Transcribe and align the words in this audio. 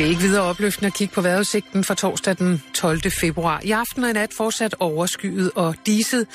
Det 0.00 0.06
er 0.06 0.10
ikke 0.10 0.22
videre 0.22 0.42
opløftende 0.42 0.86
at 0.86 0.94
kigge 0.94 1.14
på 1.14 1.20
vejrudsigten 1.20 1.84
for 1.84 1.94
torsdag 1.94 2.38
den 2.38 2.62
12. 2.74 3.10
februar. 3.10 3.60
I 3.64 3.70
aften 3.70 4.04
og 4.04 4.10
i 4.10 4.12
nat 4.12 4.30
fortsat 4.36 4.74
overskyet 4.78 5.50
og 5.54 5.74
diset. 5.86 6.26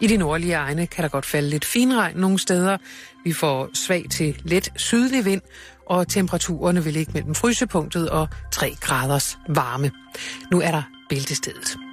I 0.00 0.06
de 0.06 0.16
nordlige 0.16 0.54
egne 0.54 0.86
kan 0.86 1.02
der 1.02 1.08
godt 1.08 1.26
falde 1.26 1.50
lidt 1.50 1.64
finregn 1.64 2.16
nogle 2.16 2.38
steder. 2.38 2.78
Vi 3.24 3.32
får 3.32 3.68
svag 3.74 4.06
til 4.10 4.40
let 4.44 4.72
sydlig 4.76 5.24
vind, 5.24 5.42
og 5.86 6.08
temperaturerne 6.08 6.84
vil 6.84 6.92
ligge 6.92 7.12
mellem 7.12 7.34
frysepunktet 7.34 8.10
og 8.10 8.28
3 8.52 8.76
graders 8.80 9.38
varme. 9.48 9.90
Nu 10.50 10.60
er 10.60 10.70
der 10.70 10.82
bæltestedet. 11.08 11.85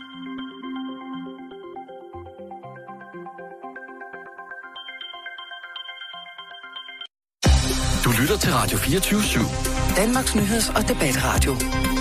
Lytter 8.23 8.37
til 8.37 8.53
Radio 8.53 8.77
24-7. 8.77 9.95
Danmarks 9.95 10.35
Nyheds- 10.35 10.77
og 10.77 10.87
Debatradio. 10.87 11.53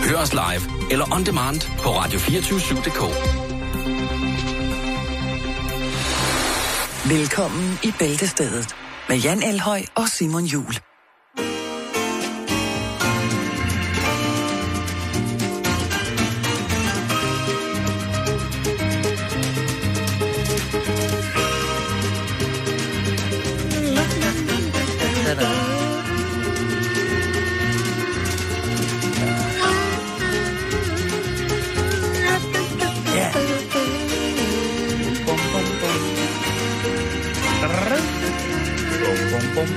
Hør 0.09 0.17
os 0.17 0.33
live 0.33 0.91
eller 0.91 1.15
on 1.15 1.27
demand 1.27 1.61
på 1.79 1.89
radio247.dk. 1.89 3.01
Velkommen 7.11 7.79
i 7.85 7.93
Bæltestedet 7.99 8.77
med 9.09 9.17
Jan 9.17 9.43
Elhøj 9.43 9.83
og 9.95 10.09
Simon 10.09 10.45
Jul. 10.45 10.92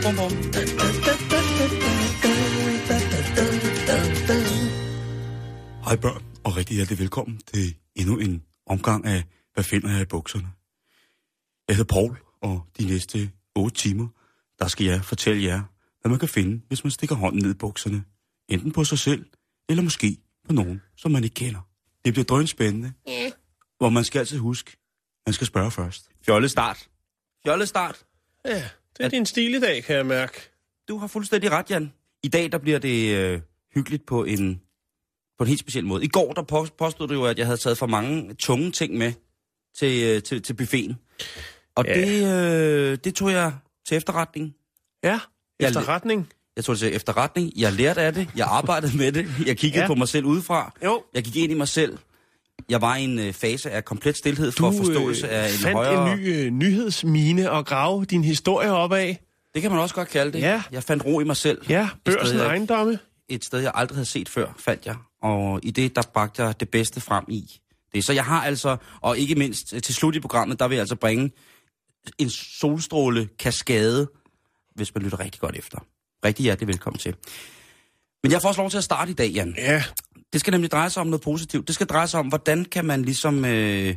Hej 0.06 0.12
børn, 5.96 6.24
og 6.44 6.58
rigtig 6.58 6.76
hjertelig 6.76 7.00
velkommen 7.00 7.38
til 7.54 7.76
endnu 7.96 8.18
en 8.18 8.44
omgang 8.68 9.06
af 9.06 9.24
Hvad 9.54 9.64
finder 9.64 9.92
jeg 9.92 10.02
i 10.02 10.06
bukserne? 10.06 10.48
Jeg 11.68 11.76
hedder 11.76 11.94
Paul, 11.94 12.18
og 12.42 12.66
de 12.78 12.86
næste 12.86 13.32
8 13.56 13.76
timer, 13.78 14.08
der 14.60 14.68
skal 14.68 14.86
jeg 14.86 15.06
fortælle 15.06 15.44
jer, 15.44 15.62
hvad 16.02 16.10
man 16.10 16.20
kan 16.20 16.30
finde, 16.30 16.62
hvis 16.68 16.84
man 16.84 16.92
stikker 16.92 17.16
hånden 17.16 17.42
ned 17.42 17.52
i 17.52 17.58
bukserne. 17.58 18.04
Enten 18.50 18.72
på 18.72 18.84
sig 18.84 19.00
selv, 19.00 19.26
eller 19.70 19.84
måske 19.84 20.18
på 20.48 20.54
nogen, 20.54 20.82
som 20.98 21.12
man 21.12 21.24
ikke 21.24 21.34
kender. 21.34 21.62
Det 22.06 22.14
bliver 22.14 22.26
drøn 22.26 22.48
spændende, 22.48 22.94
Ja. 23.08 23.32
hvor 23.78 23.90
man 23.90 24.04
skal 24.04 24.20
altid 24.20 24.38
huske, 24.38 24.78
man 25.28 25.34
skal 25.34 25.48
spørge 25.48 25.72
først. 25.72 26.10
Fjolle 26.26 26.50
start. 26.50 26.90
Fjolle 27.44 27.66
start. 27.66 28.06
Ja, 28.46 28.70
det 28.98 29.06
er 29.06 29.10
din 29.10 29.26
stil 29.26 29.54
i 29.56 29.60
dag, 29.60 29.84
kan 29.84 29.96
jeg 29.96 30.06
mærke. 30.06 30.50
Du 30.88 30.98
har 30.98 31.08
fuldstændig 31.08 31.52
ret, 31.52 31.70
Jan. 31.72 31.94
I 32.24 32.28
dag, 32.28 32.52
der 32.52 32.58
bliver 32.58 32.80
det 32.80 33.16
øh, 33.16 33.42
hyggeligt 33.76 34.06
på 34.06 34.24
en, 34.24 34.62
på 35.38 35.44
en 35.44 35.48
helt 35.48 35.60
speciel 35.60 35.86
måde. 35.86 36.04
I 36.04 36.08
går, 36.08 36.34
der 36.34 36.42
på- 36.42 36.68
påstod 36.78 37.08
du 37.08 37.14
jo, 37.14 37.24
at 37.26 37.38
jeg 37.38 37.46
havde 37.46 37.58
taget 37.58 37.78
for 37.78 37.88
mange 37.88 38.34
tunge 38.34 38.72
ting 38.72 38.98
med 38.98 39.14
til, 39.78 40.04
øh, 40.04 40.24
til, 40.24 40.42
til 40.42 40.54
buffeten. 40.54 40.96
Og 41.76 41.86
Ja. 41.88 41.94
det, 42.00 42.34
øh, 42.92 42.98
det 43.04 43.16
tog 43.16 43.32
jeg 43.32 43.54
til 43.88 43.98
efterretning. 43.98 44.56
Ja, 45.04 45.20
Jeg- 45.60 45.68
efterretning. 45.68 46.30
Jeg 46.56 46.64
tog 46.66 46.74
det 46.76 46.80
til 46.80 46.96
efterretning. 46.96 47.52
Jeg 47.60 47.74
lærte 47.74 48.02
af 48.02 48.14
det. 48.14 48.30
Jeg 48.36 48.48
arbejdede 48.50 48.98
med 48.98 49.12
det. 49.12 49.28
Jeg 49.46 49.58
kiggede. 49.58 49.82
Ja. 49.82 49.88
på 49.88 49.96
mig 49.96 50.08
selv 50.08 50.26
udefra. 50.26 50.74
Jo. 50.84 51.04
Jeg 51.14 51.24
gik 51.24 51.36
ind 51.36 51.52
i 51.52 51.56
mig 51.56 51.68
selv. 51.68 51.98
Jeg 52.70 52.82
var 52.82 52.96
i 52.96 53.04
en 53.04 53.20
øh, 53.20 53.34
fase 53.34 53.72
af 53.72 53.86
komplet 53.86 54.18
stillhed 54.18 54.52
for 54.52 54.72
forståelse 54.72 55.30
af 55.30 55.48
en 55.48 55.54
øh, 55.54 55.60
fandt 55.60 55.74
højere... 55.78 56.14
en 56.14 56.20
ny 56.20 56.46
øh, 56.46 56.52
nyhedsmine 56.52 57.52
og 57.52 57.66
grave 57.66 58.06
din 58.06 58.24
historie 58.24 58.72
op 58.72 58.94
af. 58.94 59.20
Det 59.54 59.62
kan 59.62 59.72
man 59.72 59.80
også 59.80 59.96
godt 59.96 60.10
kalde 60.10 60.34
det. 60.34 60.40
Ja. 60.40 60.64
Jeg 60.72 60.84
fandt 60.84 61.06
ro 61.06 61.20
i 61.20 61.24
mig 61.24 61.38
selv. 61.38 61.62
Ja, 61.70 61.88
sted, 62.06 62.16
børsen 62.18 62.38
jeg- 62.38 62.46
ejendomme. 62.46 63.00
et 63.30 63.46
sted, 63.46 63.60
jeg 63.60 63.72
aldrig 63.76 63.96
havde 63.96 64.06
set 64.06 64.30
før, 64.30 64.54
fandt 64.60 64.86
jeg. 64.86 64.96
Og 65.22 65.60
i 65.64 65.72
det, 65.72 65.96
der 65.96 66.02
bragte 66.14 66.44
jeg 66.44 66.60
det 66.60 66.70
bedste 66.70 67.02
frem 67.02 67.26
i 67.28 67.60
det. 67.94 68.06
Så 68.06 68.14
jeg 68.14 68.26
har 68.26 68.44
altså, 68.44 68.78
og 69.02 69.18
ikke 69.18 69.36
mindst 69.36 69.74
øh, 69.74 69.82
til 69.82 69.96
slut 69.96 70.16
i 70.16 70.20
programmet, 70.20 70.60
der 70.60 70.68
vil 70.68 70.76
jeg 70.76 70.82
altså 70.82 70.96
bringe 70.96 71.32
en 72.18 72.30
solstråle 72.30 73.30
kaskade, 73.40 74.08
hvis 74.76 74.96
man 74.96 75.04
lytter 75.04 75.20
rigtig 75.20 75.42
godt 75.42 75.56
efter. 75.56 75.78
Rigtig 76.26 76.44
hjertelig 76.44 76.68
velkommen 76.68 77.00
til. 77.00 77.16
Men 78.26 78.32
jeg 78.32 78.42
får 78.42 78.50
også 78.50 78.62
lov 78.62 78.70
til 78.70 78.78
at 78.78 78.84
starte 78.84 79.12
i 79.12 79.14
dag, 79.14 79.30
Jan. 79.30 79.54
Ja, 79.58 79.84
Det 80.34 80.42
skal 80.42 80.52
nemlig 80.52 80.72
dreje 80.72 80.90
sig 80.90 81.02
om 81.02 81.08
noget 81.08 81.22
positivt. 81.22 81.68
Det 81.68 81.76
skal 81.76 81.88
dreje 81.88 82.08
sig 82.08 82.20
om, 82.20 82.28
hvordan 82.28 82.66
kan 82.66 82.86
man 82.86 83.02
ligesom 83.02 83.46
øh, 83.46 83.96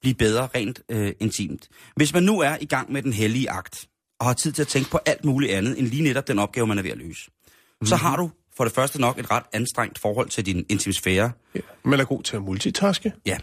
blive 0.00 0.14
bedre 0.14 0.48
rent 0.54 0.80
øh, 0.88 1.12
intimt. 1.20 1.68
Hvis 1.96 2.14
man 2.14 2.22
nu 2.22 2.40
er 2.40 2.56
i 2.60 2.64
gang 2.64 2.92
med 2.92 3.02
den 3.02 3.12
hellige 3.12 3.50
akt, 3.50 3.88
og 4.20 4.26
har 4.26 4.32
tid 4.34 4.52
til 4.52 4.62
at 4.62 4.68
tænke 4.68 4.90
på 4.90 4.98
alt 5.06 5.24
muligt 5.24 5.52
andet, 5.52 5.78
end 5.78 5.86
lige 5.86 6.02
netop 6.02 6.28
den 6.28 6.38
opgave, 6.38 6.66
man 6.66 6.78
er 6.78 6.82
ved 6.82 6.90
at 6.90 6.98
løse, 6.98 7.30
mm-hmm. 7.30 7.86
så 7.86 7.96
har 7.96 8.16
du 8.16 8.30
for 8.56 8.64
det 8.64 8.72
første 8.72 9.00
nok 9.00 9.18
et 9.18 9.30
ret 9.30 9.44
anstrengt 9.52 9.98
forhold 9.98 10.28
til 10.28 10.46
din 10.46 10.66
intimsfære. 10.68 11.32
ja. 11.54 11.60
man 11.84 12.00
er 12.00 12.04
god 12.04 12.22
til 12.22 12.36
at 12.36 12.42
multitaske. 12.42 13.12
Ja. 13.26 13.38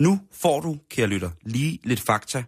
Nu 0.00 0.20
får 0.32 0.60
du, 0.60 0.78
kære 0.90 1.06
lytter, 1.06 1.30
lige 1.42 1.78
lidt 1.84 2.00
fakta, 2.00 2.44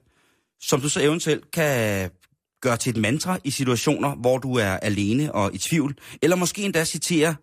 som 0.60 0.80
du 0.80 0.88
så 0.88 1.00
eventuelt 1.00 1.50
kan 1.50 2.10
gøre 2.60 2.76
til 2.76 2.90
et 2.90 2.96
mantra 2.96 3.38
i 3.44 3.50
situationer, 3.50 4.14
hvor 4.14 4.38
du 4.38 4.54
er 4.54 4.70
alene 4.72 5.34
og 5.34 5.54
i 5.54 5.58
tvivl, 5.58 5.98
eller 6.22 6.36
måske 6.36 6.62
endda 6.62 6.84
citere 6.84 7.34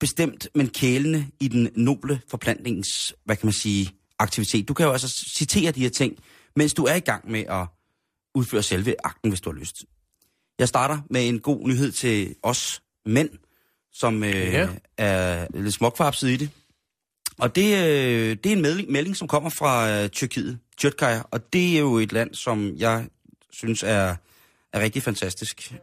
bestemt, 0.00 0.48
men 0.54 0.68
kælende 0.68 1.26
i 1.40 1.48
den 1.48 1.68
noble 1.76 2.20
forplantningens, 2.28 3.14
hvad 3.24 3.36
kan 3.36 3.46
man 3.46 3.52
sige, 3.52 3.90
aktivitet. 4.18 4.68
Du 4.68 4.74
kan 4.74 4.86
jo 4.86 4.92
altså 4.92 5.08
citere 5.08 5.72
de 5.72 5.80
her 5.80 5.90
ting, 5.90 6.18
mens 6.56 6.74
du 6.74 6.84
er 6.84 6.94
i 6.94 7.00
gang 7.00 7.30
med 7.30 7.44
at 7.48 7.66
udføre 8.34 8.62
selve 8.62 8.94
akten, 9.04 9.30
hvis 9.30 9.40
du 9.40 9.52
har 9.52 9.58
lyst. 9.58 9.84
Jeg 10.58 10.68
starter 10.68 10.98
med 11.10 11.28
en 11.28 11.40
god 11.40 11.68
nyhed 11.68 11.92
til 11.92 12.34
os 12.42 12.82
mænd, 13.06 13.30
som 13.92 14.24
øh, 14.24 14.30
Ja. 14.30 14.68
er 14.98 15.46
lidt 15.54 15.74
småkvapset 15.74 16.28
i 16.28 16.36
det. 16.36 16.50
Og 17.38 17.56
det, 17.56 17.64
øh, 17.64 18.36
det 18.44 18.46
er 18.46 18.56
en 18.56 18.62
melding, 18.62 18.90
melding 18.90 19.16
som 19.16 19.28
kommer 19.28 19.50
fra 19.50 19.90
øh, 19.90 20.08
Tyrkiet, 20.08 20.58
Tyrkaya, 20.76 21.22
og 21.30 21.52
det 21.52 21.74
er 21.76 21.80
jo 21.80 21.94
et 21.98 22.12
land, 22.12 22.34
som 22.34 22.72
jeg 22.76 23.08
synes 23.52 23.82
er, 23.82 24.16
er 24.72 24.80
rigtig 24.80 25.02
fantastisk. 25.02 25.74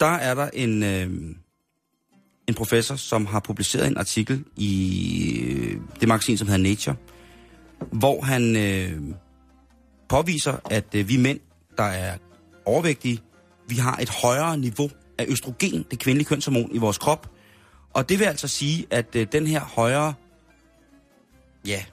Der 0.00 0.06
er 0.06 0.34
der 0.34 0.50
en, 0.52 0.82
øh, 0.82 1.10
en 2.46 2.54
professor, 2.54 2.96
som 2.96 3.26
har 3.26 3.40
publiceret 3.40 3.86
en 3.86 3.96
artikel 3.96 4.44
i 4.56 5.40
øh, 5.40 5.80
det 6.00 6.08
magasin, 6.08 6.38
som 6.38 6.48
hedder 6.48 6.62
Nature, 6.62 6.96
hvor 7.92 8.22
han 8.22 8.56
øh, 8.56 9.02
påviser, 10.08 10.56
at 10.70 10.94
øh, 10.94 11.08
vi 11.08 11.16
mænd, 11.16 11.40
der 11.76 11.84
er 11.84 12.18
overvægtige, 12.64 13.20
vi 13.68 13.74
har 13.74 13.96
et 13.96 14.10
højere 14.10 14.58
niveau 14.58 14.90
af 15.18 15.26
østrogen, 15.28 15.84
det 15.90 15.98
kvindelige 15.98 16.28
kønshormon, 16.28 16.70
i 16.72 16.78
vores 16.78 16.98
krop. 16.98 17.30
Og 17.92 18.08
det 18.08 18.18
vil 18.18 18.24
altså 18.24 18.48
sige, 18.48 18.86
at 18.90 19.16
øh, 19.16 19.26
den 19.32 19.46
her 19.46 19.60
højere, 19.60 20.14
ja, 21.66 21.84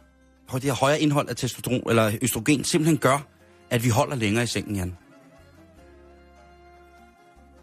det 0.53 0.63
her 0.63 0.73
højere 0.73 1.01
indhold 1.01 1.29
af 1.29 1.35
testosteron, 1.35 1.89
eller 1.89 2.11
østrogen, 2.21 2.63
simpelthen 2.63 2.97
gør, 2.97 3.27
at 3.69 3.83
vi 3.83 3.89
holder 3.89 4.15
længere 4.15 4.43
i 4.43 4.47
sengen, 4.47 4.75
Jan. 4.75 4.97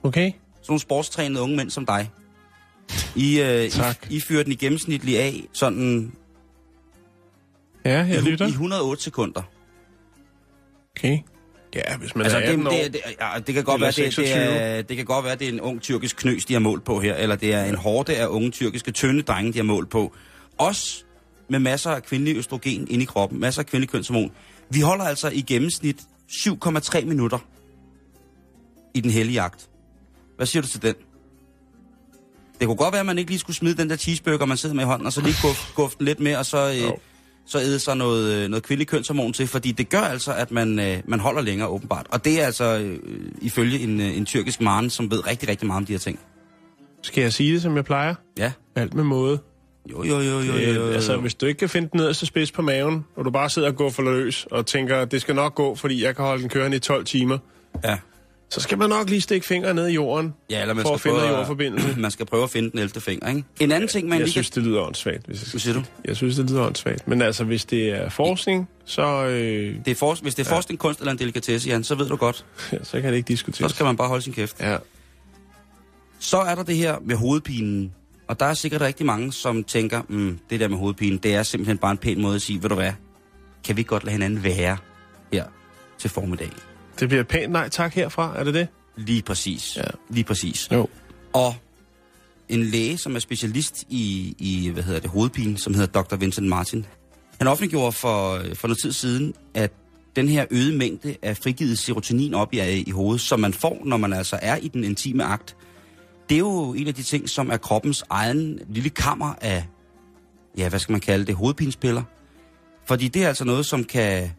Okay. 0.02 0.26
Sådan 0.30 0.40
nogle 0.68 0.80
sportstrænede 0.80 1.40
unge 1.42 1.56
mænd 1.56 1.70
som 1.70 1.86
dig. 1.86 2.10
I, 3.16 3.40
øh, 3.40 3.70
Tak. 3.70 4.06
I, 4.10 4.16
I 4.16 4.20
fyrer 4.20 4.42
den 4.42 4.52
i 4.52 4.56
gennemsnitlig 4.56 5.18
af 5.20 5.44
sådan 5.52 6.12
Ja, 7.84 7.98
jeg 8.04 8.18
i, 8.18 8.20
lytter. 8.20 8.46
i 8.46 8.48
108 8.48 9.02
sekunder. 9.02 9.42
Okay. 10.96 11.18
Ja, 11.74 11.96
hvis 11.96 12.14
man 12.14 12.22
Altså, 12.24 12.38
er 12.38 12.42
det, 12.42 12.48
18 12.48 12.66
år. 12.66 12.70
det, 12.70 12.92
det, 12.92 13.00
ja, 13.20 13.38
det 13.46 13.54
kan 13.54 13.64
godt 13.64 13.80
være, 13.80 13.90
det, 13.90 13.96
det, 13.96 14.14
26. 14.14 14.36
er, 14.38 14.82
det 14.82 14.96
kan 14.96 15.06
godt 15.06 15.24
være, 15.24 15.36
det 15.36 15.48
er 15.48 15.52
en 15.52 15.60
ung 15.60 15.80
tyrkisk 15.82 16.16
knøs, 16.16 16.44
de 16.44 16.52
har 16.52 16.60
målt 16.60 16.84
på 16.84 17.00
her, 17.00 17.14
eller 17.14 17.36
det 17.36 17.52
er 17.54 17.64
en 17.64 17.74
hårde 17.74 18.16
af 18.16 18.26
unge 18.26 18.50
tyrkiske 18.50 18.90
tynde 18.92 19.22
drenge, 19.22 19.52
de 19.52 19.58
har 19.58 19.62
målt 19.64 19.90
på. 19.90 20.14
Også 20.58 21.04
med 21.48 21.58
masser 21.58 21.90
af 21.90 22.02
kvindelig 22.02 22.36
østrogen 22.36 22.86
inde 22.90 23.02
i 23.02 23.06
kroppen, 23.06 23.40
masser 23.40 23.62
af 23.62 23.66
kvindelig 23.66 23.90
kønshormon. 23.90 24.32
Vi 24.70 24.80
holder 24.80 25.04
altså 25.04 25.28
i 25.28 25.40
gennemsnit 25.40 26.00
7,3 26.32 27.04
minutter 27.04 27.38
i 28.94 29.00
den 29.00 29.10
hellige 29.10 29.34
jagt. 29.42 29.68
Hvad 30.36 30.46
siger 30.46 30.62
du 30.62 30.68
til 30.68 30.82
den? 30.82 30.94
Det 32.60 32.66
kunne 32.66 32.76
godt 32.76 32.92
være, 32.92 33.00
at 33.00 33.06
man 33.06 33.18
ikke 33.18 33.30
lige 33.30 33.38
skulle 33.38 33.56
smide 33.56 33.76
den 33.76 33.90
der 33.90 33.96
cheeseburger, 33.96 34.44
man 34.46 34.56
sidder 34.56 34.74
med 34.74 34.84
i 34.84 34.86
hånden, 34.86 35.06
og 35.06 35.12
så 35.12 35.20
lige 35.20 35.34
guffe 35.42 35.74
guf 35.74 35.94
den 35.98 36.06
lidt 36.06 36.20
med, 36.20 36.36
og 36.36 36.46
så, 36.46 36.70
øh, 36.70 36.98
så 37.46 37.58
æde 37.58 37.78
sig 37.78 37.96
noget, 37.96 38.34
øh, 38.34 38.48
noget 38.48 38.62
kvindelig 38.62 38.88
kønshormon 38.88 39.32
til, 39.32 39.46
fordi 39.46 39.72
det 39.72 39.88
gør 39.88 40.00
altså, 40.00 40.34
at 40.34 40.50
man, 40.50 40.78
øh, 40.78 41.02
man 41.04 41.20
holder 41.20 41.42
længere 41.42 41.68
åbenbart. 41.68 42.06
Og 42.10 42.24
det 42.24 42.40
er 42.40 42.46
altså 42.46 42.78
øh, 42.78 42.98
ifølge 43.40 43.78
en, 43.78 44.00
øh, 44.00 44.16
en 44.16 44.26
tyrkisk 44.26 44.60
maren, 44.60 44.90
som 44.90 45.10
ved 45.10 45.26
rigtig, 45.26 45.48
rigtig 45.48 45.66
meget 45.66 45.80
om 45.80 45.86
de 45.86 45.92
her 45.92 45.98
ting. 45.98 46.18
Skal 47.02 47.22
jeg 47.22 47.32
sige 47.32 47.52
det, 47.52 47.62
som 47.62 47.76
jeg 47.76 47.84
plejer? 47.84 48.14
Ja. 48.38 48.52
Alt 48.74 48.94
med 48.94 49.04
måde. 49.04 49.38
Jo, 49.90 50.02
jo, 50.04 50.20
jo, 50.20 50.40
jo, 50.40 50.52
jo, 50.52 50.72
jo. 50.72 50.88
Øh, 50.88 50.94
altså, 50.94 51.16
hvis 51.16 51.34
du 51.34 51.46
ikke 51.46 51.58
kan 51.58 51.68
finde 51.68 51.88
den 51.92 51.98
nederste 52.00 52.26
spids 52.26 52.52
på 52.52 52.62
maven, 52.62 53.04
og 53.16 53.24
du 53.24 53.30
bare 53.30 53.50
sidder 53.50 53.68
og 53.68 53.76
går 53.76 53.90
for 53.90 54.02
løs, 54.02 54.46
og 54.50 54.66
tænker, 54.66 55.04
det 55.04 55.20
skal 55.20 55.34
nok 55.34 55.54
gå, 55.54 55.74
fordi 55.74 56.04
jeg 56.04 56.16
kan 56.16 56.24
holde 56.24 56.40
den 56.42 56.50
kørende 56.50 56.76
i 56.76 56.80
12 56.80 57.04
timer, 57.04 57.38
Ja. 57.84 57.98
Så 58.50 58.60
skal 58.60 58.78
man 58.78 58.88
nok 58.90 59.08
lige 59.10 59.20
stikke 59.20 59.46
fingre 59.46 59.74
ned 59.74 59.88
i 59.88 59.92
jorden, 59.94 60.34
Ja, 60.50 60.60
eller 60.60 60.74
man 60.74 60.82
for 60.82 60.96
skal 60.96 61.10
at 61.10 61.14
finde 61.16 61.28
at- 61.28 61.36
jordforbindelse. 61.36 61.94
Man 62.00 62.10
skal 62.10 62.26
prøve 62.26 62.42
at 62.42 62.50
finde 62.50 62.70
den 62.70 62.78
11. 62.78 63.00
finger, 63.00 63.28
ikke? 63.28 63.44
En 63.60 63.72
anden 63.72 63.88
ting, 63.88 64.08
man 64.08 64.18
Jeg 64.18 64.24
lige 64.24 64.32
synes, 64.32 64.50
kan... 64.50 64.62
det 64.62 64.68
lyder 64.70 64.80
åndssvagt. 64.80 65.26
Hvis 65.26 65.42
jeg, 65.42 65.50
Hvad 65.50 65.60
siger 65.60 65.74
du? 65.74 65.82
jeg 66.04 66.16
synes, 66.16 66.36
det 66.36 66.50
lyder 66.50 66.62
åndssvagt. 66.66 67.08
Men 67.08 67.22
altså, 67.22 67.44
hvis 67.44 67.64
det 67.64 67.88
er 67.90 68.08
forskning, 68.08 68.68
så, 68.84 69.02
øh, 69.26 69.74
Det 69.84 69.90
er 69.90 69.94
for... 69.94 70.14
Hvis 70.22 70.34
det 70.34 70.46
er 70.46 70.50
forskning, 70.50 70.78
kunst 70.80 71.00
eller 71.00 71.12
en 71.12 71.18
delikatesse, 71.18 71.68
Jan, 71.68 71.84
så 71.84 71.94
ved 71.94 72.08
du 72.08 72.16
godt. 72.16 72.44
så 72.82 73.00
kan 73.00 73.04
det 73.10 73.16
ikke 73.16 73.26
Så 73.26 73.32
diskuteres. 73.32 73.72
skal 73.72 73.84
man 73.84 73.96
bare 73.96 74.08
holde 74.08 74.22
sin 74.22 74.32
kæft. 74.32 74.60
Ja. 74.60 74.76
Så 76.20 76.38
er 76.38 76.54
der 76.54 76.62
det 76.62 76.76
her 76.76 76.96
med 77.04 77.16
hovedpinen. 77.16 77.92
Og 78.34 78.40
der 78.40 78.46
er 78.46 78.54
sikkert 78.54 78.80
rigtig 78.80 79.06
mange, 79.06 79.32
som 79.32 79.64
tænker, 79.64 80.02
mm, 80.08 80.38
det 80.50 80.60
der 80.60 80.68
med 80.68 80.78
hovedpinen, 80.78 81.18
det 81.18 81.34
er 81.34 81.42
simpelthen 81.42 81.78
bare 81.78 81.90
en 81.90 81.98
pæn 81.98 82.22
måde 82.22 82.34
at 82.34 82.42
sige, 82.42 82.62
ved 82.62 82.68
du 82.68 82.74
hvad, 82.74 82.92
kan 83.64 83.76
vi 83.76 83.82
godt 83.82 84.04
lade 84.04 84.12
hinanden 84.12 84.44
være 84.44 84.76
her 85.32 85.44
til 85.98 86.10
formiddag? 86.10 86.50
Det 87.00 87.08
bliver 87.08 87.24
pænt 87.24 87.52
nej 87.52 87.68
tak 87.68 87.94
herfra, 87.94 88.38
er 88.38 88.44
det 88.44 88.54
det? 88.54 88.68
Lige 88.96 89.22
præcis. 89.22 89.76
Ja. 89.76 89.82
Lige 90.10 90.24
præcis. 90.24 90.68
Jo. 90.72 90.88
Og 91.32 91.54
en 92.48 92.62
læge, 92.62 92.98
som 92.98 93.14
er 93.14 93.18
specialist 93.18 93.84
i, 93.88 94.34
i 94.38 94.70
hvad 94.70 94.82
hedder 94.82 95.00
det, 95.00 95.10
hovedpine, 95.10 95.58
som 95.58 95.74
hedder 95.74 96.02
Dr. 96.02 96.16
Vincent 96.16 96.48
Martin, 96.48 96.86
han 97.38 97.46
offentliggjorde 97.46 97.92
for, 97.92 98.40
for 98.54 98.68
noget 98.68 98.82
tid 98.82 98.92
siden, 98.92 99.34
at 99.54 99.72
den 100.16 100.28
her 100.28 100.46
øgede 100.50 100.76
mængde 100.76 101.16
af 101.22 101.36
frigivet 101.36 101.78
serotonin 101.78 102.34
op 102.34 102.54
i, 102.54 102.60
i 102.86 102.90
hovedet, 102.90 103.20
som 103.20 103.40
man 103.40 103.52
får, 103.52 103.82
når 103.84 103.96
man 103.96 104.12
altså 104.12 104.38
er 104.42 104.56
i 104.56 104.68
den 104.68 104.84
intime 104.84 105.24
akt, 105.24 105.56
det 106.28 106.34
er 106.34 106.38
jo 106.38 106.74
en 106.74 106.86
af 106.86 106.94
de 106.94 107.02
ting, 107.02 107.28
som 107.28 107.50
er 107.50 107.56
kroppens 107.56 108.04
egen 108.10 108.60
lille 108.68 108.90
kammer 108.90 109.34
af, 109.40 109.66
ja, 110.58 110.68
hvad 110.68 110.78
skal 110.78 110.92
man 110.92 111.00
kalde 111.00 111.24
det, 111.24 111.34
hovedpinspiller. 111.34 112.02
Fordi 112.84 113.08
det 113.08 113.24
er 113.24 113.28
altså 113.28 113.44
noget, 113.44 113.66
som 113.66 113.84
kan, 113.84 114.30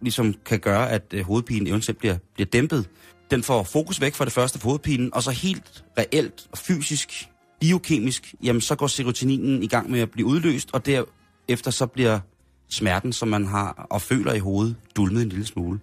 ligesom 0.00 0.34
kan 0.44 0.60
gøre, 0.60 0.90
at 0.90 1.02
øh, 1.14 1.24
hovedpinen 1.24 1.66
eventuelt 1.66 1.98
bliver, 1.98 2.16
bliver 2.34 2.46
dæmpet. 2.46 2.88
Den 3.30 3.42
får 3.42 3.62
fokus 3.62 4.00
væk 4.00 4.14
fra 4.14 4.24
det 4.24 4.32
første 4.32 4.58
på 4.58 4.68
hovedpinen, 4.68 5.14
og 5.14 5.22
så 5.22 5.30
helt 5.30 5.84
reelt 5.98 6.48
og 6.52 6.58
fysisk, 6.58 7.28
biokemisk, 7.60 8.34
jamen 8.42 8.60
så 8.60 8.74
går 8.74 8.86
serotoninen 8.86 9.62
i 9.62 9.66
gang 9.66 9.90
med 9.90 10.00
at 10.00 10.10
blive 10.10 10.26
udløst, 10.26 10.70
og 10.72 10.86
derefter 10.86 11.70
så 11.70 11.86
bliver 11.86 12.20
smerten, 12.68 13.12
som 13.12 13.28
man 13.28 13.46
har 13.46 13.86
og 13.90 14.02
føler 14.02 14.32
i 14.32 14.38
hovedet, 14.38 14.76
dulmet 14.96 15.22
en 15.22 15.28
lille 15.28 15.46
smule. 15.46 15.80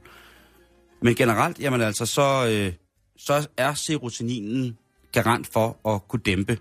Men 1.01 1.15
generelt, 1.15 1.59
jamen 1.59 1.81
altså, 1.81 2.05
så, 2.05 2.47
øh, 2.51 2.73
så 3.17 3.47
er 3.57 3.73
serotoninen 3.73 4.77
garant 5.23 5.47
for 5.53 5.89
at 5.95 6.07
kunne 6.07 6.21
dæmpe 6.25 6.57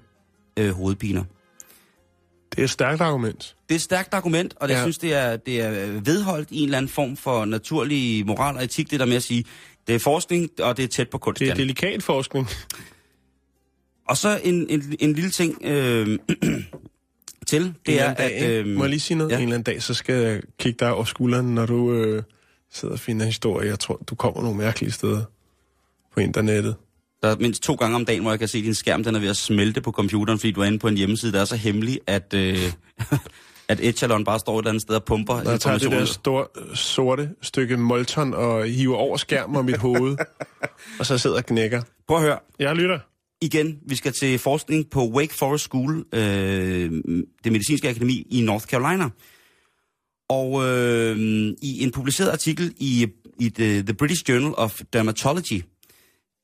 øh, 0.58 0.70
hovedpiner. 0.70 1.24
Det 2.52 2.58
er 2.60 2.64
et 2.64 2.70
stærkt 2.70 3.00
argument. 3.00 3.56
Det 3.68 3.74
er 3.74 3.78
et 3.78 3.82
stærkt 3.82 4.14
argument, 4.14 4.54
og 4.60 4.68
det, 4.68 4.74
Ja. 4.74 4.78
jeg 4.78 4.84
synes, 4.84 4.98
det 4.98 5.14
er, 5.14 5.36
det 5.36 5.60
er 5.60 6.00
vedholdt 6.00 6.50
i 6.50 6.58
en 6.58 6.64
eller 6.64 6.78
anden 6.78 6.88
form 6.88 7.16
for 7.16 7.44
naturlig 7.44 8.26
moral 8.26 8.56
og 8.56 8.64
etik, 8.64 8.90
det 8.90 9.00
der 9.00 9.06
med 9.06 9.16
at 9.16 9.22
sige, 9.22 9.44
det 9.86 9.94
er 9.94 9.98
forskning, 9.98 10.50
og 10.60 10.76
det 10.76 10.82
er 10.82 10.88
tæt 10.88 11.10
på 11.10 11.18
kunst. 11.18 11.40
Det 11.40 11.48
er 11.48 11.54
delikat 11.54 12.02
forskning. 12.02 12.48
Og 14.08 14.16
så 14.16 14.40
en, 14.44 14.66
en, 14.70 14.96
en 15.00 15.12
lille 15.12 15.30
ting 15.30 15.58
øh, 15.64 16.18
til, 17.46 17.74
det 17.86 18.00
er, 18.00 18.14
dag, 18.14 18.34
at... 18.34 18.58
ikke? 18.58 18.70
Må 18.70 18.84
jeg 18.84 18.90
lige 18.90 19.00
sige 19.00 19.18
noget? 19.18 19.30
ja. 19.30 19.36
Ja. 19.36 19.42
En 19.42 19.48
eller 19.48 19.54
anden 19.54 19.72
dag, 19.74 19.82
så 19.82 19.94
skal 19.94 20.14
jeg 20.14 20.42
kigge 20.58 20.76
dig 20.80 20.92
over 20.94 21.04
skulderen, 21.04 21.54
når 21.54 21.66
du 21.66 21.92
øh, 21.92 22.22
sidder 22.72 22.94
og 22.94 23.00
finder 23.00 23.26
historie. 23.26 23.68
Jeg 23.68 23.78
tror, 23.78 23.96
du 24.06 24.14
kommer 24.14 24.42
nogle 24.42 24.58
mærkelige 24.58 24.92
steder 24.92 25.24
på 26.14 26.20
internettet. 26.20 26.76
Der 27.24 27.30
er 27.30 27.36
mindst 27.36 27.62
to 27.62 27.74
gange 27.74 27.96
om 27.96 28.04
dagen, 28.04 28.22
hvor 28.22 28.32
jeg 28.32 28.38
kan 28.38 28.48
se, 28.48 28.58
at 28.58 28.64
din 28.64 28.74
skærm 28.74 29.04
den 29.04 29.14
er 29.14 29.20
ved 29.20 29.28
at 29.28 29.36
smelte 29.36 29.80
på 29.80 29.90
computeren, 29.90 30.38
fordi 30.38 30.50
du 30.50 30.60
er 30.60 30.64
inde 30.64 30.78
på 30.78 30.88
en 30.88 30.96
hjemmeside, 30.96 31.32
der 31.32 31.40
er 31.40 31.44
så 31.44 31.56
hemmelig, 31.56 32.00
at, 32.06 32.34
øh, 32.34 32.72
at 33.68 33.80
Echelon 33.80 34.24
bare 34.24 34.38
står 34.38 34.58
et 34.58 34.62
eller 34.62 34.70
andet 34.70 34.82
sted 34.82 34.94
og 34.94 35.04
pumper 35.04 35.42
Når 35.42 35.50
jeg 35.50 35.60
tager 35.60 35.78
det 35.78 35.90
der 35.90 36.04
store, 36.04 36.46
sorte 36.74 37.30
stykke 37.42 37.76
molton 37.76 38.34
og 38.34 38.66
hiver 38.66 38.96
over 38.96 39.16
skærmen 39.16 39.56
om 39.56 39.64
mit 39.64 39.76
hoved, 39.76 40.16
og 40.98 41.06
så 41.06 41.18
sidder 41.18 41.36
og 41.36 41.46
knækker. 41.46 41.82
Prøv 42.08 42.16
at 42.16 42.22
høre. 42.22 42.38
Jeg 42.58 42.76
lytter. 42.76 42.98
Igen, 43.40 43.78
vi 43.86 43.96
skal 43.96 44.12
til 44.12 44.38
forskning 44.38 44.90
på 44.90 45.08
Wake 45.08 45.34
Forest 45.34 45.64
School, 45.64 46.04
øh, 46.12 46.20
det 47.44 47.52
medicinske 47.52 47.88
akademi 47.88 48.26
i 48.30 48.40
North 48.40 48.66
Carolina. 48.66 49.08
Og 50.28 50.64
øh, 50.64 51.16
i 51.62 51.82
en 51.82 51.90
publiceret 51.90 52.30
artikel 52.30 52.74
i, 52.76 53.06
i 53.40 53.48
the, 53.48 53.82
the 53.82 53.94
British 53.94 54.28
Journal 54.28 54.54
of 54.56 54.80
Dermatology, 54.92 55.62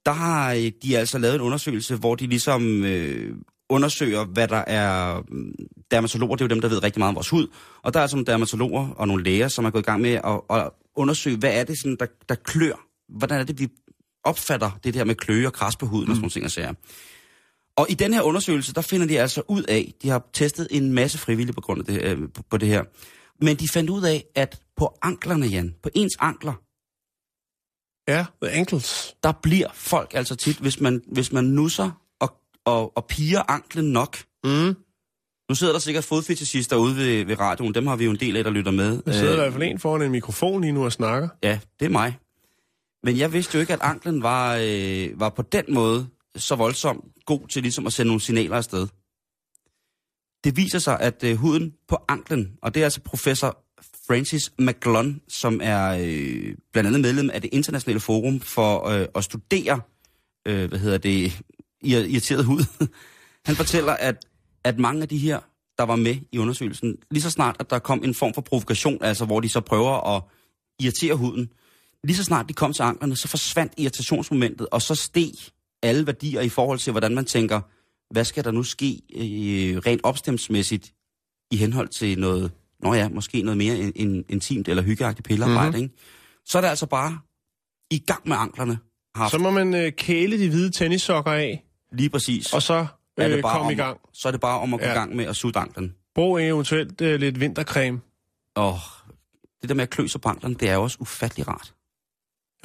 der 0.06 0.12
har 0.12 0.52
øh, 0.52 0.72
de 0.82 0.98
altså 0.98 1.18
lavet 1.18 1.34
en 1.34 1.40
undersøgelse, 1.40 1.96
hvor 1.96 2.14
de 2.14 2.26
ligesom 2.26 2.84
øh, 2.84 3.34
undersøger, 3.68 4.24
hvad 4.24 4.48
der 4.48 4.64
er... 4.66 5.20
mm, 5.28 5.54
Dermatologer, 5.90 6.36
det 6.36 6.44
er 6.44 6.44
jo 6.44 6.54
dem, 6.54 6.60
der 6.60 6.68
ved 6.68 6.82
rigtig 6.82 6.98
meget 6.98 7.08
om 7.08 7.14
vores 7.14 7.28
hud. 7.28 7.46
Og 7.82 7.94
der 7.94 8.00
er 8.00 8.02
altså 8.02 8.16
nogle 8.16 8.26
dermatologer 8.26 8.88
og 8.88 9.08
nogle 9.08 9.24
læger, 9.24 9.48
som 9.48 9.64
er 9.64 9.70
gået 9.70 9.82
i 9.82 9.84
gang 9.84 10.00
med 10.00 10.10
at, 10.10 10.40
at 10.50 10.70
undersøge, 10.96 11.36
hvad 11.36 11.60
er 11.60 11.64
det, 11.64 11.78
sådan, 11.78 11.96
der, 12.00 12.06
der 12.28 12.34
klør? 12.34 12.86
Hvordan 13.08 13.40
er 13.40 13.44
det, 13.44 13.58
vi 13.60 13.68
opfatter 14.24 14.70
det 14.84 14.94
der 14.94 15.04
med 15.04 15.14
kløe 15.14 15.46
og 15.46 15.52
kras 15.52 15.76
på 15.76 15.86
huden 15.86 16.06
mm. 16.06 16.10
og 16.10 16.16
sådan 16.16 16.22
nogle 16.22 16.30
ting 16.30 16.44
og 16.44 16.50
sager. 16.50 16.72
Og 17.76 17.86
i 17.90 17.94
den 17.94 18.12
her 18.12 18.22
undersøgelse, 18.22 18.74
der 18.74 18.80
finder 18.80 19.06
de 19.06 19.20
altså 19.20 19.42
ud 19.48 19.62
af, 19.62 19.94
de 20.02 20.08
har 20.08 20.28
testet 20.32 20.68
en 20.70 20.92
masse 20.92 21.18
frivillige 21.18 21.54
på 21.54 21.60
grund 21.60 21.80
af 21.80 21.86
det, 21.86 22.02
øh, 22.02 22.18
på 22.50 22.56
det 22.56 22.68
her, 22.68 22.84
men 23.44 23.56
de 23.56 23.68
fandt 23.68 23.90
ud 23.90 24.02
af, 24.02 24.24
at 24.34 24.60
på 24.76 24.98
anklerne, 25.02 25.46
Jan, 25.46 25.74
på 25.82 25.88
ens 25.94 26.16
ankler, 26.20 26.52
Ja, 28.10 28.24
the 28.42 28.50
ankles. 28.52 29.16
der 29.22 29.32
bliver 29.42 29.68
folk 29.74 30.14
altså 30.14 30.34
tit, 30.36 30.56
hvis 30.56 30.80
man, 30.80 31.02
hvis 31.12 31.32
man 31.32 31.44
nusser 31.44 31.90
og, 32.20 32.34
og, 32.64 32.96
og 32.96 33.06
piger 33.06 33.42
anklen 33.50 33.92
nok. 33.92 34.16
Mm. 34.44 34.76
Nu 35.48 35.54
sidder 35.54 35.72
der 35.72 35.80
sikkert 35.80 36.04
fodfetishister 36.04 36.76
ude 36.76 36.96
ved, 36.96 37.24
ved 37.24 37.40
radioen, 37.40 37.74
dem 37.74 37.86
har 37.86 37.96
vi 37.96 38.04
jo 38.04 38.10
en 38.10 38.20
del 38.20 38.36
af, 38.36 38.44
der 38.44 38.50
lytter 38.50 38.72
med. 38.72 39.02
Der 39.02 39.12
sidder 39.12 39.28
i 39.28 39.34
Øh, 39.34 39.40
hvert 39.40 39.52
fald 39.52 39.62
en 39.62 39.78
foran 39.78 40.02
en 40.02 40.10
mikrofon 40.12 40.60
lige 40.60 40.72
nu 40.72 40.84
og 40.84 40.92
snakker. 40.92 41.28
Ja, 41.42 41.58
det 41.80 41.86
er 41.86 41.90
mig. 41.90 42.18
Men 43.02 43.18
jeg 43.18 43.32
vidste 43.32 43.54
jo 43.54 43.60
ikke, 43.60 43.72
at 43.72 43.78
anklen 43.82 44.22
var, 44.22 44.58
øh, 44.62 45.20
var 45.20 45.28
på 45.28 45.42
den 45.42 45.64
måde 45.68 46.08
så 46.36 46.54
voldsomt 46.54 47.04
god 47.26 47.48
til 47.48 47.62
ligesom 47.62 47.86
at 47.86 47.92
sende 47.92 48.08
nogle 48.08 48.20
signaler 48.20 48.56
afsted. 48.56 48.86
Det 50.44 50.56
viser 50.56 50.78
sig, 50.78 51.00
at 51.00 51.24
øh, 51.24 51.36
huden 51.36 51.74
på 51.88 51.98
anklen, 52.08 52.52
og 52.62 52.74
det 52.74 52.80
er 52.80 52.84
altså 52.84 53.00
professor 53.00 53.58
Francis 54.10 54.52
McGlon, 54.58 55.20
som 55.28 55.60
er 55.62 55.98
øh, 56.00 56.54
blandt 56.72 56.86
andet 56.86 57.00
medlem 57.00 57.30
af 57.32 57.40
det 57.40 57.50
internationale 57.52 58.00
forum 58.00 58.40
for 58.40 58.88
øh, 58.88 59.06
at 59.14 59.24
studere, 59.24 59.80
øh, 60.46 60.68
hvad 60.68 60.78
hedder 60.78 60.98
det, 60.98 61.40
irriteret 61.82 62.44
hud. 62.44 62.64
Han 63.46 63.56
fortæller, 63.56 63.92
at, 63.92 64.26
at 64.64 64.78
mange 64.78 65.02
af 65.02 65.08
de 65.08 65.18
her, 65.18 65.40
der 65.78 65.84
var 65.84 65.96
med 65.96 66.16
i 66.32 66.38
undersøgelsen, 66.38 66.96
lige 67.10 67.22
så 67.22 67.30
snart, 67.30 67.56
at 67.58 67.70
der 67.70 67.78
kom 67.78 68.04
en 68.04 68.14
form 68.14 68.34
for 68.34 68.40
provokation, 68.40 69.04
altså 69.04 69.24
hvor 69.24 69.40
de 69.40 69.48
så 69.48 69.60
prøver 69.60 70.16
at 70.16 70.22
irritere 70.80 71.14
huden, 71.14 71.52
lige 72.04 72.16
så 72.16 72.24
snart 72.24 72.48
de 72.48 72.54
kom 72.54 72.72
til 72.72 72.82
anklerne, 72.82 73.16
så 73.16 73.28
forsvandt 73.28 73.72
irritationsmomentet, 73.76 74.66
og 74.70 74.82
så 74.82 74.94
steg 74.94 75.32
alle 75.82 76.06
værdier 76.06 76.40
i 76.40 76.48
forhold 76.48 76.78
til, 76.78 76.90
hvordan 76.90 77.14
man 77.14 77.24
tænker, 77.24 77.60
hvad 78.10 78.24
skal 78.24 78.44
der 78.44 78.50
nu 78.50 78.62
ske 78.62 79.00
øh, 79.14 79.76
rent 79.76 80.00
opstemsmæssigt 80.04 80.92
i 81.50 81.56
henhold 81.56 81.88
til 81.88 82.18
noget, 82.18 82.52
nå 82.82 82.94
ja, 82.94 83.08
måske 83.08 83.42
noget 83.42 83.58
mere 83.58 83.78
in, 83.78 83.92
in, 83.96 84.24
intimt 84.28 84.68
eller 84.68 84.82
hyggeagtigt 84.82 85.28
pillearbejde, 85.28 85.60
Mhm. 85.60 85.68
mm-hmm. 85.68 85.82
ikke? 85.82 85.94
Så 86.46 86.58
er 86.58 86.62
det 86.62 86.68
altså 86.68 86.86
bare 86.86 87.18
i 87.90 87.98
gang 87.98 88.28
med 88.28 88.36
anklerne. 88.36 88.78
Haft 89.14 89.30
Så 89.30 89.38
må 89.38 89.50
man 89.50 89.74
øh, 89.74 89.92
kæle 89.92 90.38
de 90.38 90.48
hvide 90.48 90.70
tennissokker 90.70 91.32
af, 91.32 91.64
lige 91.92 92.10
præcis. 92.10 92.52
og 92.54 92.62
så 92.62 92.74
er 92.74 93.26
øh, 93.28 93.30
det 93.32 93.42
bare 93.42 93.52
komme 93.52 93.66
om, 93.66 93.72
i 93.72 93.74
gang. 93.74 94.00
Så 94.12 94.28
er 94.28 94.32
det 94.32 94.40
bare 94.40 94.60
om 94.60 94.74
at 94.74 94.80
gå 94.80 94.86
Ja. 94.86 94.92
i 94.92 94.94
gang 94.94 95.16
med 95.16 95.24
at 95.24 95.36
sutte 95.36 95.58
anklen. 95.58 95.94
Brug 96.14 96.40
eventuelt 96.40 97.00
øh, 97.00 97.20
lidt 97.20 97.40
vintercreme. 97.40 98.00
Og 98.56 98.78
det 99.60 99.68
der 99.68 99.74
med 99.74 99.82
at 99.82 99.90
klø 99.90 100.06
sig 100.06 100.20
på 100.20 100.28
anklerne, 100.28 100.54
det 100.54 100.68
er 100.70 100.76
også 100.76 100.96
ufattelig 101.00 101.48
rart. 101.48 101.74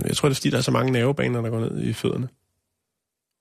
Jeg 0.08 0.18
tror, 0.18 0.30
det 0.30 0.36
er 0.36 0.40
fordi, 0.40 0.50
der 0.50 0.58
er 0.58 0.62
så 0.62 0.72
mange 0.72 0.92
nervebaner, 0.92 1.42
der 1.42 1.50
går 1.50 1.60
ned 1.60 1.82
i 1.84 1.94
fødderne. 1.94 2.30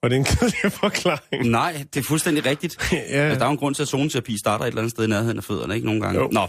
Og 0.05 0.11
det 0.11 0.17
er 0.17 0.21
en 0.21 0.25
kedelig 0.39 0.73
forklaring. 0.73 1.51
Nej, 1.51 1.87
det 1.95 2.01
er 2.01 2.05
fuldstændig 2.05 2.47
rigtigt. 2.47 2.79
ja, 2.93 2.97
Altså, 2.97 3.39
der 3.39 3.45
er 3.45 3.47
jo 3.47 3.51
en 3.53 3.57
grund 3.57 3.75
til, 3.75 3.83
at 3.83 3.89
zoneterapi 3.89 4.39
starter 4.39 4.65
et 4.65 4.69
eller 4.69 4.81
andet 4.81 4.91
sted 4.91 5.05
i 5.05 5.09
nærheden 5.09 5.39
af 5.39 5.45
fødderne, 5.45 5.75
ikke? 5.75 5.87
Nogle 5.87 6.01
gange. 6.01 6.21
Jo. 6.21 6.29
Nå. 6.33 6.49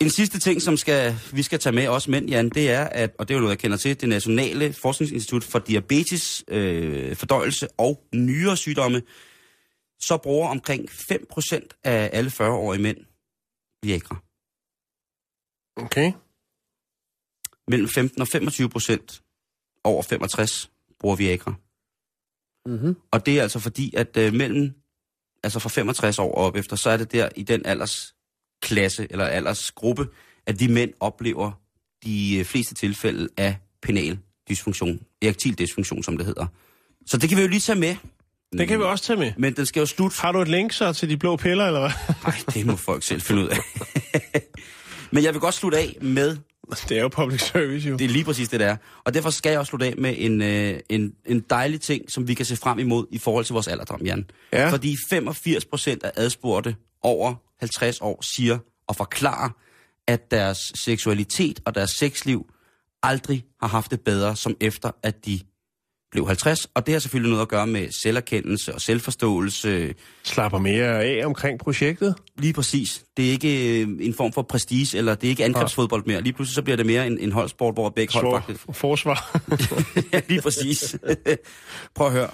En 0.00 0.10
sidste 0.10 0.38
ting, 0.38 0.62
som 0.62 0.76
skal, 0.76 1.14
vi 1.32 1.42
skal 1.42 1.58
tage 1.58 1.72
med 1.72 1.88
os 1.88 2.08
mænd, 2.08 2.28
Jan, 2.28 2.48
det 2.48 2.70
er, 2.70 2.84
at, 2.84 3.14
og 3.18 3.28
det 3.28 3.34
er 3.34 3.38
jo 3.38 3.40
noget, 3.40 3.50
jeg 3.50 3.58
kender 3.58 3.76
til, 3.76 4.00
det 4.00 4.08
Nationale 4.08 4.72
Forskningsinstitut 4.72 5.44
for 5.44 5.58
Diabetes, 5.58 6.44
øh, 6.48 7.16
Fordøjelse 7.16 7.68
og 7.78 8.02
Nyresygdomme, 8.14 9.02
så 10.00 10.16
bruger 10.22 10.48
omkring 10.48 10.90
5% 10.90 11.80
af 11.84 12.10
alle 12.12 12.30
40-årige 12.30 12.82
mænd 12.82 12.98
Viagra. 13.82 14.16
okay. 15.84 16.12
Mellem 17.68 17.88
15 17.88 18.20
og 18.22 18.28
25 18.28 18.68
procent 18.68 19.22
over 19.84 20.02
65 20.02 20.70
bruger 21.00 21.16
Viagra. 21.16 21.54
Mm-hmm. 22.66 22.96
Og 23.10 23.26
det 23.26 23.38
er 23.38 23.42
altså 23.42 23.58
fordi, 23.58 23.94
at 23.96 24.16
øh, 24.16 24.34
mellem, 24.34 24.74
altså 25.44 25.58
fra 25.58 25.68
65 25.68 26.18
år 26.18 26.34
op 26.34 26.56
efter, 26.56 26.76
så 26.76 26.90
er 26.90 26.96
det 26.96 27.12
der 27.12 27.28
i 27.36 27.42
den 27.42 27.66
aldersklasse, 27.66 29.06
eller 29.10 29.24
aldersgruppe, 29.24 30.06
at 30.46 30.60
vi 30.60 30.66
mænd 30.66 30.90
oplever 31.00 31.52
de 32.04 32.36
øh, 32.38 32.44
fleste 32.44 32.74
tilfælde 32.74 33.28
af 33.36 33.56
penal 33.82 34.18
dysfunktion, 34.50 35.00
erektil 35.22 35.58
dysfunktion, 35.58 36.02
som 36.02 36.16
det 36.16 36.26
hedder. 36.26 36.46
Så 37.06 37.16
det 37.16 37.28
kan 37.28 37.38
vi 37.38 37.42
jo 37.42 37.48
lige 37.48 37.60
tage 37.60 37.78
med. 37.78 37.96
Det 38.52 38.68
kan 38.68 38.78
vi 38.78 38.84
også 38.84 39.04
tage 39.04 39.18
med. 39.18 39.32
Men 39.36 39.56
den 39.56 39.66
skal 39.66 39.80
jo 39.80 39.86
slutte. 39.86 40.20
Har 40.20 40.32
du 40.32 40.40
et 40.40 40.48
link 40.48 40.72
så 40.72 40.92
til 40.92 41.08
de 41.08 41.16
blå 41.16 41.36
piller, 41.36 41.66
eller 41.66 41.80
hvad? 41.80 41.90
Nej, 42.22 42.36
det 42.54 42.66
må 42.66 42.76
folk 42.76 43.02
selv 43.02 43.20
finde 43.20 43.42
ud 43.42 43.48
af. 43.48 43.58
Men 45.12 45.24
jeg 45.24 45.32
vil 45.32 45.40
godt 45.40 45.54
slutte 45.54 45.78
af 45.78 45.96
med 46.00 46.36
Det 46.88 46.98
er 46.98 47.02
jo 47.02 47.08
public 47.08 47.40
service, 47.40 47.88
jo. 47.88 47.96
Det 47.96 48.04
er 48.04 48.08
lige 48.08 48.24
præcis 48.24 48.48
det, 48.48 48.60
der 48.60 48.66
er. 48.66 48.76
Og 49.04 49.14
derfor 49.14 49.30
skal 49.30 49.50
jeg 49.50 49.58
også 49.58 49.70
slutte 49.70 49.86
af 49.86 49.94
med 49.98 50.14
en, 50.18 50.42
øh, 50.42 50.80
en, 50.88 51.12
en 51.26 51.40
dejlig 51.40 51.80
ting, 51.80 52.10
som 52.10 52.28
vi 52.28 52.34
kan 52.34 52.46
se 52.46 52.56
frem 52.56 52.78
imod 52.78 53.06
i 53.10 53.18
forhold 53.18 53.44
til 53.44 53.52
vores 53.52 53.68
alderdom, 53.68 54.00
Jan. 54.02 54.30
Ja. 54.52 54.70
Fordi 54.70 54.96
85 55.10 55.64
procent 55.64 56.02
af 56.02 56.12
adspurgte 56.16 56.76
over 57.02 57.34
50 57.60 58.00
år 58.00 58.22
siger 58.22 58.58
og 58.88 58.96
forklarer, 58.96 59.50
at 60.06 60.30
deres 60.30 60.72
seksualitet 60.74 61.60
og 61.64 61.74
deres 61.74 61.90
sexliv 61.90 62.46
aldrig 63.02 63.44
har 63.60 63.68
haft 63.68 63.90
det 63.90 64.00
bedre, 64.00 64.36
som 64.36 64.56
efter 64.60 64.90
at 65.02 65.26
de 65.26 65.40
blev 66.12 66.26
50. 66.26 66.66
Og 66.74 66.86
det 66.86 66.94
har 66.94 66.98
selvfølgelig 66.98 67.30
noget 67.30 67.42
at 67.42 67.48
gøre 67.48 67.66
med 67.66 67.88
selverkendelse 68.02 68.74
og 68.74 68.80
selvforståelse. 68.80 69.94
Slapper 70.22 70.58
mere 70.58 71.04
af 71.04 71.26
omkring 71.26 71.58
projektet. 71.58 72.14
Lige 72.38 72.52
præcis. 72.52 73.04
Det 73.16 73.26
er 73.26 73.30
ikke 73.30 73.80
øh, 73.80 73.88
en 74.00 74.14
form 74.14 74.32
for 74.32 74.42
prestige, 74.42 74.98
eller 74.98 75.14
det 75.14 75.26
er 75.26 75.30
ikke 75.30 75.44
angrebsfodbold 75.44 76.02
mere. 76.06 76.20
Lige 76.20 76.32
pludselig 76.32 76.54
så 76.54 76.62
bliver 76.62 76.76
det 76.76 76.86
mere 76.86 77.06
en, 77.06 77.18
en 77.18 77.32
holdsport, 77.32 77.74
hvor 77.74 77.88
begge 77.90 78.20
hold 78.20 78.42
faktisk... 78.42 78.60
forsvar. 78.72 79.40
ja, 80.12 80.20
lige 80.28 80.42
præcis. 80.42 80.96
Prøv 81.96 82.06
at 82.06 82.12
høre. 82.12 82.30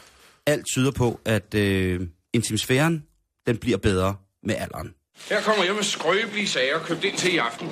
Alt 0.47 0.67
tyder 0.67 0.91
på, 0.91 1.21
at 1.25 1.55
øh, 1.55 2.01
intimsfæren, 2.33 3.05
den 3.47 3.57
bliver 3.57 3.79
bedre 3.79 4.15
med 4.43 4.55
alderen. 4.59 4.95
Her 5.31 5.41
kommer 5.41 5.65
jeg 5.65 5.75
med 5.75 5.83
skrøbelige 5.83 6.47
sager 6.47 6.79
købt 6.79 7.05
ind 7.05 7.17
til 7.17 7.35
i 7.35 7.37
aften. 7.37 7.69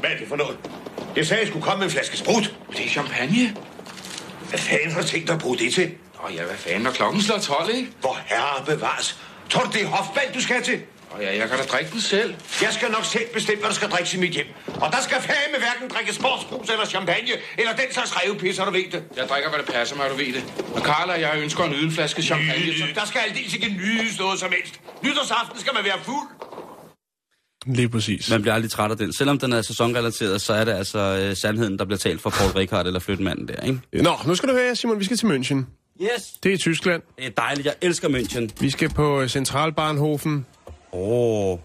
Hvad 0.00 0.10
er 0.10 0.18
det 0.18 0.28
for 0.28 0.36
noget? 0.36 0.58
Jeg 1.16 1.26
sagde, 1.26 1.40
jeg 1.40 1.48
skulle 1.48 1.64
komme 1.64 1.78
med 1.78 1.86
en 1.86 1.90
flaske 1.90 2.16
sprut. 2.16 2.56
Det 2.70 2.84
er 2.84 2.88
champagne. 2.88 3.56
Hvad 4.48 4.58
fanden 4.58 4.92
har 4.92 5.00
du 5.00 5.06
tænkt 5.06 5.26
dig 5.26 5.34
at 5.34 5.40
bruge 5.40 5.58
det 5.58 5.74
til? 5.74 5.90
Åh 6.24 6.34
ja, 6.34 6.44
hvad 6.44 6.56
fanden, 6.56 6.82
når 6.82 6.90
klokken 6.90 7.22
slår 7.22 7.38
12, 7.38 7.74
ikke? 7.74 7.88
Hvor 8.00 8.18
herre 8.26 8.64
bevares. 8.66 9.18
Tror 9.50 9.62
du, 9.62 9.70
det 9.72 9.82
er 9.82 9.86
hofband, 9.86 10.32
du 10.34 10.40
skal 10.40 10.62
til? 10.62 10.80
Åh 11.16 11.22
ja, 11.22 11.36
jeg 11.36 11.48
kan 11.48 11.58
da 11.58 11.64
drikke 11.64 11.90
den 11.90 12.00
selv. 12.00 12.34
Jeg 12.62 12.72
skal 12.72 12.90
nok 12.90 13.04
selv 13.04 13.28
bestemme, 13.34 13.60
hvad 13.60 13.70
der 13.70 13.74
skal 13.74 13.88
drikkes 13.88 14.14
i 14.14 14.18
mit 14.18 14.30
hjem. 14.30 14.46
Og 14.66 14.92
der 14.92 15.00
skal 15.02 15.16
fandme 15.20 15.58
hverken 15.58 15.88
drikke 15.88 16.14
sportsbrus 16.14 16.68
eller 16.68 16.86
champagne, 16.86 17.32
eller 17.58 17.72
den 17.72 17.92
slags 17.92 18.16
revpisser, 18.16 18.64
du 18.64 18.70
ved 18.70 18.90
det. 18.92 19.04
Jeg 19.16 19.28
drikker, 19.28 19.48
hvad 19.50 19.58
det 19.58 19.68
passer 19.74 19.96
mig, 19.96 20.10
du 20.10 20.16
ved 20.16 20.32
det. 20.32 20.44
Og 20.74 20.82
Karl 20.82 21.10
og 21.10 21.20
jeg 21.20 21.32
ønsker 21.38 21.64
en 21.64 21.72
yde 21.72 21.84
en 21.84 21.92
flaske 21.92 22.22
champagne. 22.22 22.78
Så... 22.78 22.84
Der 22.94 23.06
skal 23.06 23.20
aldeles 23.28 23.54
ikke 23.54 23.68
nydes 23.68 24.18
noget 24.18 24.40
som 24.40 24.52
helst. 24.52 24.80
Nytårsaften 25.02 25.60
skal 25.60 25.74
man 25.74 25.84
være 25.84 25.98
fuld. 26.04 26.28
Lige 27.66 27.88
præcis. 27.88 28.30
Man 28.30 28.42
bliver 28.42 28.54
aldrig 28.54 28.70
træt 28.70 28.90
af 28.90 28.96
den. 28.96 29.12
Selvom 29.12 29.38
den 29.38 29.52
er 29.52 29.62
sæsonrelateret, 29.62 30.40
så 30.40 30.52
er 30.52 30.64
det 30.64 30.72
altså 30.72 30.98
øh, 30.98 31.36
sandheden, 31.36 31.78
der 31.78 31.84
bliver 31.84 31.98
talt 31.98 32.20
for 32.20 32.30
Paul 32.30 32.50
Ricard 32.50 32.86
eller 32.86 33.00
flyttemanden 33.00 33.48
der, 33.48 33.60
ikke? 33.60 33.80
Nå, 33.92 34.12
nu 34.26 34.34
skal 34.34 34.48
du 34.48 34.54
høre, 34.54 34.76
Simon, 34.76 35.00
vi 35.00 35.04
skal 35.04 35.16
til 35.16 35.26
München. 35.26 35.56
Yes. 36.02 36.24
Det 36.42 36.50
er 36.50 36.54
i 36.54 36.58
Tyskland. 36.58 37.02
Det 37.16 37.26
er 37.26 37.30
dejligt. 37.30 37.66
Jeg 37.66 37.74
elsker 37.82 38.08
München. 38.08 38.48
Vi 38.60 38.70
skal 38.70 38.88
på 38.88 39.20
øh, 39.20 39.28
Centralbahnhofen. 39.28 40.46
Åh, 40.92 41.52
oh, 41.52 41.58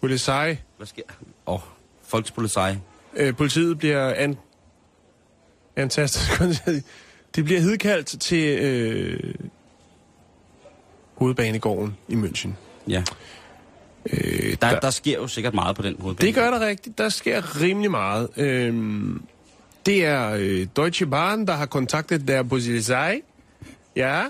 Polizei. 0.00 0.56
hvad 0.76 0.86
sker 0.86 1.02
Åh, 1.46 1.54
oh, 1.54 1.60
Volkspolizei. 2.12 2.74
Øh, 3.16 3.36
politiet 3.36 3.78
bliver 3.78 4.14
an... 4.14 4.36
antastet. 5.76 6.22
De 7.36 7.42
bliver 7.42 7.60
hedkaldt 7.60 8.20
til 8.20 8.58
øh, 8.58 9.34
hovedbanegården 11.14 11.96
i 12.08 12.14
München. 12.14 12.48
Ja. 12.88 13.02
Øh, 14.12 14.56
Der, 14.60 14.70
der, 14.70 14.80
der 14.80 14.90
sker 14.90 15.14
jo 15.14 15.28
sikkert 15.28 15.54
meget 15.54 15.76
på 15.76 15.82
den 15.82 15.96
måde. 15.98 16.16
Det 16.20 16.34
gør 16.34 16.50
der 16.50 16.66
rigtigt. 16.66 16.98
Der 16.98 17.08
sker 17.08 17.60
rimelig 17.60 17.90
meget. 17.90 18.28
Øhm, 18.36 19.22
det 19.86 20.04
er 20.04 20.30
øh, 20.38 20.66
Deutsche 20.76 21.06
Bahn, 21.06 21.46
der 21.46 21.52
har 21.52 21.66
kontaktet 21.66 22.28
der 22.28 22.42
Polizei. 22.42 23.20
Ja. 23.96 24.22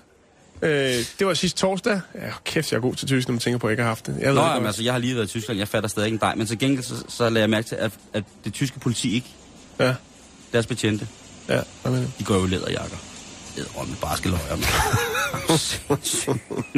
Øh, 0.63 0.71
det 1.19 1.27
var 1.27 1.35
sidste 1.35 1.61
torsdag. 1.61 2.01
Ja, 2.15 2.31
kæft, 2.45 2.73
jeg 2.73 2.77
er 2.77 2.81
god 2.83 2.95
til 2.95 3.09
tysk, 3.09 3.29
når 3.29 3.33
man 3.33 3.41
tænker 3.41 3.59
på, 3.59 3.67
at 3.67 3.71
jeg 3.71 3.73
ikke 3.73 3.83
har 3.83 3.89
haft 3.89 4.07
det. 4.07 4.17
Jeg 4.21 4.33
Nå, 4.35 4.41
jamen, 4.41 4.67
altså, 4.67 4.83
jeg 4.83 4.93
har 4.93 4.99
lige 4.99 5.15
været 5.15 5.27
i 5.27 5.29
Tyskland. 5.29 5.59
Jeg 5.59 5.69
fatter 5.69 5.89
stadig 5.89 6.07
ikke 6.07 6.15
en 6.15 6.21
dej. 6.21 6.35
Men 6.35 6.47
til 6.47 6.59
gengæld, 6.59 6.85
så, 6.85 7.05
så 7.09 7.29
lader 7.29 7.41
jeg 7.41 7.51
mærke 7.51 7.69
til, 7.69 7.75
at, 7.77 7.93
at 8.13 8.25
det 8.45 8.53
tyske 8.53 8.79
politi 8.81 9.15
ikke, 9.15 9.29
Ja, 9.81 9.95
deres 10.53 10.67
betjente, 10.67 11.09
ja. 11.49 11.61
Hvad 11.83 11.93
mener 11.93 12.07
de 12.19 12.25
går 12.25 12.35
jo 12.35 12.47
læderjakker. 12.47 12.97
Æder 13.59 13.87
med 13.89 13.97
barske 14.01 14.29
løjer, 14.29 14.57
mand. 14.57 14.65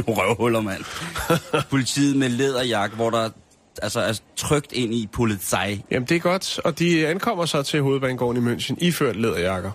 Røvhuller, 0.18 0.60
mand. 0.60 0.84
Politiet 1.70 2.16
med 2.16 2.28
læderjakke, 2.28 2.96
hvor 2.96 3.10
der 3.10 3.30
altså, 3.82 4.00
er 4.00 4.20
trygt 4.36 4.72
ind 4.72 4.94
i 4.94 5.08
politi. 5.12 5.84
Jamen, 5.90 6.08
det 6.08 6.14
er 6.16 6.20
godt, 6.20 6.58
og 6.64 6.78
de 6.78 7.06
ankommer 7.06 7.46
så 7.46 7.62
til 7.62 7.82
hovedbanegården 7.82 8.48
i 8.48 8.54
München, 8.54 8.74
iført 8.78 9.16
læderjakker. 9.16 9.70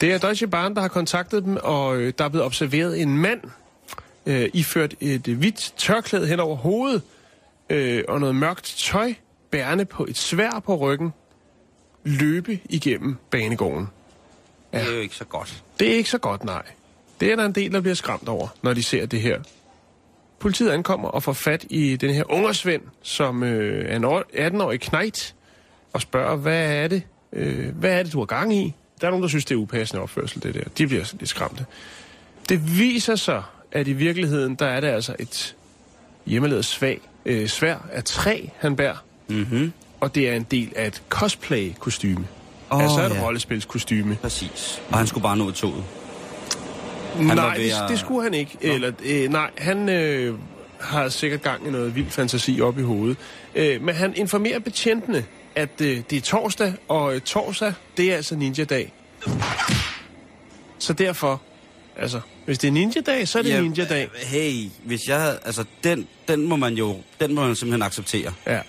Det 0.00 0.12
er 0.12 0.18
Deutsche 0.18 0.46
Bahn, 0.46 0.74
der 0.74 0.80
har 0.80 0.88
kontaktet 0.88 1.44
dem, 1.44 1.58
og 1.62 1.96
øh, 1.96 2.12
der 2.18 2.24
er 2.24 2.28
blevet 2.28 2.46
observeret 2.46 3.00
en 3.00 3.18
mand, 3.18 3.40
øh, 4.26 4.50
iført 4.54 4.94
et 5.00 5.28
øh, 5.28 5.38
hvidt 5.38 5.74
tørklæde 5.76 6.26
hen 6.26 6.40
over 6.40 6.56
hovedet, 6.56 7.02
øh, 7.70 8.04
og 8.08 8.20
noget 8.20 8.34
mørkt 8.34 8.74
tøj, 8.78 9.14
bærende 9.50 9.84
på 9.84 10.06
et 10.08 10.18
svær 10.18 10.62
på 10.66 10.76
ryggen, 10.76 11.12
løbe 12.04 12.58
igennem 12.68 13.16
banegården. 13.30 13.88
Det 14.72 14.80
er 14.88 14.94
jo 14.94 15.00
ikke 15.00 15.16
så 15.16 15.24
godt. 15.24 15.62
Det 15.80 15.90
er 15.92 15.94
ikke 15.96 16.10
så 16.10 16.18
godt, 16.18 16.44
nej. 16.44 16.62
Det 17.20 17.32
er 17.32 17.36
der 17.36 17.44
en 17.44 17.52
del, 17.52 17.72
der 17.72 17.80
bliver 17.80 17.94
skræmt 17.94 18.28
over, 18.28 18.48
når 18.62 18.74
de 18.74 18.82
ser 18.82 19.06
det 19.06 19.20
her. 19.20 19.40
Politiet 20.38 20.70
ankommer 20.70 21.08
og 21.08 21.22
får 21.22 21.32
fat 21.32 21.64
i 21.70 21.96
den 21.96 22.14
her 22.14 22.32
ungersvend, 22.32 22.82
som 23.02 23.42
øh, 23.42 23.92
er 23.92 23.96
en 23.96 24.04
år- 24.04 24.24
18-årig 24.34 24.80
knejt, 24.80 25.34
og 25.92 26.00
spørger, 26.00 26.36
hvad 26.36 26.72
er 26.84 26.88
det, 26.88 27.02
øh, 27.32 27.68
hvad 27.76 27.98
er 27.98 28.02
det, 28.02 28.12
du 28.12 28.18
har 28.18 28.26
gang 28.26 28.54
i? 28.54 28.74
Der 29.00 29.06
er 29.06 29.10
nogen, 29.10 29.22
der 29.22 29.28
synes, 29.28 29.44
det 29.44 29.54
er 29.54 29.58
upassende 29.58 30.02
opførsel, 30.02 30.42
det 30.42 30.54
der. 30.54 30.64
De 30.78 30.86
bliver 30.86 31.12
lidt 31.18 31.28
skræmte. 31.28 31.66
Det 32.48 32.78
viser 32.78 33.14
sig, 33.16 33.42
at 33.72 33.88
i 33.88 33.92
virkeligheden, 33.92 34.54
der 34.54 34.66
er 34.66 34.80
det 34.80 34.88
altså 34.88 35.16
et 35.18 35.56
hjemmelavet 36.26 36.64
svag, 36.64 37.00
øh, 37.26 37.46
svær 37.48 37.88
af 37.92 38.04
træ, 38.04 38.40
han 38.58 38.76
bærer. 38.76 39.04
Mhm. 39.28 39.72
Og 40.00 40.14
det 40.14 40.28
er 40.28 40.34
en 40.34 40.42
del 40.50 40.72
af 40.76 40.86
et 40.86 41.02
cosplay-kostyme. 41.08 42.26
Oh, 42.70 42.82
altså 42.82 43.00
et 43.06 43.14
ja. 43.14 43.22
rollespilskostyme. 43.22 44.16
Præcis. 44.22 44.82
Og 44.90 44.98
han 44.98 45.06
skulle 45.06 45.22
bare 45.22 45.36
nå 45.36 45.50
toget. 45.50 45.84
var 47.16 47.34
Nej, 47.34 47.56
det, 47.56 47.70
at- 47.70 47.88
det 47.88 47.98
skulle 47.98 48.22
han 48.22 48.34
ikke. 48.34 48.58
Eller, 48.60 48.92
øh, 49.04 49.28
nej, 49.30 49.50
han 49.58 49.88
øh, 49.88 50.34
har 50.80 51.08
sikkert 51.08 51.42
gang 51.42 51.66
i 51.66 51.70
noget 51.70 51.94
vild 51.94 52.10
fantasi 52.10 52.60
op 52.60 52.78
i 52.78 52.82
hovedet. 52.82 53.16
Øh, 53.54 53.82
men 53.82 53.94
han 53.94 54.14
informerer 54.16 54.58
betjentene, 54.58 55.24
at 55.54 55.80
øh, 55.80 56.00
det 56.10 56.16
er 56.16 56.20
torsdag, 56.20 56.72
og 56.88 57.14
øh, 57.14 57.20
torsdag, 57.20 57.72
det 57.96 58.12
er 58.12 58.16
altså 58.16 58.36
ninja-dag. 58.36 58.92
Så 60.78 60.92
derfor, 60.92 61.40
altså, 61.96 62.20
hvis 62.44 62.58
det 62.58 62.68
er 62.68 62.72
ninja-dag, 62.72 63.28
så 63.28 63.38
er 63.38 63.42
det 63.42 63.50
Ja, 63.50 63.60
ninja-dag. 63.60 64.08
Hey, 64.26 64.64
hvis 64.84 65.08
jeg. 65.08 65.38
Altså, 65.44 65.64
den, 65.84 66.08
den 66.28 66.48
må 66.48 66.56
man 66.56 66.74
jo... 66.74 66.96
Den 67.20 67.34
må 67.34 67.46
man 67.46 67.56
simpelthen 67.56 67.82
acceptere. 67.82 68.32
Ja. 68.46 68.60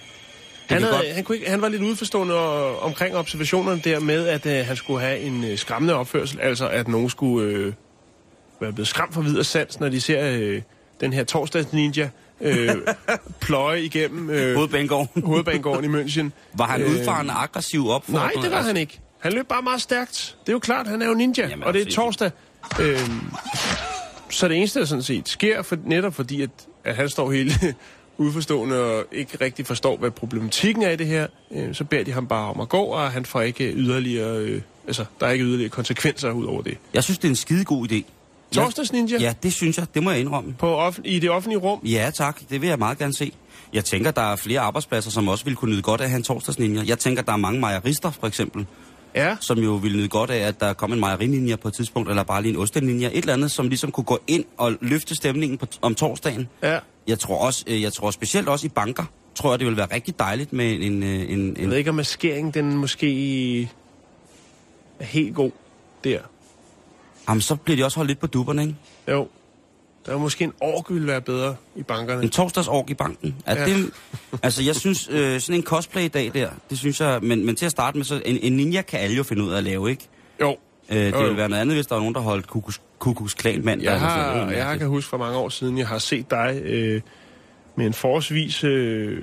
Han, 0.74 0.82
havde, 0.84 0.96
godt- 0.96 1.14
han, 1.14 1.24
kunne 1.24 1.38
ikke, 1.38 1.50
han 1.50 1.62
var 1.62 1.70
lidt 1.70 1.82
udforstående 1.82 2.36
og, 2.36 2.80
omkring 2.80 3.16
observationerne 3.16 3.82
der 3.84 4.00
med, 4.00 4.28
at 4.28 4.46
øh, 4.46 4.66
han 4.66 4.76
skulle 4.76 5.02
have 5.02 5.20
en 5.20 5.44
øh, 5.44 5.58
skræmmende 5.58 5.94
opførsel, 5.96 6.40
altså 6.40 6.68
at 6.68 6.88
nogen 6.88 7.10
skulle 7.10 7.48
øh, 7.50 7.74
være 8.62 8.74
blevet 8.74 8.88
skræmt 8.88 9.14
for 9.14 9.22
videre 9.22 9.44
sans, 9.44 9.80
når 9.80 9.90
de 9.90 10.02
ser 10.02 10.32
øh, 10.38 10.62
den 11.02 11.14
her 11.14 11.24
torsdags 11.24 11.74
ninja 11.74 12.10
øh, 12.42 12.70
pløje 13.42 13.82
igennem 13.82 14.30
øh, 14.30 14.56
Hovedbanegården. 14.56 15.24
hovedbanegården 15.28 15.86
i 15.96 16.02
München. 16.02 16.30
Var 16.54 16.66
han 16.68 16.82
Øh, 16.82 16.92
udfarende 16.92 17.34
aggressiv 17.34 17.90
op? 17.90 18.10
Nej, 18.10 18.32
det 18.42 18.52
var 18.52 18.62
han 18.62 18.78
ikke. 18.78 19.00
Han 19.20 19.34
løb 19.34 19.48
bare 19.48 19.62
meget 19.62 19.82
stærkt. 19.82 20.38
Det 20.42 20.50
er 20.50 20.54
jo 20.54 20.60
klart, 20.60 20.88
han 20.88 21.02
er 21.02 21.08
jo 21.08 21.14
ninja, 21.14 21.48
Jamen, 21.48 21.64
og 21.64 21.74
det 21.74 21.80
er 21.82 21.86
altså, 21.86 21.96
torsdag. 22.02 22.32
Øhm, 22.82 23.22
så 24.30 24.48
det 24.48 24.58
eneste, 24.58 24.80
der 24.80 24.86
sådan 24.86 25.04
set 25.04 25.30
sker, 25.30 25.62
for, 25.62 25.78
netop 25.86 26.14
fordi, 26.16 26.42
at, 26.42 26.50
at 26.84 26.96
han 26.96 27.10
står 27.10 27.32
helt 27.32 27.54
udforstående 28.18 28.84
og 28.84 29.06
ikke 29.12 29.38
rigtig 29.42 29.66
forstår, 29.68 29.98
hvad 29.98 30.12
problematikken 30.12 30.84
er 30.84 30.90
i 30.90 30.96
det 30.96 31.08
her, 31.08 31.28
øh, 31.52 31.76
så 31.76 31.84
beder 31.84 32.04
de 32.04 32.12
ham 32.12 32.28
bare 32.28 32.50
om 32.50 32.60
at 32.62 32.70
gå, 32.70 32.82
og 32.82 33.12
han 33.12 33.26
får 33.26 33.42
ikke 33.42 33.74
yderligere, 33.74 34.38
øh, 34.38 34.62
altså, 34.88 35.06
der 35.20 35.28
er 35.28 35.32
ikke 35.32 35.46
yderligere 35.46 35.70
konsekvenser 35.70 36.32
ud 36.32 36.46
over 36.46 36.62
det. 36.62 36.78
Jeg 36.94 37.04
synes, 37.04 37.18
det 37.18 37.26
er 37.28 37.30
en 37.30 37.36
skide 37.36 37.64
god 37.66 37.92
idé. 37.92 38.02
Torsdags 38.52 38.92
ninja 38.94 39.18
Ja, 39.20 39.34
det 39.44 39.54
synes 39.54 39.78
jeg. 39.78 39.88
Det 39.94 40.04
må 40.04 40.12
jeg 40.12 40.20
indrømme. 40.20 40.54
på 40.60 40.88
off- 40.88 41.00
i 41.04 41.20
det 41.20 41.30
offentlige 41.30 41.60
rum. 41.60 41.80
Ja, 41.86 42.12
tak. 42.14 42.40
Det 42.50 42.62
vil 42.62 42.70
jeg 42.70 42.80
meget 42.80 42.98
gerne 42.98 43.14
se. 43.14 43.32
Jeg 43.74 43.86
tænker, 43.86 44.12
der 44.12 44.22
er 44.22 44.36
flere 44.36 44.60
arbejdspladser, 44.60 45.12
som 45.12 45.28
også 45.28 45.44
ville 45.46 45.56
kunne 45.58 45.72
nyde 45.72 45.82
godt 45.82 46.02
af 46.02 46.06
at 46.06 46.10
have 46.10 46.18
en 46.18 46.24
torsdagsninja. 46.24 46.84
Jeg 46.88 47.00
tænker, 47.00 47.22
der 47.22 47.32
er 47.34 47.38
mange 47.38 47.60
mejerister, 47.60 48.12
for 48.12 48.28
eksempel, 48.28 48.66
Ja, 49.16 49.36
som 49.40 49.60
jo 49.60 49.72
ville 49.76 49.98
nyde 49.98 50.08
godt 50.08 50.30
af, 50.30 50.38
at 50.48 50.60
der 50.60 50.74
kom 50.74 50.94
en 50.94 51.00
mejerininja 51.00 51.56
på 51.56 51.68
et 51.68 51.74
tidspunkt, 51.74 52.10
eller 52.10 52.24
bare 52.24 52.42
lige 52.42 52.54
en 52.54 52.60
osteninja. 52.60 53.08
Et 53.08 53.18
eller 53.18 53.34
andet, 53.34 53.52
som 53.52 53.68
ligesom 53.68 53.92
kunne 53.92 54.04
gå 54.04 54.20
ind 54.28 54.46
og 54.58 54.74
løfte 54.82 55.16
stemningen 55.16 55.58
på, 55.58 55.66
om 55.82 55.96
torsdagen. 55.96 56.48
ja. 56.64 56.80
Jeg 57.08 57.20
tror 57.20 57.38
også, 57.46 57.64
øh, 57.68 57.82
jeg 57.82 57.94
tror 57.94 58.12
specielt 58.12 58.48
også 58.50 58.66
i 58.66 58.70
banker, 58.70 59.04
tror 59.36 59.52
jeg, 59.52 59.60
det 59.60 59.68
vil 59.68 59.78
være 59.78 59.88
rigtig 59.94 60.20
dejligt 60.20 60.54
med 60.54 60.72
en... 60.74 61.04
øh, 61.04 61.10
en, 61.10 61.56
Jeg 61.58 61.64
en 61.64 61.70
ved 61.70 61.78
ikke, 61.78 61.90
om 61.90 61.96
maskeringen 61.96 62.54
den 62.54 62.78
måske 62.78 63.62
er 65.00 65.04
helt 65.06 65.36
god 65.36 65.52
der. 66.04 66.20
jamen, 67.30 67.42
så 67.42 67.56
bliver 67.56 67.78
de 67.78 67.84
også 67.86 67.98
holdt 67.98 68.08
lidt 68.10 68.20
på 68.20 68.28
dupperne, 68.28 68.62
ikke? 68.62 68.76
Jo. 69.08 69.28
Der 70.06 70.14
er 70.14 70.18
måske 70.18 70.44
en 70.44 70.54
ork 70.62 70.90
ville 70.90 71.08
være 71.08 71.22
bedre 71.22 71.56
i 71.76 71.84
bankerne. 71.84 72.24
En 72.24 72.30
torsdagsorg 72.30 72.90
i 72.90 72.94
banken. 72.94 73.36
Er 73.46 73.56
Ja. 73.60 73.66
det, 73.74 73.90
altså, 74.44 74.64
jeg 74.64 74.76
synes, 74.76 75.10
øh, 75.12 75.40
sådan 75.42 75.56
en 75.60 75.64
cosplay-dag 75.64 76.32
der, 76.34 76.50
det 76.70 76.78
synes 76.80 77.02
jeg... 77.02 77.20
Men, 77.24 77.46
men 77.46 77.56
til 77.56 77.66
at 77.66 77.72
starte 77.72 77.98
med, 77.98 78.06
så 78.06 78.22
en, 78.26 78.38
en 78.42 78.54
ninja 78.54 78.82
kan 78.82 79.00
alle 79.00 79.16
jo 79.16 79.24
finde 79.24 79.44
ud 79.44 79.52
af 79.52 79.58
at 79.58 79.64
lave, 79.64 79.90
ikke? 79.90 80.08
Jo. 80.42 80.56
Øh, 80.90 80.98
det 80.98 81.12
Jo, 81.12 81.18
jo. 81.18 81.24
ville 81.24 81.38
være 81.38 81.50
noget 81.50 81.62
andet, 81.62 81.76
hvis 81.78 81.88
der 81.88 81.96
var 81.96 82.00
nogen, 82.00 82.16
der 82.16 82.22
holdt 82.22 82.48
kukus, 82.48 82.82
kukus 83.02 83.34
klan 83.34 83.62
mand. 83.66 83.82
Jeg 83.82 84.00
har, 84.00 84.50
jeg 84.52 84.66
har, 84.66 84.76
kan 84.76 84.88
huske 84.88 85.10
for 85.10 85.18
mange 85.18 85.38
år 85.38 85.50
siden, 85.50 85.78
jeg 85.78 85.88
har 85.88 85.98
set 85.98 86.32
dig 86.32 86.62
øh, 86.64 87.02
med 87.76 87.86
en 87.86 87.94
forholdsvis 87.94 88.64
øh, 88.64 89.18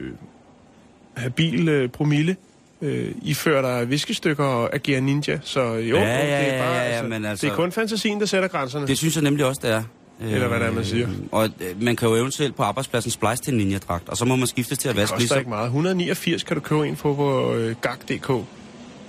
habil 1.16 1.68
øh, 1.68 1.88
promille 1.88 2.36
øh, 2.82 3.10
ifører 3.22 3.62
dig 3.62 3.90
viskestykker 3.90 4.44
og 4.44 4.74
agerer 4.74 5.00
ninja. 5.00 5.38
Så 5.42 5.60
jo, 5.74 5.96
Ja, 5.96 6.02
ja, 6.04 6.44
det 6.44 6.54
er 6.54 6.62
bare, 6.64 6.72
ja, 6.74 6.96
ja, 6.96 7.02
men 7.02 7.24
altså- 7.24 7.46
det 7.46 7.52
er 7.52 7.56
kun 7.56 7.72
fantasien, 7.72 8.20
der 8.20 8.26
sætter 8.26 8.48
grænserne. 8.48 8.86
Det 8.86 8.98
synes 8.98 9.14
jeg 9.16 9.22
nemlig 9.24 9.44
også, 9.46 9.60
det 9.64 9.70
er. 9.70 9.82
Eller 10.20 10.48
hvad 10.48 10.60
det 10.60 10.66
er, 10.66 10.72
man 10.72 10.84
siger. 10.84 11.08
Øh, 11.08 11.14
Og 11.32 11.44
øh, 11.60 11.82
man 11.82 11.96
kan 11.96 12.08
jo 12.08 12.14
eventuelt 12.14 12.56
på 12.56 12.62
arbejdspladsen 12.62 13.10
splice 13.10 13.42
til 13.42 13.52
en 13.54 13.58
ninja-dragt, 13.58 14.08
og 14.08 14.16
så 14.16 14.24
må 14.24 14.36
man 14.36 14.46
skiftes 14.46 14.78
til 14.78 14.88
at 14.88 14.94
det 14.94 15.00
vaske 15.00 15.14
koster 15.14 15.34
lige 15.34 15.40
ikke 15.40 15.50
meget. 15.50 15.64
189 15.64 16.42
kan 16.42 16.56
du 16.56 16.60
købe 16.60 16.88
en 16.88 16.96
på 16.96 17.14
på 17.14 17.54
øh, 17.54 17.76
gag.dk. 17.80 18.30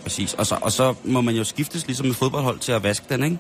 Præcis. 0.03 0.33
Og 0.33 0.45
så, 0.45 0.57
og 0.61 0.71
så 0.71 0.93
må 1.03 1.21
man 1.21 1.35
jo 1.35 1.43
skiftes 1.43 1.88
ligesom 1.88 2.05
med 2.05 2.13
fodboldhold 2.15 2.59
til 2.59 2.71
at 2.71 2.83
vaske 2.83 3.05
den, 3.09 3.23
ikke? 3.23 3.38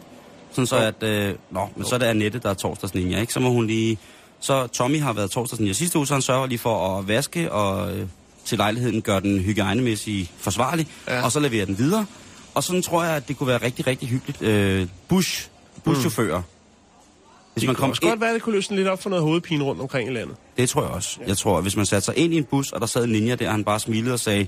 Sådan 0.51 0.67
så 0.67 0.75
at, 0.77 1.03
øh, 1.03 1.35
nå, 1.51 1.69
men 1.75 1.85
så 1.85 1.95
er 1.95 1.99
det 1.99 2.05
Annette, 2.05 2.39
der 2.39 2.49
er 2.49 2.53
torsdags 2.53 2.93
ninja, 2.93 3.19
ikke? 3.21 3.33
Så 3.33 3.39
må 3.39 3.49
hun 3.49 3.67
lige... 3.67 3.97
Så 4.39 4.67
Tommy 4.67 5.01
har 5.01 5.13
været 5.13 5.31
torsdags 5.31 5.59
ninja 5.59 5.73
sidste 5.73 5.97
uge, 5.97 6.07
så 6.07 6.13
han 6.13 6.21
sørger 6.21 6.45
lige 6.47 6.59
for 6.59 6.97
at 6.97 7.07
vaske 7.07 7.51
og 7.51 7.97
øh, 7.97 8.07
til 8.45 8.57
lejligheden 8.57 9.01
gør 9.01 9.19
den 9.19 9.39
hygiejnemæssigt 9.39 10.31
forsvarlig, 10.37 10.87
Ja. 11.07 11.15
ja. 11.17 11.23
og 11.25 11.31
så 11.31 11.39
leverer 11.39 11.65
den 11.65 11.77
videre. 11.77 12.05
Og 12.53 12.63
sådan 12.63 12.81
tror 12.81 13.03
jeg, 13.03 13.15
at 13.15 13.27
det 13.27 13.37
kunne 13.37 13.47
være 13.47 13.57
rigtig, 13.61 13.87
rigtig 13.87 14.09
hyggeligt. 14.09 14.41
Øh, 14.41 14.87
bush, 15.07 15.47
buschauffør. 15.83 16.41
Hvis 17.53 17.61
Det 17.61 17.67
man 17.67 17.75
kunne 17.75 17.81
kom 17.81 17.89
også 17.89 17.99
ind, 18.03 18.09
godt 18.11 18.21
være, 18.21 18.29
at 18.29 18.33
det 18.33 18.41
kunne 18.41 18.55
løsne 18.55 18.75
lidt 18.75 18.87
op 18.87 19.01
for 19.01 19.09
noget 19.09 19.23
hovedpine 19.23 19.63
rundt 19.63 19.81
omkring 19.81 20.09
i 20.09 20.13
landet. 20.13 20.35
det 20.57 20.69
tror 20.69 20.81
jeg 20.81 20.91
også. 20.91 21.19
Jeg 21.27 21.37
tror, 21.37 21.57
at 21.57 21.63
hvis 21.63 21.75
man 21.75 21.85
satte 21.85 22.05
sig 22.05 22.17
ind 22.17 22.33
i 22.33 22.37
en 22.37 22.43
bus, 22.43 22.71
og 22.71 22.81
der 22.81 22.87
sad 22.87 23.03
en 23.03 23.09
ninja 23.11 23.35
der, 23.35 23.45
og 23.47 23.51
han 23.53 23.63
bare 23.63 23.79
smilede 23.79 24.13
og 24.13 24.19
sagde, 24.19 24.47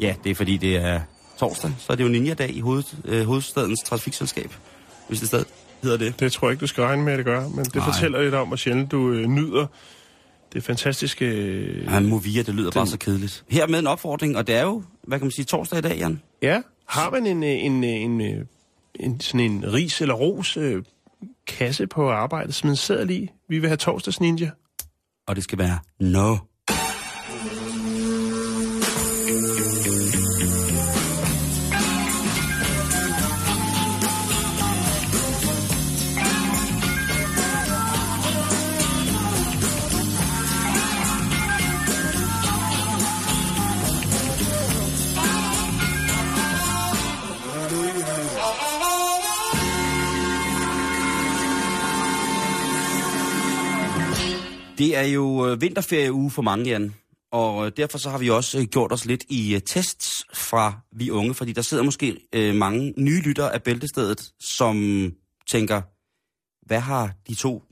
ja, 0.00 0.14
det 0.24 0.30
er 0.30 0.34
fordi 0.34 0.56
det 0.56 0.76
er 0.76 1.00
torsdag, 1.38 1.72
så 1.78 1.92
er 1.92 1.96
det 1.96 2.04
jo 2.04 2.08
ninja-dag 2.08 2.50
i 2.50 2.60
hoved, 2.60 2.82
øh, 3.04 3.26
hovedstadens 3.26 3.80
trafikselskab, 3.86 4.50
hvis 5.08 5.18
det 5.20 5.28
stadig 5.28 5.46
hedder 5.82 5.96
det. 5.98 6.20
Det 6.20 6.32
tror 6.32 6.48
jeg 6.48 6.52
ikke, 6.52 6.60
du 6.60 6.66
skal 6.66 6.84
regne 6.84 7.02
med, 7.02 7.12
at 7.12 7.16
det 7.16 7.26
gør. 7.26 7.48
Men 7.48 7.64
det 7.64 7.74
Nej. 7.74 7.84
fortæller 7.84 8.22
lidt 8.22 8.34
om, 8.34 8.46
hvor 8.48 8.56
sjældent 8.56 8.90
du 8.90 9.10
øh, 9.12 9.26
nyder 9.26 9.66
det 10.52 10.64
fantastiske... 10.64 11.24
Øh, 11.26 11.84
Ja, 11.84 12.00
Movia, 12.00 12.42
det 12.42 12.54
lyder 12.54 12.70
bare 12.70 12.86
så 12.86 12.98
kedeligt. 12.98 13.44
Her 13.48 13.66
med 13.66 13.78
en 13.78 13.86
opfordring, 13.86 14.36
og 14.36 14.46
det 14.46 14.54
er 14.54 14.62
jo, 14.62 14.82
hvad 15.02 15.18
kan 15.18 15.24
man 15.24 15.32
sige, 15.32 15.44
torsdag 15.44 15.78
i 15.78 15.82
dag, 15.82 15.96
Jan. 15.98 16.22
Ja, 16.42 16.62
har 16.88 17.10
man 17.10 17.26
en, 17.26 17.42
øh, 17.42 17.50
en, 17.50 17.84
øh, 17.84 17.90
en, 17.90 18.20
en, 18.20 18.46
en, 19.00 19.20
sådan 19.20 19.40
en 19.40 19.72
ris 19.72 20.00
eller 20.00 20.14
ros 20.14 20.56
øh, 20.56 20.82
kasse 21.46 21.86
på 21.86 22.10
arbejdet, 22.10 22.54
som 22.54 22.66
man 22.66 22.76
sidder 22.76 23.10
i? 23.10 23.28
Vi 23.48 23.58
vil 23.58 23.68
have 23.68 23.76
torsdags 23.76 24.20
ninja. 24.20 24.50
Og 25.26 25.36
det 25.36 25.44
skal 25.44 25.58
være 25.58 25.78
no. 26.00 26.36
Det 54.78 54.96
er 54.96 55.02
jo 55.02 55.46
øh, 55.46 55.60
vinterferieuge 55.60 56.30
for 56.30 56.42
mange, 56.42 56.64
Jan. 56.64 56.94
Og 57.32 57.66
øh, 57.66 57.72
derfor 57.76 57.98
så 57.98 58.10
har 58.10 58.18
vi 58.18 58.30
også 58.30 58.58
øh, 58.58 58.64
gjort 58.64 58.92
os 58.92 59.04
lidt 59.04 59.24
i 59.28 59.60
tests 59.66 60.24
fra 60.34 60.80
vi 60.92 61.10
unge, 61.10 61.34
fordi 61.34 61.52
der 61.52 61.62
sidder 61.62 61.82
måske 61.82 62.16
øh, 62.32 62.54
mange 62.54 62.94
nye 62.96 63.20
lyttere 63.20 63.54
af 63.54 63.62
Bæltestedet, 63.62 64.32
som 64.40 64.76
tænker, 65.46 65.82
hvad 66.66 66.80
har 66.80 67.12
de 67.28 67.34
to 67.34 67.62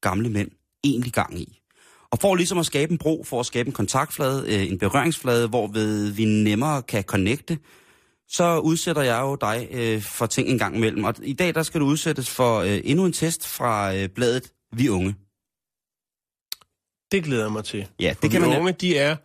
gamle 0.00 0.28
mænd 0.28 0.50
egentlig 0.84 1.12
gang 1.12 1.40
i? 1.40 1.60
Og 2.10 2.18
for 2.18 2.34
ligesom 2.34 2.58
at 2.58 2.66
skabe 2.66 2.92
en 2.92 2.98
bro, 2.98 3.24
for 3.24 3.40
at 3.40 3.46
skabe 3.46 3.66
en 3.66 3.72
kontaktflade, 3.72 4.44
øh, 4.54 4.70
en 4.70 4.78
berøringsflade, 4.78 5.48
hvor 5.48 5.66
vi 6.16 6.24
nemmere 6.24 6.82
kan 6.82 7.02
connecte, 7.02 7.58
så 8.28 8.58
udsætter 8.58 9.02
jeg 9.02 9.20
jo 9.20 9.34
dig 9.34 9.68
øh, 9.70 10.02
for 10.02 10.26
ting 10.26 10.48
en 10.48 10.58
gang 10.58 10.76
imellem. 10.76 11.04
Og 11.04 11.14
i 11.22 11.32
dag 11.32 11.54
der 11.54 11.62
skal 11.62 11.80
du 11.80 11.86
udsættes 11.86 12.30
for 12.30 12.60
øh, 12.60 12.80
endnu 12.84 13.04
en 13.04 13.12
test 13.12 13.46
fra 13.46 13.94
øh, 13.94 14.08
bladet 14.08 14.52
Vi 14.72 14.88
Unge. 14.88 15.14
Det 17.12 17.24
glæder 17.24 17.42
jeg 17.42 17.52
mig 17.52 17.64
til. 17.64 17.88
Ja, 18.00 18.14
det 18.22 18.30
kan 18.30 18.42
de 18.42 18.48
man 18.48 18.58
unge, 18.58 18.72
de 18.72 18.98
er 18.98 19.16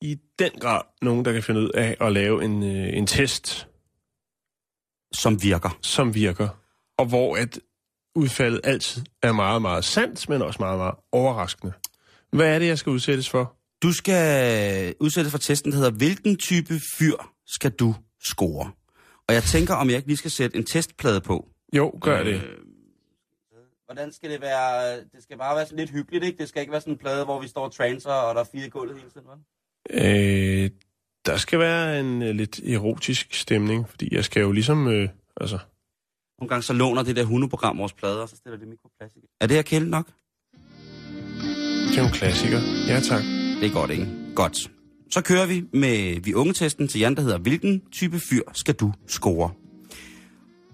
i 0.00 0.18
den 0.38 0.50
grad 0.60 0.80
nogen, 1.02 1.24
der 1.24 1.32
kan 1.32 1.42
finde 1.42 1.60
ud 1.60 1.68
af 1.68 1.96
at 2.00 2.12
lave 2.12 2.44
en, 2.44 2.62
øh, 2.62 2.96
en 2.96 3.06
test, 3.06 3.68
som 5.14 5.42
virker. 5.42 5.78
som 5.82 6.14
virker. 6.14 6.48
Og 6.98 7.06
hvor 7.06 7.36
at 7.36 7.58
udfaldet 8.14 8.60
altid 8.64 9.02
er 9.22 9.32
meget, 9.32 9.62
meget 9.62 9.84
sandt, 9.84 10.28
men 10.28 10.42
også 10.42 10.56
meget, 10.60 10.78
meget 10.78 10.94
overraskende. 11.12 11.72
Hvad 12.32 12.54
er 12.54 12.58
det, 12.58 12.66
jeg 12.66 12.78
skal 12.78 12.90
udsættes 12.90 13.30
for? 13.30 13.56
Du 13.82 13.92
skal 13.92 14.94
udsættes 15.00 15.30
for 15.30 15.38
testen, 15.38 15.72
der 15.72 15.78
hedder, 15.78 15.90
hvilken 15.90 16.36
type 16.36 16.80
fyr 16.98 17.16
skal 17.46 17.70
du 17.70 17.94
score? 18.24 18.70
Og 19.28 19.34
jeg 19.34 19.42
tænker, 19.42 19.74
om 19.74 19.88
jeg 19.88 19.96
ikke 19.96 20.08
lige 20.08 20.16
skal 20.16 20.30
sætte 20.30 20.56
en 20.56 20.64
testplade 20.64 21.20
på. 21.20 21.48
Jo, 21.76 21.98
gør 22.00 22.24
det. 22.24 22.42
Hvordan 23.92 24.12
skal 24.12 24.30
det 24.30 24.40
være? 24.40 24.96
Det 24.96 25.22
skal 25.22 25.38
bare 25.38 25.56
være 25.56 25.66
sådan 25.66 25.78
lidt 25.78 25.90
hyggeligt, 25.90 26.24
ikke? 26.24 26.38
Det 26.38 26.48
skal 26.48 26.60
ikke 26.60 26.72
være 26.72 26.80
sådan 26.80 26.92
en 26.92 26.98
plade, 26.98 27.24
hvor 27.24 27.40
vi 27.40 27.48
står 27.48 27.64
og 27.64 27.72
transer, 27.72 28.10
og 28.10 28.34
der 28.34 28.40
er 28.40 28.44
fire 28.52 28.68
gulvet 28.68 28.96
hele 28.96 29.10
tiden, 29.10 29.26
vel? 29.26 30.64
Øh, 30.64 30.70
der 31.26 31.36
skal 31.36 31.58
være 31.58 32.00
en 32.00 32.22
øh, 32.22 32.34
lidt 32.34 32.58
erotisk 32.58 33.34
stemning, 33.34 33.88
fordi 33.88 34.14
jeg 34.14 34.24
skal 34.24 34.40
jo 34.40 34.52
ligesom... 34.52 34.88
Øh, 34.88 35.08
altså, 35.36 35.58
Nogle 36.40 36.48
gange 36.48 36.62
så 36.62 36.72
låner 36.72 37.02
det 37.02 37.16
der 37.16 37.24
hundeprogram 37.24 37.78
vores 37.78 37.92
plader, 37.92 38.22
og 38.22 38.28
så 38.28 38.36
stiller 38.36 38.58
det 38.58 38.68
mikro 38.68 38.88
på 38.88 38.94
plads 38.98 39.12
igen. 39.16 39.28
Er 39.40 39.46
det 39.46 39.56
her 39.56 39.62
kælde 39.62 39.90
nok? 39.90 40.06
det 41.88 41.98
er 41.98 42.02
jo 42.02 42.06
en 42.06 42.12
klassiker. 42.12 42.60
Ja, 42.88 43.00
tak. 43.00 43.22
Det 43.60 43.68
er 43.68 43.72
godt, 43.72 43.90
ikke? 43.90 44.06
Godt. 44.34 44.70
Så 45.10 45.22
kører 45.22 45.46
vi 45.46 45.64
med 45.72 46.20
vi 46.20 46.34
unge-testen 46.34 46.88
til 46.88 47.00
Jan, 47.00 47.14
der 47.14 47.22
hedder, 47.22 47.38
hvilken 47.38 47.82
type 47.92 48.18
fyr 48.30 48.42
skal 48.52 48.74
du 48.74 48.92
score? 49.06 49.50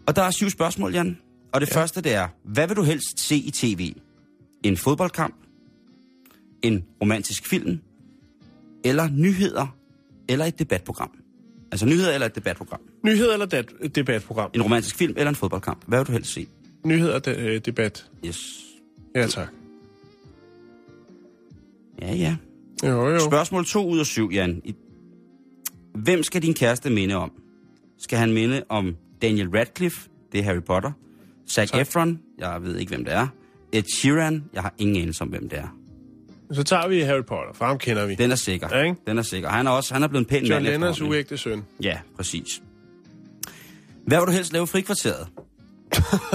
Og 0.06 0.16
der 0.16 0.22
er 0.22 0.30
syv 0.30 0.50
spørgsmål, 0.50 0.94
Jan. 0.94 1.18
Og 1.52 1.60
det 1.60 1.70
ja. 1.70 1.74
første, 1.80 2.00
det 2.00 2.12
er, 2.14 2.28
hvad 2.44 2.66
vil 2.68 2.76
du 2.76 2.82
helst 2.82 3.20
se 3.20 3.36
i 3.36 3.50
tv? 3.50 3.92
En 4.62 4.76
fodboldkamp? 4.76 5.34
En 6.62 6.84
romantisk 7.02 7.46
film? 7.48 7.78
Eller 8.84 9.08
nyheder? 9.10 9.76
Eller 10.28 10.44
et 10.44 10.58
debatprogram? 10.58 11.10
Altså 11.72 11.86
nyheder 11.86 12.12
eller 12.14 12.26
et 12.26 12.34
debatprogram? 12.34 12.80
Nyheder 13.04 13.32
eller 13.32 13.46
dat- 13.46 13.94
debatprogram? 13.94 14.50
En 14.54 14.62
romantisk 14.62 14.96
film 14.96 15.14
eller 15.16 15.28
en 15.28 15.34
fodboldkamp? 15.36 15.84
Hvad 15.86 15.98
vil 15.98 16.06
du 16.06 16.12
helst 16.12 16.32
se? 16.32 16.46
Nyheder 16.84 17.18
de- 17.18 17.36
øh, 17.36 17.60
debat. 17.60 18.10
Yes. 18.26 18.64
Ja, 19.14 19.26
tak. 19.26 19.48
Ja, 22.02 22.14
ja. 22.14 22.36
Jo, 22.84 23.08
jo. 23.08 23.18
Spørgsmål 23.20 23.64
2 23.64 23.88
ud 23.88 23.98
af 23.98 24.06
7, 24.06 24.30
Jan. 24.32 24.62
Hvem 25.94 26.22
skal 26.22 26.42
din 26.42 26.54
kæreste 26.54 26.90
minde 26.90 27.14
om? 27.14 27.32
Skal 27.98 28.18
han 28.18 28.32
minde 28.32 28.62
om 28.68 28.96
Daniel 29.22 29.48
Radcliffe, 29.48 30.08
det 30.32 30.40
er 30.40 30.44
Harry 30.44 30.62
Potter, 30.62 30.92
Zac 31.50 31.68
Tak. 31.70 31.80
Efron, 31.80 32.20
jeg 32.38 32.62
ved 32.62 32.76
ikke, 32.76 32.90
hvem 32.90 33.04
det 33.04 33.14
er, 33.14 33.26
Ed 33.72 33.82
Sheeran, 33.98 34.44
jeg 34.52 34.62
har 34.62 34.74
ingen 34.78 34.96
anelse 35.02 35.22
om, 35.22 35.28
hvem 35.28 35.48
det 35.48 35.58
er. 35.58 35.74
Så 36.52 36.62
tager 36.62 36.88
vi 36.88 37.00
Harry 37.00 37.24
Potter, 37.24 37.52
for 37.54 37.64
ham 37.64 37.78
kender 37.78 38.06
vi. 38.06 38.14
Den 38.14 38.30
er 38.30 38.34
sikker. 38.36 38.68
Ja, 38.76 38.82
ikke? 38.82 38.96
Den 39.06 39.18
er 39.18 39.22
sikker. 39.22 39.48
Han 39.48 39.66
er 39.66 39.70
også 39.70 39.94
han 39.94 40.02
er 40.02 40.08
blevet 40.08 40.20
en 40.24 40.26
pæn 40.28 40.44
John 40.44 40.62
mand 40.62 40.72
Lennons 40.72 40.90
efterhånden. 40.96 41.12
uægte 41.16 41.36
søn. 41.38 41.64
Ja, 41.82 41.98
præcis. 42.16 42.62
Hvad 44.06 44.18
vil 44.18 44.26
du 44.26 44.32
helst 44.32 44.52
lave 44.52 44.62
i 44.64 44.66
frikvarteret? 44.66 45.28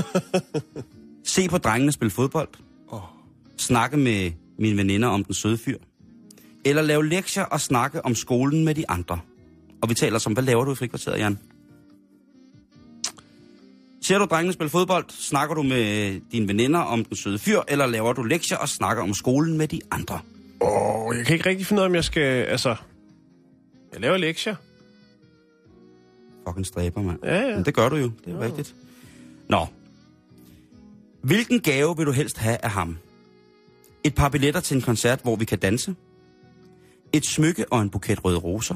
Se 1.23 1.47
på 1.49 1.57
drengene 1.57 1.91
spille 1.91 2.11
fodbold? 2.11 2.47
Åh. 2.91 2.99
Snakke 3.57 3.97
med 3.97 4.31
mine 4.59 4.77
veninder 4.77 5.07
om 5.07 5.23
den 5.23 5.33
søde 5.33 5.57
fyr? 5.57 5.77
Eller 6.65 6.81
lave 6.81 7.07
lektier 7.07 7.43
og 7.43 7.61
snakke 7.61 8.05
om 8.05 8.15
skolen 8.15 8.65
med 8.65 8.75
de 8.75 8.89
andre? 8.89 9.19
Og 9.81 9.89
vi 9.89 9.93
taler 9.93 10.19
som, 10.19 10.33
hvad 10.33 10.43
laver 10.43 10.65
du 10.65 10.71
i 10.71 10.75
frikvarteret, 10.75 11.19
Jan? 11.19 11.39
Ser 14.03 14.17
du 14.17 14.25
drengene 14.25 14.53
spille 14.53 14.69
fodbold, 14.69 15.05
snakker 15.09 15.55
du 15.55 15.63
med 15.63 16.19
dine 16.31 16.47
veninder 16.47 16.79
om 16.79 17.05
den 17.05 17.17
søde 17.17 17.39
fyr, 17.39 17.61
eller 17.67 17.85
laver 17.85 18.13
du 18.13 18.23
lektier 18.23 18.57
og 18.57 18.69
snakker 18.69 19.03
om 19.03 19.13
skolen 19.13 19.57
med 19.57 19.67
de 19.67 19.81
andre? 19.91 20.19
Åh, 20.61 21.05
oh, 21.05 21.17
jeg 21.17 21.25
kan 21.25 21.33
ikke 21.33 21.49
rigtig 21.49 21.65
finde 21.65 21.79
ud 21.79 21.83
af, 21.83 21.89
om 21.89 21.95
jeg 21.95 22.03
skal... 22.03 22.21
Altså, 22.21 22.75
jeg 23.93 24.01
laver 24.01 24.17
lektier. 24.17 24.55
Fucking 26.47 26.65
stræber, 26.65 27.01
mand. 27.01 27.19
Ja, 27.23 27.49
ja. 27.49 27.55
Men 27.55 27.65
det 27.65 27.73
gør 27.73 27.89
du 27.89 27.95
jo, 27.95 28.11
det 28.25 28.27
er 28.27 28.35
jo 28.35 28.41
rigtigt. 28.41 28.75
Nå. 29.49 29.67
Hvilken 31.21 31.59
gave 31.59 31.97
vil 31.97 32.05
du 32.05 32.11
helst 32.11 32.37
have 32.37 32.57
af 32.63 32.69
ham? 32.69 32.97
Et 34.03 34.15
par 34.15 34.29
billetter 34.29 34.61
til 34.61 34.75
en 34.75 34.81
koncert, 34.81 35.19
hvor 35.21 35.35
vi 35.35 35.45
kan 35.45 35.59
danse? 35.59 35.95
Et 37.13 37.25
smykke 37.25 37.65
og 37.71 37.81
en 37.81 37.89
buket 37.89 38.25
røde 38.25 38.37
roser? 38.37 38.75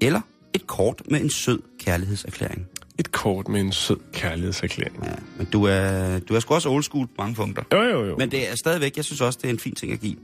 Eller 0.00 0.20
et 0.54 0.66
kort 0.66 1.02
med 1.10 1.20
en 1.20 1.30
sød 1.30 1.62
kærlighedserklæring? 1.78 2.66
Et 2.98 3.12
kort 3.12 3.48
med 3.48 3.60
en 3.60 3.72
sød 3.72 3.96
kærlighedserklæring. 4.12 5.04
Ja, 5.04 5.14
men 5.36 5.46
du 5.52 5.64
er, 5.64 6.18
du 6.18 6.34
er 6.34 6.40
sgu 6.40 6.54
også 6.54 6.68
old 6.68 6.82
school 6.82 7.06
på 7.06 7.12
mange 7.18 7.34
punkter. 7.34 7.62
Jo, 7.72 7.82
jo, 7.82 8.04
jo. 8.04 8.16
Men 8.16 8.30
det 8.30 8.50
er 8.50 8.54
stadigvæk, 8.54 8.96
jeg 8.96 9.04
synes 9.04 9.20
også, 9.20 9.38
det 9.42 9.48
er 9.48 9.52
en 9.52 9.58
fin 9.58 9.74
ting 9.74 9.92
at 9.92 10.00
give. 10.00 10.16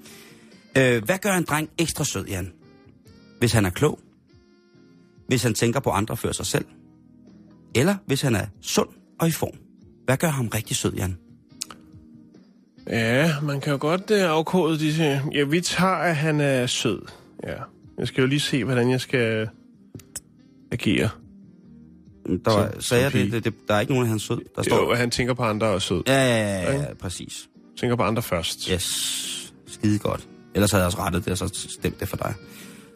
Øh, 0.78 1.04
hvad 1.04 1.18
gør 1.18 1.33
en 1.33 1.44
dreng 1.44 1.70
ekstra 1.78 2.04
sød, 2.04 2.26
Jan? 2.26 2.52
Hvis 3.38 3.52
han 3.52 3.64
er 3.64 3.70
klog? 3.70 3.98
Hvis 5.26 5.42
han 5.42 5.54
tænker 5.54 5.80
på 5.80 5.90
andre 5.90 6.16
før 6.16 6.33
sig 6.33 6.46
selv? 6.46 6.64
Eller 7.74 7.94
hvis 8.06 8.22
han 8.22 8.35
er 8.35 8.46
sund 8.61 8.88
og 9.20 9.28
i 9.28 9.30
form? 9.30 9.59
Hvad 10.04 10.16
gør 10.16 10.28
ham 10.28 10.48
rigtig 10.48 10.76
sød, 10.76 10.94
Jan? 10.94 11.16
Ja, 12.87 13.35
man 13.42 13.61
kan 13.61 13.72
jo 13.72 13.78
godt 13.80 14.11
uh, 14.11 14.16
afkode 14.20 14.78
disse... 14.78 15.22
Ja, 15.35 15.44
vi 15.44 15.61
tager, 15.61 15.92
at 15.92 16.16
han 16.16 16.40
er 16.40 16.66
sød. 16.66 17.02
Ja. 17.46 17.56
Jeg 17.98 18.09
skal 18.09 18.20
jo 18.20 18.26
lige 18.26 18.40
se, 18.40 18.64
hvordan 18.64 18.90
jeg 18.90 19.00
skal... 19.00 19.48
agerer. 20.72 21.09
Der 22.38 22.51
var, 22.53 22.71
Som- 22.73 22.81
sagde 22.81 23.05
jeg 23.05 23.12
det, 23.12 23.33
det, 23.33 23.45
det, 23.45 23.55
der 23.69 23.75
er 23.75 23.81
ikke 23.81 23.93
nogen 23.93 24.05
af 24.07 24.09
hans 24.11 24.23
sød. 24.23 24.38
Der 24.57 24.62
står... 24.62 24.77
Jo, 24.90 24.95
han 24.95 25.11
tænker 25.11 25.35
på 25.35 25.43
andre 25.43 25.66
og 25.66 25.83
sød. 25.83 26.03
Ja, 26.07 26.12
ja, 26.12 26.62
ja, 26.62 26.77
ja, 26.81 26.95
præcis. 26.95 27.49
Tænker 27.81 27.97
på 27.97 28.03
andre 28.03 28.23
først. 28.23 28.64
Yes, 28.66 28.85
skide 29.66 29.99
godt. 29.99 30.29
Ellers 30.55 30.71
havde 30.71 30.83
jeg 30.83 30.87
også 30.87 30.99
rettet 30.99 31.25
det, 31.25 31.33
og 31.33 31.38
så 31.38 31.66
stemt 31.81 32.01
det 32.01 32.09
for 32.09 32.16
dig. 32.16 32.35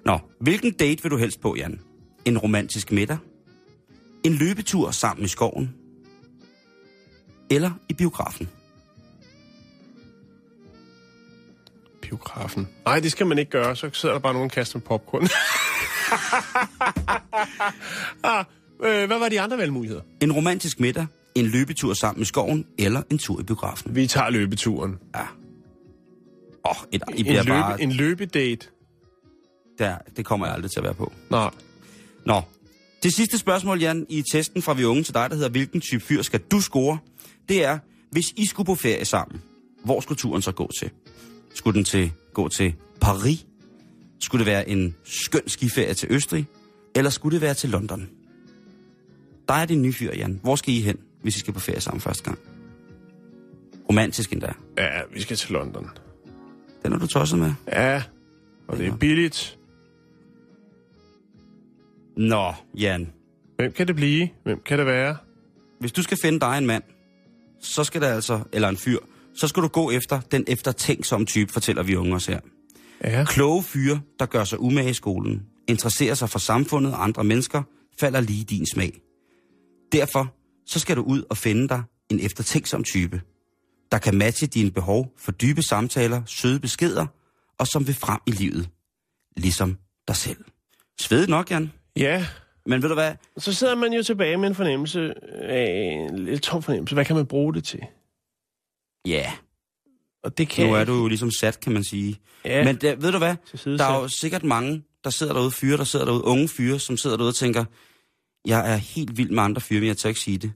Nå, 0.04 0.18
hvilken 0.40 0.72
date 0.72 1.02
vil 1.02 1.10
du 1.10 1.16
helst 1.16 1.40
på, 1.40 1.54
Jan? 1.56 1.80
En 2.24 2.38
romantisk 2.38 2.92
middag? 2.92 3.16
En 4.24 4.32
løbetur 4.32 4.90
sammen 4.90 5.24
i 5.24 5.28
skoven? 5.28 5.74
Eller 7.50 7.70
i 7.88 7.94
biografen? 7.94 8.48
Biografen. 12.02 12.68
Nej, 12.84 13.00
det 13.00 13.12
skal 13.12 13.26
man 13.26 13.38
ikke 13.38 13.50
gøre. 13.50 13.76
Så 13.76 13.90
sidder 13.92 14.14
der 14.14 14.20
bare 14.20 14.32
nogen 14.32 14.46
og 14.46 14.52
kaster 14.52 14.78
med 14.78 14.82
popcorn. 14.82 15.22
ah, 18.24 18.44
øh, 18.84 19.06
hvad 19.06 19.18
var 19.18 19.28
de 19.28 19.40
andre 19.40 19.58
valgmuligheder? 19.58 20.02
En 20.20 20.32
romantisk 20.32 20.80
middag? 20.80 21.06
En 21.34 21.46
løbetur 21.46 21.94
sammen 21.94 22.22
i 22.22 22.24
skoven? 22.24 22.66
Eller 22.78 23.02
en 23.10 23.18
tur 23.18 23.40
i 23.40 23.42
biografen? 23.42 23.94
Vi 23.96 24.06
tager 24.06 24.30
løbeturen. 24.30 24.98
Ja. 25.14 25.20
Åh, 25.20 26.70
oh, 26.70 26.76
et, 26.92 27.02
I 27.16 27.20
En, 27.20 27.26
løbe, 27.26 27.48
bare... 27.48 27.82
en 27.82 27.92
løbedate. 27.92 28.66
Der, 29.78 29.96
det 30.16 30.24
kommer 30.24 30.46
jeg 30.46 30.54
aldrig 30.54 30.70
til 30.70 30.80
at 30.80 30.84
være 30.84 30.94
på. 30.94 31.12
Nej. 31.30 31.50
Nå, 32.26 32.42
det 33.04 33.14
sidste 33.14 33.38
spørgsmål, 33.38 33.80
Jan, 33.80 34.06
i 34.08 34.22
testen 34.32 34.62
fra 34.62 34.74
vi 34.74 34.84
unge 34.84 35.02
til 35.02 35.14
dig, 35.14 35.30
der 35.30 35.36
hedder, 35.36 35.50
hvilken 35.50 35.80
type 35.80 36.04
fyr 36.04 36.22
skal 36.22 36.40
du 36.40 36.60
score? 36.60 36.98
Det 37.48 37.64
er, 37.64 37.78
hvis 38.10 38.30
I 38.36 38.46
skulle 38.46 38.66
på 38.66 38.74
ferie 38.74 39.04
sammen, 39.04 39.42
hvor 39.84 40.00
skulle 40.00 40.18
turen 40.18 40.42
så 40.42 40.52
gå 40.52 40.70
til? 40.80 40.90
Skulle 41.54 41.74
den 41.74 41.84
til 41.84 42.12
gå 42.34 42.48
til 42.48 42.74
Paris? 43.00 43.46
Skulle 44.20 44.44
det 44.44 44.52
være 44.52 44.68
en 44.68 44.94
skøn 45.04 45.48
skiferie 45.48 45.94
til 45.94 46.08
Østrig? 46.10 46.46
Eller 46.94 47.10
skulle 47.10 47.34
det 47.34 47.40
være 47.40 47.54
til 47.54 47.70
London? 47.70 48.08
Der 49.48 49.54
er 49.54 49.66
din 49.66 49.82
nye 49.82 49.92
fyr, 49.92 50.14
Jan. 50.14 50.40
Hvor 50.42 50.56
skal 50.56 50.74
I 50.74 50.80
hen, 50.80 50.98
hvis 51.22 51.36
I 51.36 51.38
skal 51.38 51.54
på 51.54 51.60
ferie 51.60 51.80
sammen 51.80 52.00
første 52.00 52.24
gang? 52.24 52.38
Romantisk 53.88 54.32
endda. 54.32 54.52
Ja, 54.78 55.00
vi 55.12 55.20
skal 55.20 55.36
til 55.36 55.52
London. 55.52 55.88
Den 56.82 56.92
er 56.92 56.98
du 56.98 57.06
tosset 57.06 57.38
med. 57.38 57.52
Ja, 57.68 58.02
og 58.68 58.78
det 58.78 58.86
er 58.86 58.96
billigt. 58.96 59.58
Nå, 62.16 62.52
Jan. 62.74 63.12
Hvem 63.56 63.72
kan 63.72 63.86
det 63.86 63.96
blive? 63.96 64.28
Hvem 64.44 64.60
kan 64.66 64.78
det 64.78 64.86
være? 64.86 65.16
Hvis 65.80 65.92
du 65.92 66.02
skal 66.02 66.18
finde 66.22 66.40
dig 66.40 66.58
en 66.58 66.66
mand, 66.66 66.82
så 67.60 67.84
skal 67.84 68.00
der 68.00 68.08
altså, 68.08 68.40
eller 68.52 68.68
en 68.68 68.76
fyr, 68.76 68.98
så 69.34 69.48
skal 69.48 69.62
du 69.62 69.68
gå 69.68 69.90
efter 69.90 70.20
den 70.20 70.44
eftertænksomme 70.48 71.26
type, 71.26 71.52
fortæller 71.52 71.82
vi 71.82 71.96
unge 71.96 72.14
os 72.14 72.26
her. 72.26 72.40
Ja. 73.04 73.24
Kloge 73.24 73.62
fyre, 73.62 74.00
der 74.18 74.26
gør 74.26 74.44
sig 74.44 74.60
umage 74.60 74.90
i 74.90 74.92
skolen, 74.92 75.42
interesserer 75.68 76.14
sig 76.14 76.30
for 76.30 76.38
samfundet 76.38 76.92
og 76.92 77.04
andre 77.04 77.24
mennesker, 77.24 77.62
falder 78.00 78.20
lige 78.20 78.44
din 78.44 78.66
smag. 78.66 79.00
Derfor 79.92 80.34
så 80.66 80.78
skal 80.78 80.96
du 80.96 81.02
ud 81.02 81.22
og 81.30 81.36
finde 81.36 81.68
dig 81.68 81.82
en 82.10 82.20
eftertænksom 82.20 82.84
type, 82.84 83.22
der 83.92 83.98
kan 83.98 84.14
matche 84.18 84.46
dine 84.46 84.70
behov 84.70 85.12
for 85.18 85.32
dybe 85.32 85.62
samtaler, 85.62 86.22
søde 86.26 86.60
beskeder 86.60 87.06
og 87.58 87.66
som 87.66 87.86
vil 87.86 87.94
frem 87.94 88.20
i 88.26 88.30
livet. 88.30 88.68
Ligesom 89.36 89.78
dig 90.08 90.16
selv. 90.16 90.44
Svedigt 91.00 91.30
nok, 91.30 91.50
Jan. 91.50 91.72
Ja, 91.96 92.26
Men 92.66 92.82
ved 92.82 92.88
du 92.88 92.94
hvad? 92.94 93.12
så 93.38 93.52
sidder 93.52 93.74
man 93.74 93.92
jo 93.92 94.02
tilbage 94.02 94.36
med 94.36 94.48
en 94.48 94.54
fornemmelse 94.54 95.14
af 95.42 95.92
en 96.10 96.18
lidt 96.24 96.42
tom 96.42 96.62
fornemmelse. 96.62 96.94
Hvad 96.94 97.04
kan 97.04 97.16
man 97.16 97.26
bruge 97.26 97.54
det 97.54 97.64
til? 97.64 97.80
Ja, 99.06 99.32
Og 100.22 100.38
det 100.38 100.48
kan 100.48 100.66
nu 100.66 100.74
er 100.74 100.84
du 100.84 100.92
jo 100.92 101.08
ligesom 101.08 101.30
sat, 101.30 101.60
kan 101.60 101.72
man 101.72 101.84
sige. 101.84 102.20
Ja, 102.44 102.64
Men 102.64 102.76
der, 102.76 102.96
ved 102.96 103.12
du 103.12 103.18
hvad? 103.18 103.36
Der 103.78 103.84
er 103.84 104.00
jo 104.00 104.08
sikkert 104.08 104.44
mange, 104.44 104.82
der 105.04 105.10
sidder 105.10 105.32
derude, 105.32 105.50
fyre, 105.50 105.76
der 105.76 105.84
sidder 105.84 106.04
derude, 106.04 106.24
unge 106.24 106.48
fyre, 106.48 106.78
som 106.78 106.96
sidder 106.96 107.16
derude 107.16 107.30
og 107.30 107.34
tænker, 107.34 107.64
jeg 108.46 108.72
er 108.72 108.76
helt 108.76 109.16
vild 109.16 109.30
med 109.30 109.42
andre 109.42 109.60
fyre, 109.60 109.80
men 109.80 109.88
jeg 109.88 109.96
tør 109.96 110.08
ikke 110.08 110.20
sige 110.20 110.38
det. 110.38 110.52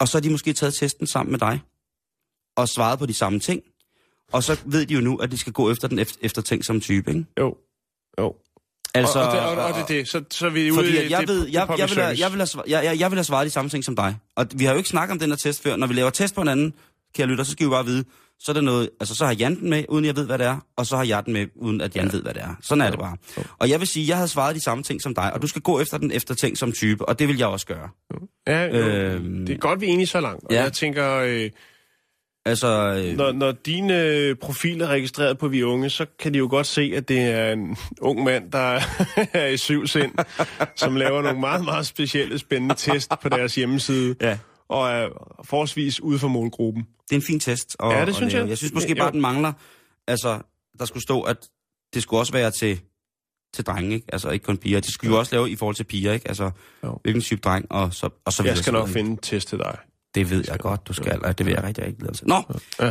Og 0.00 0.08
så 0.08 0.16
har 0.16 0.20
de 0.20 0.30
måske 0.30 0.52
taget 0.52 0.74
testen 0.74 1.06
sammen 1.06 1.30
med 1.30 1.38
dig, 1.38 1.60
og 2.56 2.68
svaret 2.68 2.98
på 2.98 3.06
de 3.06 3.14
samme 3.14 3.40
ting. 3.40 3.62
Og 4.32 4.42
så 4.42 4.60
ved 4.64 4.86
de 4.86 4.94
jo 4.94 5.00
nu, 5.00 5.16
at 5.16 5.30
de 5.30 5.38
skal 5.38 5.52
gå 5.52 5.70
efter 5.70 5.88
den 5.88 5.98
efter, 5.98 6.18
eftertænksomme 6.22 6.80
type, 6.80 7.10
ikke? 7.10 7.24
Jo, 7.40 7.56
jo. 8.18 8.34
Altså, 8.94 9.18
og, 9.18 9.26
og, 9.26 9.32
det, 9.32 9.40
og, 9.40 9.64
og 9.64 9.74
det 9.74 9.82
er 9.82 9.86
det. 9.86 10.08
Så, 10.08 10.24
så 10.30 10.46
er 10.46 10.50
vi 10.50 10.70
ude 10.70 10.90
i 10.90 11.10
jeg, 11.10 11.28
ved, 11.28 11.46
jeg, 11.46 11.68
jeg, 11.78 11.88
vil 11.90 11.98
have, 11.98 12.18
jeg, 12.18 12.32
vil 12.32 12.38
have, 12.38 12.62
jeg, 12.66 12.84
jeg, 12.84 12.98
jeg 12.98 13.10
vil 13.10 13.16
have 13.16 13.24
svaret 13.24 13.44
de 13.44 13.50
samme 13.50 13.68
ting 13.68 13.84
som 13.84 13.96
dig. 13.96 14.16
Og 14.36 14.46
vi 14.54 14.64
har 14.64 14.72
jo 14.72 14.78
ikke 14.78 14.88
snakket 14.88 15.12
om 15.12 15.18
den 15.18 15.30
her 15.30 15.36
test 15.36 15.62
før. 15.62 15.76
Når 15.76 15.86
vi 15.86 15.94
laver 15.94 16.10
test 16.10 16.34
på 16.34 16.40
hinanden, 16.40 16.74
kære 17.14 17.26
lytter, 17.26 17.44
så 17.44 17.52
skal 17.52 17.66
vi 17.66 17.70
bare 17.70 17.84
vide, 17.84 18.04
så 18.44 18.52
er 18.52 18.54
det 18.54 18.64
noget, 18.64 18.90
altså 19.00 19.14
så 19.14 19.24
har 19.26 19.32
Jan 19.32 19.60
den 19.60 19.70
med, 19.70 19.84
uden 19.88 20.04
jeg 20.04 20.16
ved, 20.16 20.26
hvad 20.26 20.38
det 20.38 20.46
er, 20.46 20.66
og 20.76 20.86
så 20.86 20.96
har 20.96 21.04
jeg 21.04 21.24
den 21.26 21.32
med, 21.32 21.46
uden 21.54 21.80
at 21.80 21.96
Jan 21.96 22.04
ja. 22.04 22.10
ved, 22.12 22.22
hvad 22.22 22.34
det 22.34 22.42
er. 22.42 22.54
Sådan 22.62 22.82
er 22.82 22.90
det 22.90 22.98
bare. 22.98 23.16
Og 23.58 23.70
jeg 23.70 23.80
vil 23.80 23.88
sige, 23.88 24.08
jeg 24.08 24.16
havde 24.16 24.28
svaret 24.28 24.54
de 24.56 24.60
samme 24.60 24.84
ting 24.84 25.02
som 25.02 25.14
dig, 25.14 25.32
og 25.32 25.42
du 25.42 25.46
skal 25.46 25.62
gå 25.62 25.80
efter 25.80 25.98
den 25.98 26.10
eftertænk 26.10 26.56
som 26.56 26.72
type, 26.72 27.08
og 27.08 27.18
det 27.18 27.28
vil 27.28 27.38
jeg 27.38 27.46
også 27.46 27.66
gøre. 27.66 27.88
Ja, 28.46 28.64
jo, 28.64 28.72
Øhm, 28.72 29.46
det 29.46 29.54
er 29.54 29.58
godt, 29.58 29.80
vi 29.80 29.86
er 29.86 29.90
enige 29.90 30.06
så 30.06 30.20
langt. 30.20 30.44
Og 30.44 30.52
ja. 30.52 30.62
jeg 30.62 30.72
tænker, 30.72 31.16
øh, 31.16 31.50
Altså, 32.46 33.02
øh, 33.06 33.16
når, 33.16 33.32
når 33.32 33.52
din 33.52 33.90
øh, 33.90 34.36
profil 34.36 34.80
er 34.80 34.86
registreret 34.86 35.38
på 35.38 35.48
Vi 35.48 35.62
Unge, 35.62 35.90
så 35.90 36.06
kan 36.18 36.34
de 36.34 36.38
jo 36.38 36.46
godt 36.50 36.66
se, 36.66 36.92
at 36.96 37.08
det 37.08 37.20
er 37.20 37.52
en 37.52 37.76
ung 38.00 38.24
mand, 38.24 38.52
der 38.52 38.80
er 39.32 39.46
i 39.46 39.56
syv 39.56 39.86
sind, 39.86 40.12
som 40.76 40.96
laver 40.96 41.22
nogle 41.22 41.40
meget, 41.40 41.64
meget 41.64 41.86
specielle, 41.86 42.38
spændende 42.38 42.74
test 42.74 43.12
på 43.22 43.28
deres 43.28 43.54
hjemmeside. 43.54 44.14
Ja. 44.20 44.38
Og 44.68 44.90
er 44.90 45.08
forholdsvis 45.44 46.00
ude 46.00 46.18
for 46.18 46.28
målgruppen. 46.28 46.82
det 47.10 47.16
er 47.16 47.20
en 47.20 47.26
fin 47.26 47.40
test. 47.40 47.76
Og, 47.78 47.92
Ja, 47.92 48.04
det 48.06 48.14
synes 48.14 48.34
jeg. 48.34 48.48
Jeg 48.48 48.58
synes 48.58 48.72
måske 48.72 48.88
Jo. 48.90 48.94
bare, 49.04 49.12
den 49.12 49.20
mangler, 49.20 49.52
altså, 50.08 50.38
der 50.78 50.84
skulle 50.84 51.02
stå, 51.02 51.20
at 51.22 51.36
det 51.94 52.02
skulle 52.02 52.20
også 52.20 52.32
være 52.32 52.50
til, 52.50 52.80
til 53.54 53.64
drenge, 53.66 53.94
ikke? 53.94 54.06
Altså 54.12 54.30
ikke 54.30 54.44
kun 54.44 54.56
piger. 54.58 54.80
Det 54.80 54.92
skulle 54.94 55.12
jo 55.14 55.18
også 55.18 55.34
lave 55.34 55.50
i 55.50 55.56
forhold 55.56 55.76
til 55.76 55.84
piger, 55.84 56.12
ikke? 56.12 56.28
Altså, 56.28 56.50
Jo. 56.84 56.98
hvilken 57.02 57.22
type 57.22 57.40
dreng, 57.40 57.66
og 57.70 57.94
så, 57.94 58.08
og 58.24 58.32
så 58.32 58.42
videre. 58.42 58.54
Jeg 58.56 58.62
skal 58.62 58.72
nok 58.72 58.88
finde 58.88 59.10
en 59.10 59.16
test 59.16 59.48
til 59.48 59.58
dig. 59.58 59.78
Det 60.14 60.30
ved 60.30 60.44
jeg 60.48 60.58
godt, 60.58 60.88
du 60.88 60.92
skal, 60.92 61.24
og 61.24 61.38
det 61.38 61.46
vil 61.46 61.52
jeg 61.54 61.64
rigtig, 61.64 61.84
rigtig 61.84 61.98
glæde 62.00 62.14
til. 62.14 62.28
Nå, 62.28 62.42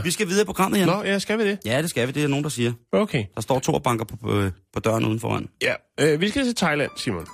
vi 0.03 0.11
skal 0.11 0.27
videre 0.27 0.41
i 0.41 0.45
programmet, 0.45 0.79
Jan. 0.79 0.87
Nå, 0.87 1.03
ja, 1.03 1.19
skal 1.19 1.37
vi 1.39 1.47
det? 1.47 1.59
Ja, 1.65 1.81
det 1.81 1.89
skal 1.89 2.07
vi. 2.07 2.11
Det 2.11 2.23
er 2.23 2.27
nogen, 2.27 2.43
der 2.43 2.49
siger. 2.49 2.73
Okay. 2.91 3.25
Der 3.35 3.41
står 3.41 3.59
to 3.59 3.79
banker 3.79 4.05
på, 4.05 4.15
på, 4.15 4.49
på 4.73 4.79
døren 4.79 5.05
uden 5.05 5.19
foran. 5.19 5.49
Ja, 5.61 5.73
øh, 5.99 6.21
vi 6.21 6.29
skal 6.29 6.45
til 6.45 6.55
Thailand, 6.55 6.91
Simon. 6.97 7.27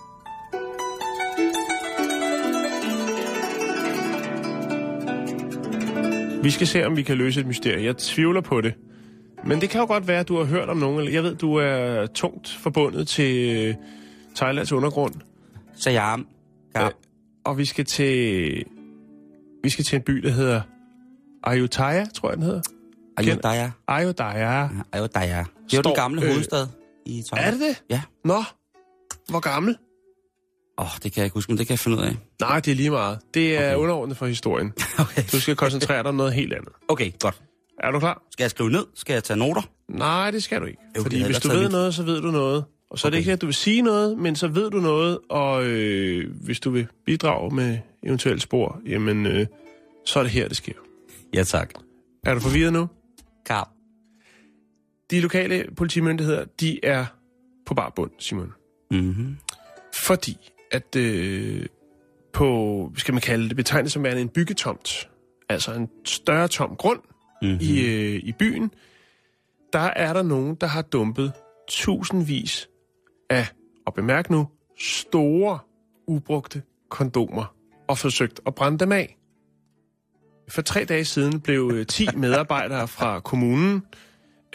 Vi 6.43 6.51
skal 6.51 6.67
se, 6.67 6.85
om 6.85 6.97
vi 6.97 7.01
kan 7.03 7.17
løse 7.17 7.39
et 7.39 7.47
mysterie. 7.47 7.85
Jeg 7.85 7.97
tvivler 7.97 8.41
på 8.41 8.61
det. 8.61 8.73
Men 9.45 9.61
det 9.61 9.69
kan 9.69 9.81
jo 9.81 9.87
godt 9.87 10.07
være, 10.07 10.19
at 10.19 10.27
du 10.27 10.37
har 10.37 10.43
hørt 10.43 10.69
om 10.69 10.77
nogen. 10.77 11.13
Jeg 11.13 11.23
ved, 11.23 11.35
du 11.35 11.55
er 11.55 12.05
tungt 12.05 12.57
forbundet 12.61 13.07
til 13.07 13.57
øh, 13.67 13.75
Thailands 14.35 14.71
undergrund. 14.71 15.13
Så 15.75 15.89
jeg 15.89 16.19
ja. 16.75 16.85
Øh, 16.85 16.91
Og 17.45 17.57
vi 17.57 17.65
skal 17.65 17.85
til... 17.85 18.63
Vi 19.63 19.69
skal 19.69 19.85
til 19.85 19.95
en 19.95 20.01
by, 20.01 20.13
der 20.13 20.29
hedder 20.31 20.61
Ayutthaya, 21.43 22.05
tror 22.05 22.29
jeg, 22.29 22.37
den 22.37 22.43
hedder. 22.45 22.61
Ayutthaya. 23.17 23.71
Ayutthaya. 23.87 24.67
Ayutthaya. 24.93 25.37
Det 25.65 25.73
er 25.73 25.77
jo 25.77 25.81
den 25.81 25.95
gamle 25.95 26.21
øh, 26.21 26.27
hovedstad 26.29 26.67
i 27.05 27.19
Er 27.19 27.23
Thailand. 27.35 27.59
det 27.59 27.61
det? 27.61 27.83
Ja. 27.89 28.01
Nå, 28.25 28.43
hvor 29.29 29.39
gammel? 29.39 29.75
Åh, 30.79 30.85
oh, 30.85 30.91
det 31.03 31.11
kan 31.13 31.19
jeg 31.21 31.25
ikke 31.25 31.33
huske, 31.33 31.51
men 31.51 31.57
det 31.57 31.67
kan 31.67 31.71
jeg 31.73 31.79
finde 31.79 31.97
ud 31.97 32.03
af. 32.03 32.15
Nej, 32.41 32.59
det 32.59 32.71
er 32.71 32.75
lige 32.75 32.89
meget. 32.89 33.19
Det 33.33 33.55
er 33.55 33.57
Okay. 33.59 33.67
okay. 33.67 33.75
underordnet 33.83 34.17
for 34.17 34.25
historien. 34.27 34.73
Okay. 34.99 35.23
Du 35.31 35.39
skal 35.39 35.55
koncentrere 35.55 35.97
dig 35.97 36.05
om 36.09 36.15
noget 36.15 36.33
helt 36.33 36.53
andet. 36.53 36.69
Okay, 36.87 37.11
godt. 37.19 37.41
Er 37.83 37.91
du 37.91 37.99
klar? 37.99 38.21
Skal 38.31 38.43
jeg 38.43 38.51
skrive 38.51 38.69
ned? 38.69 38.85
Skal 38.95 39.13
jeg 39.13 39.23
tage 39.23 39.37
noter? 39.37 39.61
Nej, 39.89 40.31
det 40.31 40.43
skal 40.43 40.61
du 40.61 40.65
ikke. 40.65 40.79
Jo, 40.97 41.01
Fordi 41.01 41.23
hvis 41.25 41.39
du 41.39 41.47
ved 41.47 41.61
mit. 41.63 41.71
noget, 41.71 41.95
så 41.95 42.03
ved 42.03 42.21
du 42.21 42.31
noget. 42.31 42.65
Og 42.89 42.99
så 42.99 43.07
er 43.07 43.09
det 43.09 43.15
Okay. 43.17 43.19
ikke, 43.21 43.31
at 43.31 43.41
du 43.41 43.45
vil 43.45 43.53
sige 43.55 43.81
noget, 43.81 44.17
men 44.17 44.35
så 44.35 44.47
ved 44.47 44.69
du 44.71 44.77
noget, 44.79 45.19
og 45.29 45.65
øh, 45.65 46.31
hvis 46.43 46.59
du 46.59 46.69
vil 46.69 46.87
bidrage 47.05 47.55
med 47.55 47.77
eventuelt 48.03 48.41
spor, 48.41 48.79
jamen, 48.85 49.25
øh, 49.25 49.45
så 50.05 50.19
er 50.19 50.23
det 50.23 50.31
her, 50.31 50.47
det 50.47 50.57
sker. 50.57 50.73
Ja, 51.33 51.43
tak. 51.43 51.73
Er 52.25 52.33
du 52.33 52.39
forvirret 52.39 52.73
nu? 52.73 52.87
Karp. 53.45 53.67
De 55.11 55.19
lokale 55.21 55.65
politimyndigheder, 55.77 56.45
de 56.59 56.85
er 56.85 57.05
på 57.65 57.73
bar 57.73 57.93
bund, 57.95 58.11
Simon. 58.19 58.53
Mm-hmm. 58.91 59.37
Fordi 60.03 60.37
at 60.71 60.95
øh, 60.95 61.65
på, 62.33 62.91
skal 62.97 63.13
man 63.13 63.21
kalde 63.21 63.47
det, 63.49 63.55
betegnet 63.55 63.91
som 63.91 64.03
værende 64.03 64.21
en 64.21 64.29
byggetomt, 64.29 65.09
altså 65.49 65.73
en 65.73 65.89
større 66.05 66.47
tom 66.47 66.75
grund 66.75 66.99
Mm-hmm. 67.41 67.57
i, 67.61 67.85
øh, 67.85 68.15
i 68.23 68.31
byen, 68.31 68.71
der 69.73 69.79
er 69.79 70.13
der 70.13 70.23
nogen, 70.23 70.55
der 70.55 70.67
har 70.67 70.81
dumpet 70.81 71.33
tusindvis 71.69 72.69
af, 73.29 73.47
og 73.85 73.93
bemærk 73.93 74.29
nu, 74.29 74.47
store, 74.79 75.59
ubrugte 76.07 76.61
kondomer 76.89 77.55
og 77.87 77.97
forsøgt 77.97 78.39
at 78.45 78.55
brænde 78.55 78.77
dem 78.77 78.91
af. 78.91 79.17
For 80.49 80.61
tre 80.61 80.85
dage 80.85 81.05
siden 81.05 81.41
blev 81.41 81.71
øh, 81.73 81.85
10 81.85 82.07
medarbejdere 82.17 82.87
fra 82.87 83.19
kommunen 83.19 83.83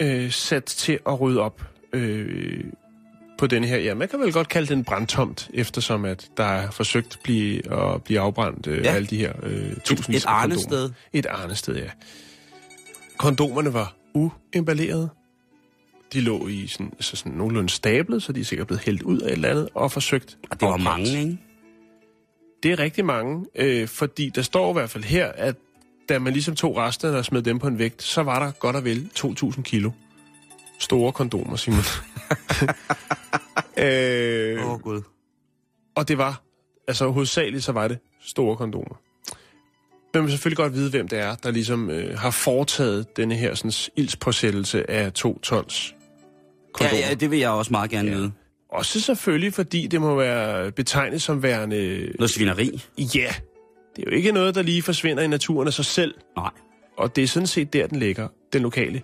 øh, 0.01 0.31
sat 0.31 0.63
til 0.63 0.99
at 1.07 1.21
rydde 1.21 1.41
op 1.41 1.63
øh, 1.93 2.63
på 3.43 3.47
denne 3.47 3.67
her. 3.67 3.77
Ja, 3.77 3.93
man 3.93 4.07
kan 4.07 4.19
vel 4.19 4.33
godt 4.33 4.49
kalde 4.49 4.67
den 4.75 4.83
brandtomt, 4.83 5.49
eftersom 5.53 6.05
at 6.05 6.29
der 6.37 6.43
er 6.43 6.71
forsøgt 6.71 7.19
blive, 7.23 7.73
at 7.73 8.03
blive 8.03 8.19
afbrændt 8.19 8.67
øh, 8.67 8.85
Ja. 8.85 8.93
alle 8.93 9.07
de 9.07 9.17
her 9.17 9.33
øh, 9.43 9.51
Et, 9.71 9.81
tusindvis 9.83 10.23
et 10.23 10.27
af 10.27 10.31
kondomer. 10.33 10.41
arnested. 10.43 10.89
Et 11.13 11.25
arnested, 11.25 11.75
ja. 11.75 11.89
Kondomerne 13.17 13.73
var 13.73 13.95
uemballerede. 14.13 15.09
De 16.13 16.21
lå 16.21 16.47
i 16.47 16.67
sådan, 16.67 16.91
så 16.99 17.15
sådan 17.15 17.31
nogenlunde 17.31 17.69
stablet, 17.69 18.23
så 18.23 18.31
de 18.33 18.39
er 18.39 18.43
sikkert 18.45 18.67
blevet 18.67 18.81
hældt 18.85 19.01
ud 19.01 19.19
af 19.19 19.27
et 19.27 19.31
eller 19.31 19.49
andet 19.49 19.69
og 19.73 19.91
forsøgt 19.91 20.37
Og 20.51 20.59
det 20.59 20.67
var 20.67 20.77
mange, 20.77 21.19
ikke? 21.19 21.37
Det 22.63 22.71
er 22.71 22.79
rigtig 22.79 23.05
mange, 23.05 23.45
øh, 23.55 23.87
fordi 23.87 24.29
der 24.35 24.41
står 24.41 24.69
i 24.69 24.73
hvert 24.73 24.89
fald 24.89 25.03
her, 25.03 25.27
at 25.35 25.55
da 26.09 26.19
man 26.19 26.33
ligesom 26.33 26.55
tog 26.55 26.77
resterne 26.77 27.17
og 27.17 27.25
smed 27.25 27.41
dem 27.41 27.59
på 27.59 27.67
en 27.67 27.77
vægt, 27.79 28.03
så 28.03 28.23
var 28.23 28.45
der 28.45 28.51
godt 28.51 28.75
og 28.75 28.83
vel 28.83 29.09
2.000 29.19 29.61
kilo. 29.61 29.91
Store 30.79 31.11
kondomer, 31.11 31.55
Simon. 31.55 31.79
øh, 33.77 34.65
Åh, 34.65 34.71
oh, 34.71 34.79
gud. 34.81 35.01
og 35.95 36.07
det 36.07 36.17
var, 36.17 36.41
altså 36.87 37.07
hovedsageligt 37.09 37.63
så 37.63 37.71
var 37.71 37.87
det 37.87 37.97
store 38.21 38.57
kondomer. 38.57 38.95
Man 40.13 40.23
vil 40.23 40.31
selvfølgelig 40.31 40.57
godt 40.57 40.73
vide, 40.73 40.89
hvem 40.89 41.07
det 41.07 41.19
er, 41.19 41.35
der 41.35 41.51
ligesom 41.51 41.89
øh, 41.89 42.17
har 42.17 42.31
foretaget 42.31 43.17
denne 43.17 43.35
her 43.35 43.55
sådan, 43.55 43.71
ildspåsættelse 43.95 44.91
af 44.91 45.13
to 45.13 45.39
tons 45.39 45.95
kondomer. 46.73 46.97
Ja, 46.99 47.07
ja, 47.09 47.13
det 47.13 47.31
vil 47.31 47.39
jeg 47.39 47.49
også 47.49 47.71
meget 47.71 47.89
gerne 47.89 48.11
Ja. 48.11 48.15
vide. 48.17 48.31
Også 48.69 49.01
selvfølgelig, 49.01 49.53
fordi 49.53 49.87
det 49.87 50.01
må 50.01 50.15
være 50.15 50.71
betegnet 50.71 51.21
som 51.21 51.43
værende... 51.43 52.11
Noget 52.19 52.29
svineri? 52.29 52.83
Ja, 52.97 53.33
det 53.95 54.01
er 54.07 54.11
jo 54.11 54.15
ikke 54.17 54.31
noget, 54.31 54.55
der 54.55 54.61
lige 54.61 54.81
forsvinder 54.81 55.23
i 55.23 55.27
naturen 55.27 55.67
af 55.67 55.73
sig 55.73 55.85
selv. 55.85 56.13
Nej. 56.37 56.49
Og 56.97 57.15
det 57.15 57.23
er 57.23 57.27
sådan 57.27 57.47
set 57.47 57.73
der, 57.73 57.87
den 57.87 57.99
ligger. 57.99 58.27
Den 58.53 58.61
lokale 58.61 59.01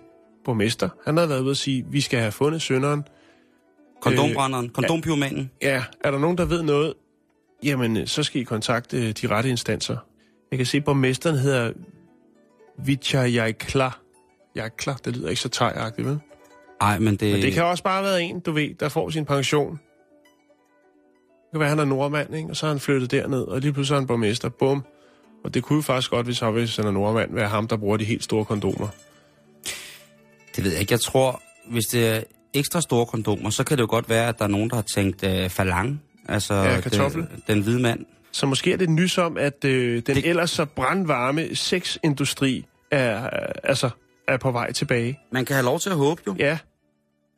borgmester, 0.50 0.88
han 1.04 1.16
har 1.16 1.26
været 1.26 1.40
ude 1.40 1.50
at 1.50 1.56
sige, 1.56 1.84
vi 1.90 2.00
skal 2.00 2.20
have 2.20 2.32
fundet 2.32 2.62
sønderen. 2.62 3.04
Kondombrænderen? 4.00 4.68
Kondompyromanen? 4.68 5.50
Ja, 5.62 5.84
er 6.04 6.10
der 6.10 6.18
nogen, 6.18 6.38
der 6.38 6.44
ved 6.44 6.62
noget? 6.62 6.94
Jamen, 7.62 7.96
øh, 7.96 8.06
så 8.06 8.22
skal 8.22 8.40
I 8.40 8.44
kontakte 8.44 8.96
øh, 8.96 9.12
de 9.12 9.26
rette 9.26 9.50
instanser. 9.50 9.96
Jeg 10.50 10.58
kan 10.58 10.66
se, 10.66 10.76
at 10.76 10.84
borgmesteren 10.84 11.36
hedder 11.36 11.72
Vichayakla. 12.84 13.90
Jakla, 14.56 14.94
det 15.04 15.16
lyder 15.16 15.28
ikke 15.28 15.40
så 15.40 15.48
tegagtigt, 15.48 16.08
vel? 16.08 16.18
Nej, 16.80 16.98
men 16.98 17.16
det... 17.16 17.32
Men 17.32 17.42
det 17.42 17.52
kan 17.52 17.64
også 17.64 17.84
bare 17.84 18.02
være 18.02 18.22
en, 18.22 18.40
du 18.40 18.52
ved, 18.52 18.74
der 18.74 18.88
får 18.88 19.10
sin 19.10 19.24
pension. 19.24 19.70
Det 19.70 21.52
kan 21.52 21.60
være, 21.60 21.68
han 21.68 21.78
er 21.78 21.84
nordmand, 21.84 22.34
ikke? 22.34 22.50
og 22.50 22.56
så 22.56 22.66
har 22.66 22.72
han 22.72 22.80
flyttet 22.80 23.10
derned, 23.10 23.42
og 23.42 23.60
lige 23.60 23.72
pludselig 23.72 23.94
er 23.94 24.00
han 24.00 24.06
borgmester. 24.06 24.48
Bum. 24.48 24.84
Og 25.44 25.54
det 25.54 25.62
kunne 25.62 25.76
jo 25.76 25.82
faktisk 25.82 26.10
godt, 26.10 26.26
hvis 26.26 26.40
hvis 26.40 26.76
han 26.76 26.86
er 26.86 26.90
nordmand, 26.90 27.34
være 27.34 27.48
ham, 27.48 27.68
der 27.68 27.76
bruger 27.76 27.96
de 27.96 28.04
helt 28.04 28.24
store 28.24 28.44
kondomer. 28.44 28.88
Det 30.60 30.64
ved 30.66 30.72
jeg 30.72 30.80
ikke. 30.80 30.92
Jeg 30.92 31.00
tror, 31.00 31.42
hvis 31.70 31.84
det 31.84 32.08
er 32.08 32.22
ekstra 32.54 32.80
store 32.80 33.06
kondomer, 33.06 33.50
så 33.50 33.64
kan 33.64 33.76
det 33.78 33.82
jo 33.82 33.86
godt 33.90 34.08
være, 34.08 34.28
at 34.28 34.38
der 34.38 34.44
er 34.44 34.48
nogen, 34.48 34.70
der 34.70 34.76
har 34.76 34.84
tænkt 34.94 35.24
øh, 35.24 35.50
falang. 35.50 36.02
Altså, 36.28 36.54
Ja, 36.54 36.80
kartoffel. 36.80 37.20
Den, 37.22 37.42
den 37.46 37.60
hvide 37.62 37.80
mand. 37.80 38.06
Så 38.32 38.46
måske 38.46 38.72
er 38.72 38.76
det 38.76 38.90
nys 38.90 39.18
om, 39.18 39.36
at 39.36 39.64
øh, 39.64 40.02
den 40.06 40.16
Det- 40.16 40.26
ellers 40.28 40.50
så 40.50 40.64
brandvarme 40.64 41.54
sexindustri 41.56 42.64
er, 42.90 43.24
øh, 43.24 43.30
altså, 43.64 43.90
er 44.28 44.36
på 44.36 44.50
vej 44.50 44.72
tilbage. 44.72 45.18
Man 45.32 45.44
kan 45.44 45.54
have 45.56 45.64
lov 45.64 45.80
til 45.80 45.90
at 45.90 45.96
håbe 45.96 46.22
jo. 46.26 46.34
Ja, 46.38 46.58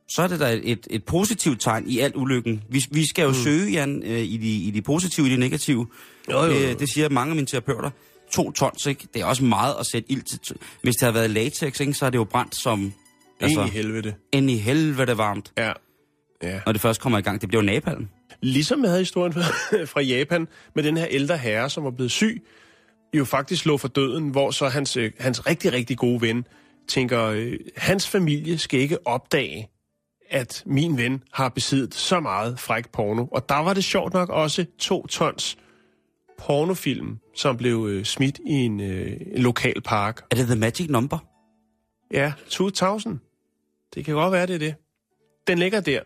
Så 0.08 0.22
er 0.22 0.26
det 0.26 0.40
da 0.40 0.58
et, 0.62 0.86
et, 0.90 1.04
positivt 1.04 1.60
tegn 1.60 1.84
i 1.88 1.98
al 1.98 2.12
ulykken. 2.16 2.62
Vi, 2.68 2.84
vi 2.90 3.06
skal 3.08 3.22
jo 3.22 3.28
mm. 3.28 3.34
søge, 3.34 3.72
Jan, 3.72 4.02
øh, 4.06 4.18
i, 4.18 4.36
de, 4.36 4.56
i 4.56 4.70
de 4.70 4.82
positive, 4.82 5.26
i 5.26 5.30
de 5.30 5.36
negative. 5.36 5.86
Jo, 6.30 6.42
jo, 6.44 6.52
jo. 6.52 6.58
Øh, 6.58 6.78
det 6.78 6.88
siger 6.94 7.08
mange 7.08 7.30
af 7.30 7.34
mine 7.36 7.46
terapeuter. 7.46 7.90
To 8.32 8.50
tons, 8.50 8.86
ikke? 8.86 9.08
Det 9.14 9.22
er 9.22 9.26
også 9.26 9.44
meget 9.44 9.74
at 9.80 9.86
sætte 9.92 10.12
ild 10.12 10.22
til. 10.22 10.56
Hvis 10.82 10.94
det 10.94 11.02
har 11.06 11.12
været 11.12 11.30
latex, 11.30 11.80
ikke, 11.80 11.94
så 11.94 12.06
er 12.06 12.10
det 12.10 12.18
jo 12.18 12.24
brændt 12.24 12.62
som... 12.62 12.92
altså, 13.42 13.60
ind 13.60 13.68
i 13.70 13.72
helvede. 13.72 14.14
Ind 14.32 14.50
i 14.50 14.56
helvede 14.56 15.18
varmt, 15.18 15.52
Ja. 15.58 15.72
ja. 16.42 16.60
når 16.66 16.72
det 16.72 16.80
først 16.80 17.00
kommer 17.00 17.18
i 17.18 17.22
gang. 17.22 17.40
Det 17.40 17.48
bliver 17.48 17.62
jo 17.62 17.66
napalm. 17.66 18.08
Ligesom 18.40 18.82
jeg 18.82 18.90
havde 18.90 19.00
historien 19.00 19.32
fra- 19.92 20.00
Japan 20.02 20.48
med 20.74 20.82
den 20.82 20.96
her 20.96 21.06
ældre 21.10 21.36
herre, 21.38 21.70
som 21.70 21.84
var 21.84 21.90
blevet 21.90 22.10
syg, 22.10 22.42
jo 23.14 23.24
faktisk 23.24 23.66
lå 23.66 23.76
for 23.76 23.88
døden, 23.88 24.28
hvor 24.28 24.50
så 24.50 24.68
hans, 24.68 24.96
øh, 24.96 25.12
hans 25.20 25.46
rigtig, 25.46 25.72
rigtig 25.72 25.98
gode 25.98 26.20
ven 26.20 26.44
tænker, 26.88 27.22
øh, 27.24 27.58
hans 27.76 28.08
familie 28.08 28.58
skal 28.58 28.80
ikke 28.80 29.06
opdage, 29.06 29.68
at 30.30 30.62
min 30.66 30.96
ven 30.96 31.22
har 31.32 31.48
besiddet 31.48 31.94
så 31.94 32.20
meget 32.20 32.58
fræk 32.60 32.90
porno. 32.92 33.26
Og 33.32 33.48
der 33.48 33.58
var 33.58 33.74
det 33.74 33.84
sjovt 33.84 34.12
nok 34.14 34.28
også 34.28 34.64
to 34.78 35.06
tons 35.06 35.56
pornofilm, 36.38 37.18
som 37.34 37.56
blev 37.56 37.86
øh, 37.90 38.04
smidt 38.04 38.38
i 38.46 38.52
en, 38.52 38.80
øh, 38.80 39.12
en 39.34 39.42
lokal 39.42 39.80
park. 39.80 40.22
Er 40.30 40.36
det 40.36 40.46
The 40.46 40.56
Magic 40.56 40.90
Number? 40.90 41.18
Ja, 42.12 42.32
2000. 42.48 43.18
Det 43.94 44.04
kan 44.04 44.14
godt 44.14 44.32
være, 44.32 44.46
det 44.46 44.54
er 44.54 44.58
det. 44.58 44.74
Den 45.46 45.58
ligger 45.58 45.80
der. 45.80 46.00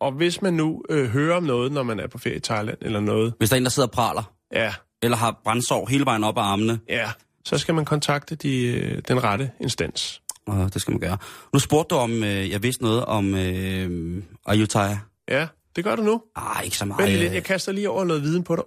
Og 0.00 0.12
hvis 0.12 0.42
man 0.42 0.54
nu 0.54 0.82
øh, 0.90 1.08
hører 1.08 1.36
om 1.36 1.42
noget, 1.42 1.72
når 1.72 1.82
man 1.82 2.00
er 2.00 2.06
på 2.06 2.18
ferie 2.18 2.36
i 2.36 2.40
Thailand 2.40 2.78
eller 2.80 3.00
noget, 3.00 3.34
Hvis 3.38 3.48
der 3.50 3.56
er 3.56 3.58
en, 3.58 3.64
der 3.64 3.70
sidder 3.70 3.86
og 3.86 3.92
praler, 3.92 4.32
ja, 4.52 4.74
eller 5.02 5.16
har 5.16 5.40
brændsår 5.44 5.86
hele 5.86 6.04
vejen 6.04 6.24
op 6.24 6.38
ad 6.38 6.42
armene, 6.42 6.80
Ja, 6.88 7.10
så 7.44 7.58
skal 7.58 7.74
man 7.74 7.84
kontakte 7.84 8.34
de, 8.34 8.64
øh, 8.66 9.02
den 9.08 9.24
rette 9.24 9.50
instans. 9.60 10.22
og 10.46 10.74
det 10.74 10.82
skal 10.82 10.92
man 10.92 11.00
gøre. 11.00 11.18
Nu 11.52 11.58
spurgte 11.58 11.94
du 11.94 12.00
om, 12.00 12.10
øh, 12.24 12.50
jeg 12.50 12.62
vidste 12.62 12.82
noget 12.82 13.04
om 13.04 13.34
øh, 13.34 14.22
Ayutthaya. 14.46 14.98
Ja, 15.28 15.46
det 15.76 15.84
gør 15.84 15.96
du 15.96 16.02
nu. 16.02 16.22
Ah, 16.36 16.64
ikke 16.64 16.76
så 16.76 16.84
meget. 16.84 17.08
Vent 17.10 17.18
lidt, 17.18 17.32
jeg 17.34 17.44
kaster 17.44 17.72
lige 17.72 17.90
over 17.90 18.04
noget 18.04 18.22
viden 18.22 18.42
på 18.44 18.56
dig. 18.56 18.64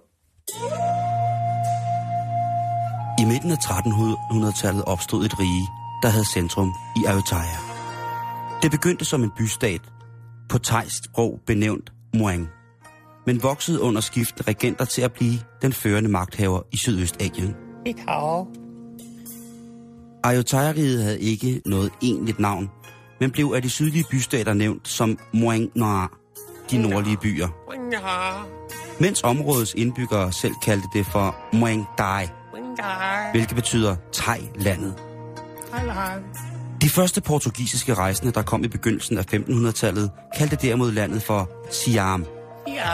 I 3.18 3.24
midten 3.24 3.50
af 3.50 3.56
1300-tallet 3.56 4.84
opstod 4.84 5.24
et 5.24 5.38
rige, 5.40 5.68
der 6.02 6.08
havde 6.08 6.24
centrum 6.34 6.72
i 6.96 7.04
Ayutthaya. 7.06 7.71
Det 8.62 8.70
begyndte 8.70 9.04
som 9.04 9.22
en 9.22 9.30
bystat, 9.38 9.80
på 10.48 10.58
thaisk 10.58 11.04
sprog 11.04 11.40
benævnt 11.46 11.92
Muang, 12.14 12.48
men 13.26 13.42
voksede 13.42 13.80
under 13.80 14.00
skiftende 14.00 14.48
regenter 14.48 14.84
til 14.84 15.02
at 15.02 15.12
blive 15.12 15.38
den 15.62 15.72
førende 15.72 16.10
magthaver 16.10 16.60
i 16.72 16.76
Sydøstasien. 16.76 17.54
Ayutthaya-riget 20.24 21.02
havde 21.02 21.20
ikke 21.20 21.62
noget 21.66 21.92
egentligt 22.02 22.38
navn, 22.38 22.70
men 23.20 23.30
blev 23.30 23.52
af 23.54 23.62
de 23.62 23.70
sydlige 23.70 24.04
bystater 24.10 24.54
nævnt 24.54 24.88
som 24.88 25.18
Muang 25.34 25.70
Noir, 25.74 26.18
de 26.70 26.88
nordlige 26.88 27.16
byer. 27.16 27.48
Mens 29.00 29.22
områdets 29.22 29.74
indbyggere 29.74 30.32
selv 30.32 30.54
kaldte 30.64 30.88
det 30.94 31.06
for 31.06 31.36
Muang 31.52 31.86
Dai, 31.98 32.28
hvilket 33.32 33.54
betyder 33.54 33.96
Thailandet. 34.12 34.94
De 36.82 36.88
første 36.88 37.20
portugisiske 37.20 37.94
rejsende, 37.94 38.32
der 38.32 38.42
kom 38.42 38.64
i 38.64 38.68
begyndelsen 38.68 39.18
af 39.18 39.24
1500-tallet, 39.34 40.10
kaldte 40.36 40.56
derimod 40.56 40.92
landet 40.92 41.22
for 41.22 41.50
Siam. 41.70 42.26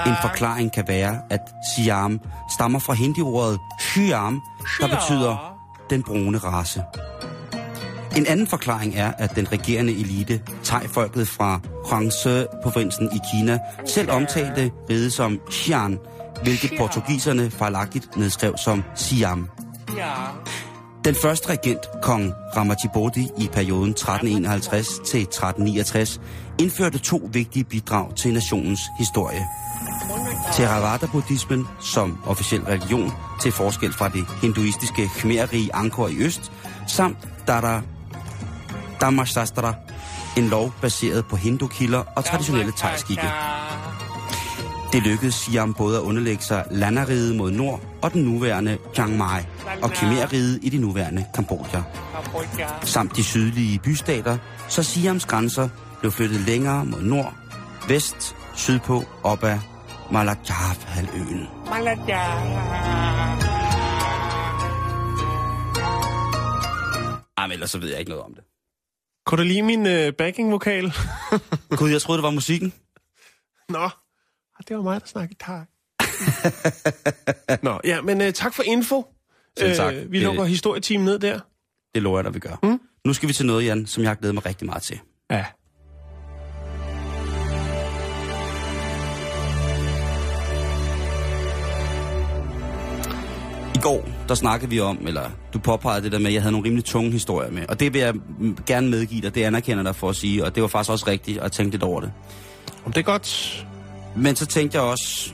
En 0.07 0.15
forklaring 0.23 0.73
kan 0.73 0.85
være, 0.89 1.21
at 1.31 1.41
Siam 1.75 2.21
stammer 2.57 2.79
fra 2.79 2.93
hindi-ordet 2.93 3.59
Siam, 3.81 4.41
der 4.81 4.89
betyder 4.89 5.59
den 5.91 6.03
brune 6.03 6.39
race. 6.39 6.83
En 8.17 8.27
anden 8.27 8.47
forklaring 8.47 8.95
er, 8.97 9.13
at 9.19 9.37
den 9.37 9.53
regerende 9.53 9.93
elite, 9.93 10.41
thai-folket 10.65 11.29
fra 11.29 11.61
Huangse-provinsen 11.85 13.11
i 13.13 13.19
Kina, 13.33 13.59
selv 13.87 14.11
omtalte 14.11 14.71
riget 14.91 15.13
som 15.13 15.41
Xi'an, 15.51 15.97
hvilket 16.43 16.73
portugiserne 16.79 17.51
fejlagtigt 17.51 18.17
nedskrev 18.17 18.57
som 18.57 18.83
Siam. 18.95 19.49
Den 21.05 21.15
første 21.15 21.49
regent, 21.49 21.81
kong 22.03 22.35
Ramachibodi, 22.57 23.29
i 23.39 23.49
perioden 23.53 23.91
1351 23.91 24.87
til 25.07 25.23
1369, 25.23 26.21
indførte 26.61 26.99
to 26.99 27.29
vigtige 27.33 27.65
bidrag 27.65 28.15
til 28.17 28.33
nationens 28.33 28.81
historie. 28.99 29.47
Theravada-buddhismen 30.53 31.67
som 31.81 32.19
officiel 32.27 32.63
religion, 32.63 33.13
til 33.43 33.53
forskel 33.53 33.93
fra 33.93 34.09
det 34.09 34.25
hinduistiske 34.43 35.09
khmerrige 35.17 35.75
Angkor 35.75 36.09
i 36.09 36.17
øst, 36.19 36.53
samt 36.87 37.19
Dada 37.47 37.81
Dhammashastra, 39.01 39.75
en 40.37 40.49
lov 40.49 40.73
baseret 40.81 41.27
på 41.27 41.37
hindukilder 41.37 42.03
og 42.17 42.25
traditionelle 42.25 42.73
thaiskikke. 42.77 43.29
Det 44.93 45.03
lykkedes 45.03 45.35
Siam 45.35 45.75
både 45.75 45.97
at 45.99 46.03
underlægge 46.03 46.43
sig 46.43 46.65
landeriget 46.71 47.37
mod 47.37 47.51
nord 47.51 47.81
og 48.03 48.13
den 48.13 48.23
nuværende 48.23 48.79
Chiang 48.95 49.17
Mai 49.17 49.43
og 49.83 49.91
Khmer-riget 49.91 50.59
i 50.63 50.69
det 50.69 50.81
nuværende 50.81 51.25
Kambodja. 51.35 51.83
Samt 52.83 53.17
de 53.17 53.25
sydlige 53.25 53.79
bystater, 53.79 54.39
så 54.69 54.83
Siams 54.83 55.27
grænser 55.27 55.69
blev 56.01 56.13
flyttet 56.13 56.41
længere 56.41 56.85
mod 56.85 57.03
nord, 57.03 57.35
vest, 57.89 58.37
sydpå, 58.55 59.05
op 59.23 59.45
ad 59.45 59.59
Malajav-halvøen. 60.11 61.47
Ej, 67.37 67.47
men 67.47 67.53
ellers 67.53 67.71
så 67.71 67.79
ved 67.79 67.89
jeg 67.89 67.99
ikke 67.99 68.11
noget 68.11 68.25
om 68.25 68.35
det. 68.35 68.45
Kunne 69.27 69.39
du 69.39 69.47
lide 69.47 69.63
min 69.63 69.87
øh, 69.87 70.13
backing-vokal? 70.13 70.93
Gud, 71.79 71.91
jeg 71.91 72.03
troede, 72.03 72.19
det 72.19 72.25
var 72.25 72.31
musikken. 72.31 72.73
Nå, 73.69 73.79
ah, 73.79 73.91
det 74.69 74.77
var 74.77 74.83
mig, 74.83 75.01
der 75.01 75.07
snakkede 75.07 75.39
tak. 75.45 75.69
Nå, 77.63 77.81
ja, 77.85 78.01
men 78.03 78.21
øh, 78.21 78.33
tak 78.33 78.55
for 78.55 78.63
info. 78.63 79.07
Selv 79.59 79.77
tak. 79.77 79.95
Øh, 79.95 80.13
vi 80.13 80.17
Det- 80.17 80.25
lukker 80.25 80.45
historieteam 80.45 81.03
ned 81.03 81.19
der. 81.19 81.41
Det 81.95 82.03
lover 82.03 82.19
jeg 82.19 82.25
dig, 82.25 82.35
vi 82.35 82.39
gør. 82.39 82.57
Mm. 82.63 82.81
Nu 83.07 83.13
skal 83.13 83.29
vi 83.29 83.33
til 83.35 83.47
noget, 83.47 83.65
Jan, 83.65 83.87
som 83.87 84.03
jeg 84.03 84.11
har 84.11 84.15
glædet 84.15 84.35
mig 84.35 84.47
rigtig 84.47 84.67
meget 84.67 84.83
til. 84.83 85.01
Ja. 85.31 85.45
I 93.75 93.79
går, 93.81 94.09
der 94.29 94.35
snakkede 94.35 94.71
vi 94.71 94.81
om, 94.81 94.99
eller 95.07 95.31
du 95.55 95.59
påpegede 95.59 96.03
det 96.03 96.13
der 96.13 96.19
med, 96.19 96.27
at 96.27 96.33
jeg 96.35 96.43
havde 96.43 96.53
nogle 96.53 96.65
rimelig 96.67 96.85
tunge 96.85 97.11
historier 97.11 97.51
med. 97.51 97.63
Og 97.69 97.81
det 97.81 97.93
vil 97.95 98.01
jeg 98.01 98.15
gerne 98.67 98.89
medgive 98.91 99.21
dig, 99.21 99.35
det 99.35 99.45
anerkender 99.45 99.83
dig 99.83 99.97
for 99.97 100.09
at 100.09 100.17
sige, 100.17 100.45
og 100.45 100.55
det 100.55 100.63
var 100.63 100.69
faktisk 100.69 100.91
også 100.91 101.07
rigtigt 101.07 101.39
at 101.39 101.53
tænke 101.53 101.71
lidt 101.71 101.83
over 101.83 102.01
det. 102.01 102.13
Om 102.85 102.93
det 102.93 103.01
er 103.01 103.05
godt. 103.05 103.67
Men 104.17 104.37
så 104.37 104.47
tænkte 104.47 104.79
jeg 104.79 104.85
også, 104.85 105.33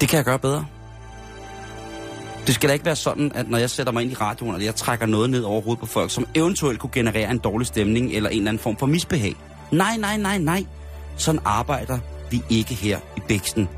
det 0.00 0.08
kan 0.08 0.16
jeg 0.16 0.24
gøre 0.24 0.38
bedre. 0.38 0.66
Det 2.46 2.54
skal 2.54 2.68
da 2.68 2.72
ikke 2.72 2.84
være 2.84 2.96
sådan, 2.96 3.32
at 3.34 3.48
når 3.50 3.58
jeg 3.58 3.70
sætter 3.70 3.92
mig 3.92 4.02
ind 4.02 4.12
i 4.12 4.14
radioen, 4.14 4.56
at 4.56 4.64
jeg 4.64 4.74
trækker 4.74 5.06
noget 5.06 5.30
ned 5.30 5.42
over 5.42 5.62
hovedet 5.62 5.80
på 5.80 5.86
folk, 5.86 6.10
som 6.10 6.26
eventuelt 6.34 6.80
kunne 6.80 6.90
generere 6.92 7.30
en 7.30 7.38
dårlig 7.38 7.66
stemning 7.66 8.12
eller 8.12 8.30
en 8.30 8.36
eller 8.36 8.48
anden 8.50 8.62
form 8.62 8.76
for 8.76 8.86
misbehag. 8.86 9.36
Nej, 9.70 9.96
nej, 9.96 10.16
nej, 10.16 10.38
nej. 10.38 10.64
Sådan 11.16 11.40
arbejder 11.44 11.98
vi 12.30 12.42
ikke 12.48 12.74
her 12.74 12.98
i 13.16 13.20
Bæksten. 13.28 13.68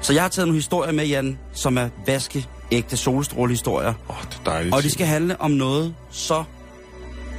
Så 0.00 0.12
jeg 0.12 0.22
har 0.22 0.28
taget 0.28 0.48
nogle 0.48 0.58
historier 0.58 0.92
med, 0.92 1.06
Jan, 1.06 1.38
som 1.52 1.78
er 1.78 1.88
vaske 2.06 2.46
ægte 2.72 2.96
solstrålehistorier. 2.96 3.94
Åh, 4.08 4.16
oh, 4.16 4.22
det 4.30 4.38
er 4.40 4.50
dejligt. 4.50 4.74
Og 4.74 4.82
de 4.82 4.90
skal 4.90 5.06
handle 5.06 5.40
om 5.40 5.50
noget 5.50 5.94
så 6.10 6.44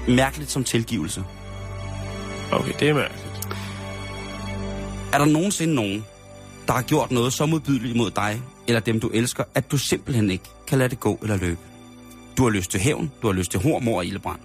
mærkeligt 0.08 0.52
som 0.52 0.64
tilgivelse. 0.64 1.24
Okay, 2.52 2.74
det 2.80 2.90
er 2.90 2.94
mærkeligt. 2.94 3.23
Er 5.14 5.18
der 5.18 5.26
nogensinde 5.26 5.76
nogen, 5.76 6.06
der 6.68 6.74
har 6.74 6.82
gjort 6.82 7.12
noget 7.12 7.34
så 7.34 7.46
modbydeligt 7.46 7.98
mod 7.98 8.12
dig, 8.12 8.42
eller 8.68 8.80
dem 8.80 9.00
du 9.00 9.08
elsker, 9.08 9.44
at 9.56 9.72
du 9.72 9.78
simpelthen 9.78 10.32
ikke 10.32 10.44
kan 10.68 10.78
lade 10.78 10.90
det 10.90 11.00
gå 11.00 11.20
eller 11.22 11.38
løbe? 11.38 11.60
Du 12.38 12.44
har 12.44 12.50
lyst 12.50 12.72
til 12.72 12.80
hævn, 12.80 13.12
du 13.22 13.28
har 13.28 13.34
lyst 13.34 13.52
til 13.52 13.60
hår, 13.60 13.80
mor 13.80 13.98
og 13.98 14.06
ildebrand. 14.06 14.40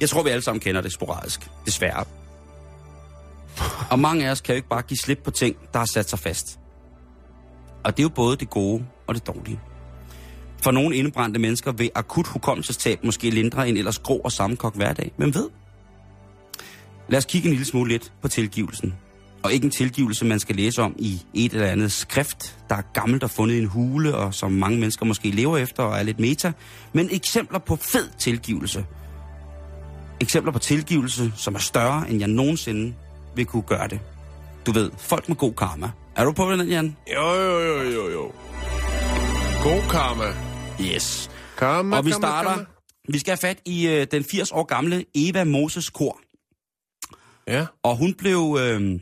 Jeg 0.00 0.10
tror, 0.10 0.22
vi 0.22 0.30
alle 0.30 0.42
sammen 0.42 0.60
kender 0.60 0.80
det 0.80 0.92
sporadisk, 0.92 1.50
desværre. 1.66 2.04
Og 3.90 3.98
mange 3.98 4.26
af 4.26 4.30
os 4.30 4.40
kan 4.40 4.52
jo 4.52 4.56
ikke 4.56 4.68
bare 4.68 4.82
give 4.82 4.98
slip 4.98 5.18
på 5.24 5.30
ting, 5.30 5.56
der 5.72 5.78
har 5.78 5.86
sat 5.86 6.10
sig 6.10 6.18
fast. 6.18 6.58
Og 7.84 7.96
det 7.96 8.02
er 8.02 8.04
jo 8.04 8.08
både 8.08 8.36
det 8.36 8.50
gode 8.50 8.84
og 9.06 9.14
det 9.14 9.26
dårlige. 9.26 9.60
For 10.62 10.70
nogle 10.70 10.96
indebrændte 10.96 11.40
mennesker 11.40 11.72
vil 11.72 11.90
akut 11.94 12.26
hukommelsestab 12.26 13.04
måske 13.04 13.30
lindre 13.30 13.68
en 13.68 13.76
ellers 13.76 13.98
grå 13.98 14.16
og 14.16 14.32
sammenkogt 14.32 14.76
hverdag. 14.76 15.12
Hvem 15.16 15.34
ved? 15.34 15.48
Lad 17.12 17.18
os 17.18 17.24
kigge 17.24 17.46
en 17.48 17.52
lille 17.52 17.66
smule 17.66 17.92
lidt 17.92 18.12
på 18.22 18.28
tilgivelsen. 18.28 18.94
Og 19.42 19.52
ikke 19.52 19.64
en 19.64 19.70
tilgivelse, 19.70 20.24
man 20.24 20.40
skal 20.40 20.56
læse 20.56 20.82
om 20.82 20.94
i 20.98 21.20
et 21.34 21.52
eller 21.52 21.66
andet 21.66 21.92
skrift, 21.92 22.58
der 22.68 22.74
er 22.74 22.82
gammelt 22.94 23.22
og 23.22 23.30
fundet 23.30 23.54
i 23.54 23.58
en 23.58 23.66
hule, 23.66 24.16
og 24.16 24.34
som 24.34 24.52
mange 24.52 24.78
mennesker 24.78 25.06
måske 25.06 25.30
lever 25.30 25.58
efter 25.58 25.82
og 25.82 25.98
er 25.98 26.02
lidt 26.02 26.20
meta. 26.20 26.52
Men 26.92 27.08
eksempler 27.12 27.58
på 27.58 27.76
fed 27.76 28.08
tilgivelse. 28.18 28.86
Eksempler 30.20 30.52
på 30.52 30.58
tilgivelse, 30.58 31.32
som 31.36 31.54
er 31.54 31.58
større, 31.58 32.10
end 32.10 32.18
jeg 32.18 32.28
nogensinde 32.28 32.94
vil 33.36 33.46
kunne 33.46 33.62
gøre 33.62 33.88
det. 33.88 34.00
Du 34.66 34.72
ved, 34.72 34.90
folk 34.98 35.28
med 35.28 35.36
god 35.36 35.52
karma. 35.52 35.90
Er 36.16 36.24
du 36.24 36.32
på 36.32 36.52
den, 36.52 36.68
Jan? 36.68 36.96
Jo, 37.14 37.32
jo, 37.32 37.60
jo, 37.60 37.82
jo, 37.82 38.10
jo. 38.10 38.32
God 39.62 39.90
karma. 39.90 40.24
Yes. 40.80 41.30
Karma, 41.58 41.96
Og 41.96 42.04
vi 42.04 42.10
karma, 42.10 42.20
starter, 42.26 42.50
karma. 42.50 42.64
vi 43.08 43.18
skal 43.18 43.30
have 43.30 43.38
fat 43.48 43.58
i 43.64 43.88
øh, 43.88 44.06
den 44.10 44.24
80 44.24 44.52
år 44.52 44.64
gamle 44.64 45.04
Eva 45.14 45.44
Moses 45.44 45.90
Kor. 45.90 46.18
Ja. 47.48 47.66
Og 47.82 47.96
hun 47.96 48.14
blev 48.14 48.58
øh, 48.60 49.00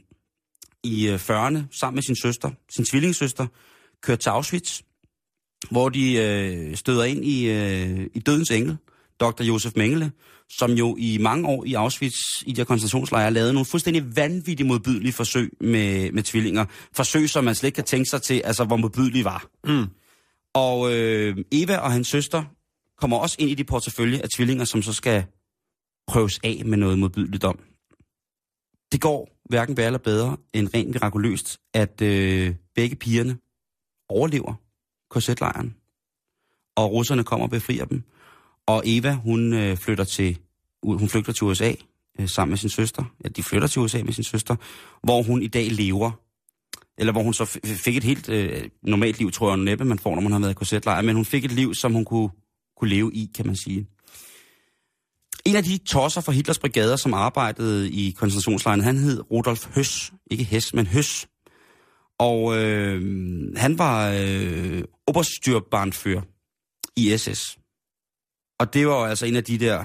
i 0.84 1.08
øh, 1.08 1.14
40'erne 1.14 1.58
sammen 1.80 1.94
med 1.94 2.02
sin 2.02 2.16
søster, 2.16 2.50
sin 2.74 2.84
tvillingssøster, 2.84 3.46
kørt 4.02 4.18
til 4.18 4.30
Auschwitz, 4.30 4.80
hvor 5.70 5.88
de 5.88 6.14
øh, 6.14 6.76
støder 6.76 7.04
ind 7.04 7.24
i, 7.24 7.50
øh, 7.50 8.06
i 8.14 8.18
dødens 8.18 8.50
engel, 8.50 8.76
dr. 9.20 9.42
Josef 9.42 9.72
Mengele, 9.76 10.12
som 10.48 10.72
jo 10.72 10.96
i 10.98 11.18
mange 11.18 11.48
år 11.48 11.64
i 11.64 11.74
Auschwitz, 11.74 12.16
i 12.46 12.52
de 12.52 12.64
koncentrationslejre, 12.64 13.30
lavede 13.30 13.52
nogle 13.52 13.66
fuldstændig 13.66 14.16
vanvittigt 14.16 14.66
modbydelige 14.66 15.12
forsøg 15.12 15.52
med, 15.60 16.12
med 16.12 16.22
tvillinger. 16.22 16.64
Forsøg, 16.92 17.30
som 17.30 17.44
man 17.44 17.54
slet 17.54 17.66
ikke 17.66 17.76
kan 17.76 17.84
tænke 17.84 18.10
sig 18.10 18.22
til, 18.22 18.42
altså 18.44 18.64
hvor 18.64 18.76
modbydelige 18.76 19.24
var. 19.24 19.46
Mm. 19.64 19.86
Og 20.54 20.94
øh, 20.94 21.36
Eva 21.52 21.76
og 21.76 21.92
hans 21.92 22.08
søster 22.08 22.44
kommer 22.98 23.16
også 23.16 23.36
ind 23.38 23.50
i 23.50 23.54
de 23.54 23.64
portefølje 23.64 24.18
af 24.18 24.28
tvillinger, 24.36 24.64
som 24.64 24.82
så 24.82 24.92
skal 24.92 25.24
prøves 26.08 26.40
af 26.44 26.62
med 26.64 26.78
noget 26.78 26.98
modbydeligt 26.98 27.44
om. 27.44 27.58
Det 28.92 29.00
går 29.00 29.28
hverken 29.50 29.76
værre 29.76 29.86
eller 29.86 29.98
bedre 29.98 30.36
end 30.52 30.68
rent 30.74 30.90
mirakuløst, 30.90 31.60
at 31.74 32.00
øh, 32.02 32.54
begge 32.74 32.96
pigerne 32.96 33.38
overlever 34.08 34.54
korsetlejren. 35.10 35.74
Og 36.76 36.92
russerne 36.92 37.24
kommer 37.24 37.46
og 37.46 37.50
befrier 37.50 37.84
dem. 37.84 38.02
Og 38.66 38.82
Eva, 38.86 39.12
hun 39.12 39.52
øh, 39.52 39.76
flytter 39.76 40.04
til 40.04 40.38
hun 40.82 41.08
flygter 41.08 41.32
til 41.32 41.44
USA 41.44 41.72
øh, 42.20 42.28
sammen 42.28 42.50
med 42.50 42.58
sin 42.58 42.70
søster. 42.70 43.04
Ja, 43.24 43.28
de 43.28 43.42
flytter 43.42 43.68
til 43.68 43.82
USA 43.82 44.02
med 44.02 44.12
sin 44.12 44.24
søster, 44.24 44.56
hvor 45.02 45.22
hun 45.22 45.42
i 45.42 45.46
dag 45.46 45.70
lever. 45.70 46.10
Eller 46.98 47.12
hvor 47.12 47.22
hun 47.22 47.34
så 47.34 47.44
fik 47.64 47.96
et 47.96 48.04
helt 48.04 48.28
øh, 48.28 48.68
normalt 48.82 49.18
liv, 49.18 49.30
tror 49.30 49.50
jeg 49.50 49.56
næppe, 49.56 49.84
man 49.84 49.98
får, 49.98 50.14
når 50.14 50.22
man 50.22 50.32
har 50.32 50.38
været 50.38 50.50
i 50.50 50.54
korsetlejr. 50.54 51.02
Men 51.02 51.16
hun 51.16 51.24
fik 51.24 51.44
et 51.44 51.52
liv, 51.52 51.74
som 51.74 51.92
hun 51.92 52.04
kunne, 52.04 52.30
kunne 52.76 52.90
leve 52.90 53.14
i, 53.14 53.30
kan 53.34 53.46
man 53.46 53.56
sige. 53.56 53.86
En 55.46 55.56
af 55.56 55.64
de 55.64 55.78
tosser 55.78 56.20
fra 56.20 56.32
Hitlers 56.32 56.58
brigader, 56.58 56.96
som 56.96 57.14
arbejdede 57.14 57.90
i 57.90 58.10
koncentrationslejren, 58.10 58.80
han 58.80 58.98
hed 58.98 59.30
Rudolf 59.30 59.74
Høs. 59.74 60.12
Ikke 60.30 60.44
Hess, 60.44 60.74
men 60.74 60.86
Høs. 60.86 61.26
Og 62.18 62.56
øh, 62.56 63.02
han 63.56 63.78
var 63.78 64.10
øh, 64.10 64.84
oberstyrbarnfører 65.06 66.22
i 66.96 67.16
SS. 67.16 67.58
Og 68.60 68.74
det 68.74 68.86
var 68.86 68.92
jo 68.92 69.04
altså 69.04 69.26
en 69.26 69.36
af 69.36 69.44
de 69.44 69.58
der 69.58 69.84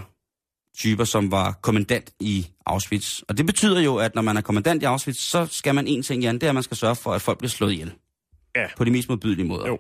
typer, 0.78 1.04
som 1.04 1.32
var 1.32 1.52
kommandant 1.52 2.14
i 2.20 2.48
Auschwitz. 2.66 3.22
Og 3.30 3.38
det 3.38 3.46
betyder 3.46 3.82
jo, 3.82 3.96
at 3.96 4.16
når 4.16 4.22
man 4.22 4.38
er 4.38 4.42
kommandant 4.42 4.84
i 4.84 4.86
Auschwitz, 4.86 5.20
så 5.20 5.48
skal 5.52 5.76
man 5.76 5.88
en 5.88 6.04
ting, 6.04 6.24
Jan, 6.24 6.36
det 6.36 6.44
er, 6.44 6.50
at 6.50 6.54
man 6.54 6.64
skal 6.64 6.78
sørge 6.78 6.96
for, 6.96 7.14
at 7.14 7.22
folk 7.22 7.38
bliver 7.38 7.50
slået 7.50 7.72
ihjel. 7.72 7.94
Ja. 8.56 8.68
På 8.78 8.84
de 8.84 8.92
mest 8.92 9.10
modbydelige 9.10 9.48
måder. 9.48 9.68
Jo. 9.68 9.80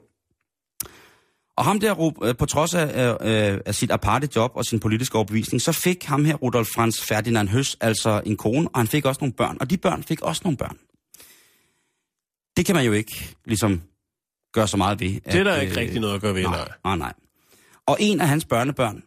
Og 1.58 1.66
ham 1.66 1.80
der, 1.80 2.24
øh, 2.24 2.36
på 2.36 2.46
trods 2.46 2.74
af, 2.74 3.18
af, 3.20 3.62
af 3.66 3.76
sit 3.76 3.92
aparte 3.92 4.30
job 4.36 4.52
og 4.56 4.66
sin 4.66 4.80
politiske 4.80 5.16
overbevisning, 5.16 5.62
så 5.62 5.72
fik 5.72 6.04
ham 6.04 6.26
her, 6.26 6.36
Rudolf 6.36 6.68
Franz 6.76 7.02
Ferdinand 7.08 7.50
Høs, 7.50 7.78
altså 7.82 8.22
en 8.26 8.38
kone, 8.38 8.70
og 8.70 8.80
han 8.80 8.88
fik 8.88 9.06
også 9.06 9.20
nogle 9.22 9.34
børn. 9.34 9.58
Og 9.60 9.70
de 9.70 9.78
børn 9.78 10.04
fik 10.04 10.22
også 10.22 10.42
nogle 10.44 10.58
børn. 10.58 10.78
Det 12.58 12.66
kan 12.66 12.76
man 12.76 12.86
jo 12.86 12.92
ikke 12.92 13.36
ligesom 13.46 13.82
gøre 14.54 14.68
så 14.68 14.78
meget 14.78 15.00
ved. 15.00 15.22
Det 15.22 15.36
er 15.36 15.44
der 15.44 15.62
ikke 15.62 15.78
rigtig 15.78 16.00
noget 16.00 16.16
at 16.16 16.22
gøre 16.22 16.36
ved, 16.36 16.44
nej. 16.44 16.58
nej. 16.58 16.68
Nej, 16.84 16.96
nej. 16.96 17.14
Og 17.86 17.98
en 18.00 18.22
af 18.22 18.28
hans 18.28 18.46
børnebørn, 18.46 19.04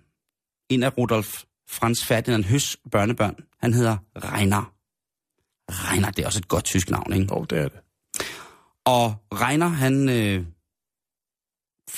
en 0.68 0.82
af 0.82 0.98
Rudolf 0.98 1.42
Franz 1.70 2.04
Ferdinand 2.04 2.44
Høs 2.44 2.76
børnebørn, 2.92 3.36
han 3.60 3.74
hedder 3.74 3.96
Reiner. 4.16 4.72
Reiner, 5.70 6.10
det 6.10 6.22
er 6.22 6.26
også 6.26 6.38
et 6.38 6.48
godt 6.48 6.64
tysk 6.64 6.90
navn, 6.90 7.12
ikke? 7.12 7.26
Jo, 7.34 7.44
det 7.44 7.58
er 7.58 7.68
det. 7.68 7.80
Og 8.84 9.14
Reiner, 9.32 9.68
han 9.68 10.08
øh, 10.08 10.44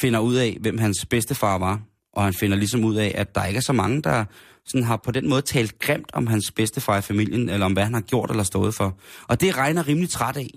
finder 0.01 0.19
ud 0.19 0.35
af, 0.35 0.57
hvem 0.61 0.79
hans 0.79 1.07
bedstefar 1.11 1.59
var. 1.59 1.81
Og 2.13 2.25
han 2.25 2.35
finder 2.35 2.57
ligesom 2.57 2.85
ud 2.85 2.95
af, 2.95 3.13
at 3.15 3.35
der 3.35 3.45
ikke 3.45 3.59
er 3.59 3.63
så 3.63 3.73
mange, 3.73 4.03
der 4.03 4.25
sådan 4.65 4.85
har 4.85 4.97
på 4.97 5.11
den 5.11 5.29
måde 5.29 5.43
talt 5.43 5.79
grimt 5.79 6.11
om 6.13 6.27
hans 6.27 6.51
bedstefar 6.51 6.99
i 6.99 7.03
familien, 7.03 7.49
eller 7.49 7.67
om 7.67 7.73
hvad 7.73 7.85
han 7.85 7.95
har 7.95 8.01
gjort 8.01 8.31
eller 8.31 8.43
stået 8.43 8.75
for. 8.75 8.99
Og 9.29 9.41
det 9.41 9.57
regner 9.57 9.89
rimelig 9.89 10.11
træt 10.11 10.37
af. 10.37 10.51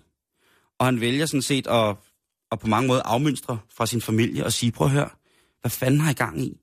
Og 0.80 0.86
han 0.86 1.02
vælger 1.02 1.26
sådan 1.26 1.42
set 1.42 1.68
at, 1.68 1.96
at 2.52 2.60
på 2.60 2.68
mange 2.68 2.88
måder 2.88 3.02
afmønstre 3.02 3.58
fra 3.76 3.86
sin 3.86 4.02
familie 4.02 4.46
og 4.46 4.54
sige, 4.54 4.72
prøv 4.72 4.88
at 4.88 4.94
høre, 4.94 5.10
hvad 5.62 5.72
fanden 5.72 6.00
har 6.00 6.12
I 6.12 6.14
gang 6.14 6.42
i? 6.42 6.58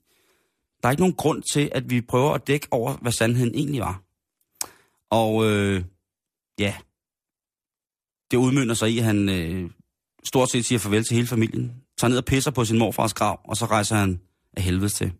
Der 0.82 0.88
er 0.88 0.90
ikke 0.90 1.02
nogen 1.02 1.14
grund 1.14 1.42
til, 1.52 1.68
at 1.72 1.90
vi 1.90 2.00
prøver 2.00 2.34
at 2.34 2.46
dække 2.46 2.66
over, 2.70 2.96
hvad 2.96 3.12
sandheden 3.12 3.54
egentlig 3.54 3.80
var. 3.80 4.02
Og 5.10 5.50
øh, 5.50 5.84
ja, 6.58 6.74
det 8.30 8.36
udmynder 8.36 8.74
sig 8.74 8.90
i, 8.90 8.98
at 8.98 9.04
han 9.04 9.28
øh, 9.28 9.70
stort 10.24 10.50
set 10.50 10.64
siger 10.64 10.78
farvel 10.78 11.04
til 11.04 11.14
hele 11.14 11.26
familien, 11.26 11.82
tager 12.00 12.08
ned 12.08 12.18
og 12.18 12.24
pisser 12.24 12.50
på 12.50 12.64
sin 12.64 12.78
morfars 12.78 13.14
grav, 13.14 13.40
og 13.44 13.56
så 13.56 13.66
rejser 13.66 13.96
han 13.96 14.20
af 14.56 14.62
helvede 14.62 14.88
til. 14.88 15.12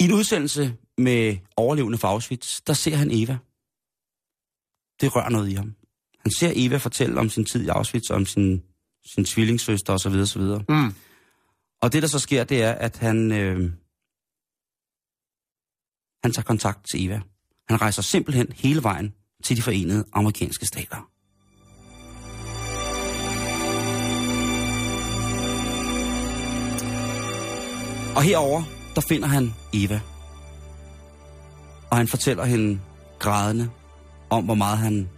I 0.00 0.04
en 0.04 0.12
udsendelse 0.12 0.76
med 0.98 1.36
overlevende 1.56 1.98
fra 1.98 2.08
Auschwitz, 2.08 2.60
der 2.60 2.72
ser 2.72 2.96
han 2.96 3.10
Eva. 3.10 3.38
Det 5.00 5.16
rører 5.16 5.28
noget 5.28 5.48
i 5.48 5.54
ham. 5.54 5.74
Han 6.18 6.32
ser 6.38 6.52
Eva 6.54 6.76
fortælle 6.76 7.20
om 7.20 7.30
sin 7.30 7.44
tid 7.44 7.64
i 7.64 7.68
Auschwitz, 7.68 8.10
om 8.10 8.26
sin, 8.26 8.62
sin 9.14 9.24
tvillingssøster 9.24 9.92
osv. 9.92 10.12
osv. 10.12 10.42
Mm. 10.68 10.94
Og 11.82 11.92
det, 11.92 12.02
der 12.02 12.08
så 12.08 12.18
sker, 12.18 12.44
det 12.44 12.62
er, 12.62 12.72
at 12.72 12.98
han, 12.98 13.32
øh, 13.32 13.72
han 16.24 16.32
tager 16.32 16.44
kontakt 16.44 16.86
til 16.90 17.06
Eva. 17.06 17.20
Han 17.68 17.80
rejser 17.80 18.02
simpelthen 18.02 18.52
hele 18.52 18.82
vejen 18.82 19.14
til 19.44 19.56
de 19.56 19.62
forenede 19.62 20.04
amerikanske 20.12 20.66
stater. 20.66 21.10
Og 28.16 28.22
herover 28.22 28.62
der 28.94 29.00
finder 29.00 29.28
han 29.28 29.54
Eva. 29.72 30.00
Og 31.90 31.96
han 31.96 32.08
fortæller 32.08 32.44
hende 32.44 32.80
grædende 33.18 33.68
om, 34.30 34.44
hvor 34.44 34.54
meget 34.54 34.78
han 34.78 35.08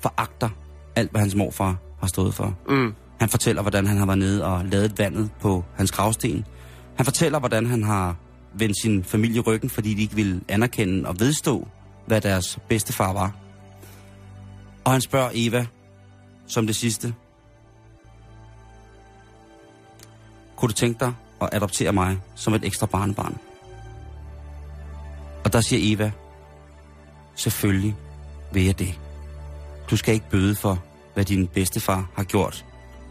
foragter 0.00 0.48
alt, 0.96 1.10
hvad 1.10 1.20
hans 1.20 1.34
morfar 1.34 1.76
har 2.00 2.06
stået 2.06 2.34
for. 2.34 2.58
Mm. 2.68 2.94
Han 3.20 3.28
fortæller, 3.28 3.62
hvordan 3.62 3.86
han 3.86 3.96
har 3.96 4.06
været 4.06 4.18
nede 4.18 4.44
og 4.44 4.64
lavet 4.64 4.98
vandet 4.98 5.30
på 5.40 5.64
hans 5.76 5.92
gravsten. 5.92 6.44
Han 6.96 7.04
fortæller, 7.04 7.38
hvordan 7.38 7.66
han 7.66 7.82
har 7.82 8.16
vendt 8.54 8.80
sin 8.82 9.04
familie 9.04 9.40
ryggen, 9.40 9.70
fordi 9.70 9.94
de 9.94 10.02
ikke 10.02 10.14
ville 10.14 10.40
anerkende 10.48 11.08
og 11.08 11.20
vedstå, 11.20 11.68
hvad 12.06 12.20
deres 12.20 12.58
bedstefar 12.68 13.12
var. 13.12 13.36
Og 14.84 14.92
han 14.92 15.00
spørger 15.00 15.30
Eva, 15.34 15.66
som 16.46 16.66
det 16.66 16.76
sidste, 16.76 17.14
kunne 20.56 20.68
du 20.68 20.74
tænke 20.74 21.00
dig 21.00 21.14
at 21.40 21.48
adoptere 21.52 21.92
mig 21.92 22.18
som 22.34 22.54
et 22.54 22.64
ekstra 22.64 22.86
barnebarn? 22.86 23.38
Og 25.44 25.52
der 25.52 25.60
siger 25.60 25.94
Eva, 25.94 26.10
selvfølgelig 27.34 27.96
vil 28.52 28.64
jeg 28.64 28.78
det. 28.78 28.98
Du 29.90 29.96
skal 29.96 30.14
ikke 30.14 30.30
bøde 30.30 30.54
for, 30.54 30.82
hvad 31.14 31.24
din 31.24 31.46
bedstefar 31.46 32.10
har 32.14 32.24
gjort. 32.24 32.64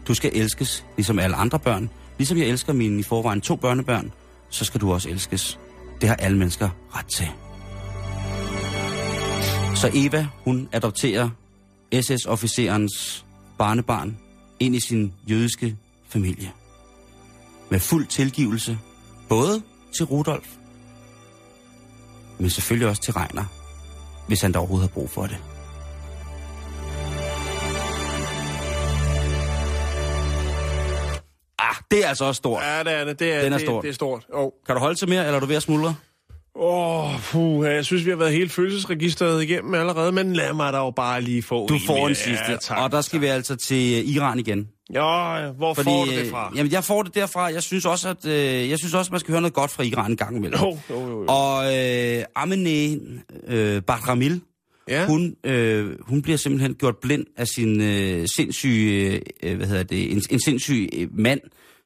Du 0.08 0.14
skal 0.14 0.30
elskes, 0.34 0.84
ligesom 0.96 1.18
alle 1.18 1.36
andre 1.36 1.58
børn. 1.58 1.90
Ligesom 2.18 2.38
jeg 2.38 2.46
elsker 2.46 2.72
mine 2.72 3.00
i 3.00 3.02
forvejen 3.02 3.40
to 3.40 3.56
børnebørn, 3.56 4.12
så 4.50 4.64
skal 4.64 4.80
du 4.80 4.92
også 4.92 5.08
elskes. 5.08 5.58
Det 6.00 6.08
har 6.08 6.16
alle 6.16 6.38
mennesker 6.38 6.68
ret 6.94 7.06
til. 7.06 7.28
Så 9.74 9.90
Eva, 9.94 10.26
hun 10.44 10.68
adopterer 10.72 11.30
SS-officerens 12.00 13.24
barnebarn 13.58 14.18
ind 14.60 14.76
i 14.76 14.80
sin 14.80 15.12
jødiske 15.30 15.76
familie. 16.08 16.52
Med 17.70 17.80
fuld 17.80 18.06
tilgivelse, 18.06 18.78
både 19.28 19.62
til 19.96 20.04
Rudolf, 20.04 20.48
men 22.38 22.50
selvfølgelig 22.50 22.88
også 22.88 23.02
til 23.02 23.12
Regner, 23.12 23.44
hvis 24.26 24.40
han 24.40 24.52
da 24.52 24.58
overhovedet 24.58 24.88
har 24.88 24.94
brug 24.94 25.10
for 25.10 25.22
det. 25.22 25.36
Ah, 31.58 31.74
det 31.90 32.04
er 32.04 32.08
altså 32.08 32.24
også 32.24 32.38
stort. 32.38 32.62
Ja, 32.62 32.78
det 32.78 32.92
er 32.92 33.04
det. 33.04 33.18
Det 33.18 33.32
er, 33.32 33.42
Den 33.42 33.52
er 33.52 33.56
det, 33.58 33.66
stor. 33.66 33.80
det 33.80 33.88
er 33.88 33.92
stort. 33.94 34.26
Oh. 34.32 34.50
Kan 34.66 34.74
du 34.74 34.80
holde 34.80 34.98
til 34.98 35.08
mere, 35.08 35.24
eller 35.24 35.36
er 35.36 35.40
du 35.40 35.46
ved 35.46 35.56
at 35.56 35.62
smuldre? 35.62 35.94
Åh, 36.56 37.14
oh, 37.14 37.20
puh, 37.20 37.66
jeg 37.66 37.84
synes, 37.84 38.04
vi 38.04 38.10
har 38.10 38.16
været 38.16 38.32
helt 38.32 38.52
følelsesregisteret 38.52 39.42
igennem 39.42 39.74
allerede, 39.74 40.12
men 40.12 40.32
lad 40.32 40.52
mig 40.52 40.72
da 40.72 40.78
jo 40.78 40.90
bare 40.90 41.20
lige 41.20 41.42
få 41.42 41.66
Du 41.66 41.78
får 41.86 42.08
en 42.08 42.14
sidste, 42.14 42.44
Ja, 42.48 42.56
tak, 42.56 42.78
og 42.78 42.92
der 42.92 43.00
skal 43.00 43.20
vi 43.20 43.26
altså 43.26 43.56
til 43.56 44.14
Iran 44.16 44.38
igen. 44.38 44.68
Ja, 44.94 45.50
hvor 45.52 45.74
Fordi, 45.74 45.84
får 45.84 46.04
du 46.04 46.10
det 46.10 46.18
øh, 46.24 46.30
fra? 46.30 46.52
Jamen, 46.56 46.72
jeg 46.72 46.84
får 46.84 47.02
det 47.02 47.14
derfra. 47.14 47.44
Jeg 47.52 47.62
synes 47.62 47.84
også, 47.84 48.08
at 48.08 48.26
øh, 48.26 48.70
jeg 48.70 48.78
synes 48.78 48.94
også, 48.94 49.10
man 49.10 49.20
skal 49.20 49.32
høre 49.32 49.40
noget 49.40 49.54
godt 49.54 49.70
fra 49.70 49.82
Iran 49.82 50.10
en 50.10 50.16
gang 50.16 50.36
imellem. 50.36 50.60
Jo, 50.60 50.78
jo, 50.90 51.00
jo, 51.00 51.20
jo. 51.22 51.24
Og 51.28 51.76
øh, 51.78 52.24
Amine 52.36 53.00
øh, 53.46 53.82
Bahramil, 53.82 54.40
Ja. 54.88 55.06
hun, 55.06 55.34
øh, 55.44 55.90
hun 56.00 56.22
bliver 56.22 56.36
simpelthen 56.38 56.74
gjort 56.74 56.96
blind 57.02 57.24
af 57.36 57.48
sin 57.48 57.80
øh, 57.80 58.28
sindssyge, 58.36 59.20
øh, 59.42 59.56
hvad 59.56 59.66
hedder 59.66 59.82
det, 59.82 60.12
en, 60.12 60.22
en 60.30 60.40
sindssyg 60.44 60.88
øh, 60.92 61.08
mand, 61.18 61.40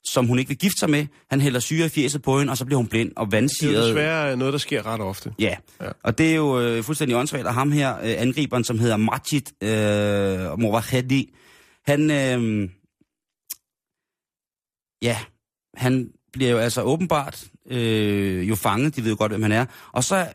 som 0.05 0.27
hun 0.27 0.39
ikke 0.39 0.49
vil 0.49 0.59
gifte 0.59 0.79
sig 0.81 0.91
med. 0.91 1.07
Han 1.31 1.41
hælder 1.41 1.61
syre 1.61 1.87
i 1.87 1.89
fjeset 1.89 2.23
på 2.23 2.39
hende, 2.39 2.51
og 2.51 2.57
så 2.57 2.65
bliver 2.65 2.77
hun 2.77 2.87
blind 2.87 3.13
og 3.17 3.27
Det 3.27 3.33
er 3.35 3.41
vandsiret. 3.41 3.87
desværre 3.89 4.37
noget, 4.37 4.53
der 4.53 4.59
sker 4.59 4.87
ret 4.87 5.01
ofte. 5.01 5.33
Ja. 5.39 5.55
Ja. 5.81 5.87
og 6.03 6.19
det 6.19 6.31
er 6.31 6.35
jo 6.35 6.61
øh, 6.61 6.83
fuldstændig 6.85 7.17
åndssvagt, 7.17 7.47
og 7.47 7.55
ham 7.55 7.73
her, 7.73 7.95
øh, 7.97 8.15
angriberen, 8.19 8.65
som 8.65 8.79
hedder 8.79 8.97
Majid 8.97 9.43
øh, 9.63 10.61
Mourahedi, 10.61 11.35
han, 11.87 12.11
øh, 12.11 12.69
ja, 15.05 15.19
han 15.77 16.11
bliver 16.33 16.51
jo 16.51 16.59
altså 16.59 16.83
åbenbart 16.83 17.45
øh, 17.71 18.49
jo 18.49 18.55
fanget, 18.55 18.97
de 18.97 19.03
ved 19.05 19.11
jo 19.11 19.17
godt, 19.19 19.33
hvem 19.33 19.43
han 19.43 19.53
er, 19.53 19.67
og 19.93 20.05
så 20.05 20.27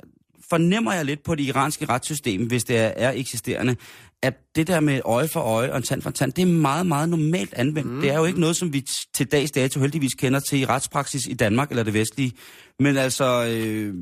fornemmer 0.49 0.93
jeg 0.93 1.05
lidt 1.05 1.23
på 1.23 1.35
det 1.35 1.43
iranske 1.43 1.85
retssystem, 1.85 2.47
hvis 2.47 2.63
det 2.63 2.77
er, 2.77 2.91
er 2.95 3.11
eksisterende, 3.11 3.75
at 4.23 4.33
det 4.55 4.67
der 4.67 4.79
med 4.79 5.01
øje 5.05 5.27
for 5.33 5.39
øje 5.39 5.71
og 5.71 5.77
en 5.77 5.83
tand 5.83 6.01
for 6.01 6.09
tand, 6.09 6.33
det 6.33 6.41
er 6.41 6.45
meget, 6.45 6.85
meget 6.85 7.09
normalt 7.09 7.53
anvendt. 7.53 7.91
Mm. 7.91 8.01
Det 8.01 8.09
er 8.09 8.17
jo 8.17 8.25
ikke 8.25 8.39
noget, 8.39 8.55
som 8.55 8.73
vi 8.73 8.85
til 9.15 9.25
dags 9.31 9.51
dato 9.51 9.79
heldigvis 9.79 10.13
kender 10.13 10.39
til 10.39 10.59
i 10.59 10.65
retspraksis 10.65 11.21
i 11.27 11.33
Danmark 11.33 11.69
eller 11.69 11.83
det 11.83 11.93
vestlige. 11.93 12.31
Men 12.79 12.97
altså, 12.97 13.45
øh, 13.45 13.93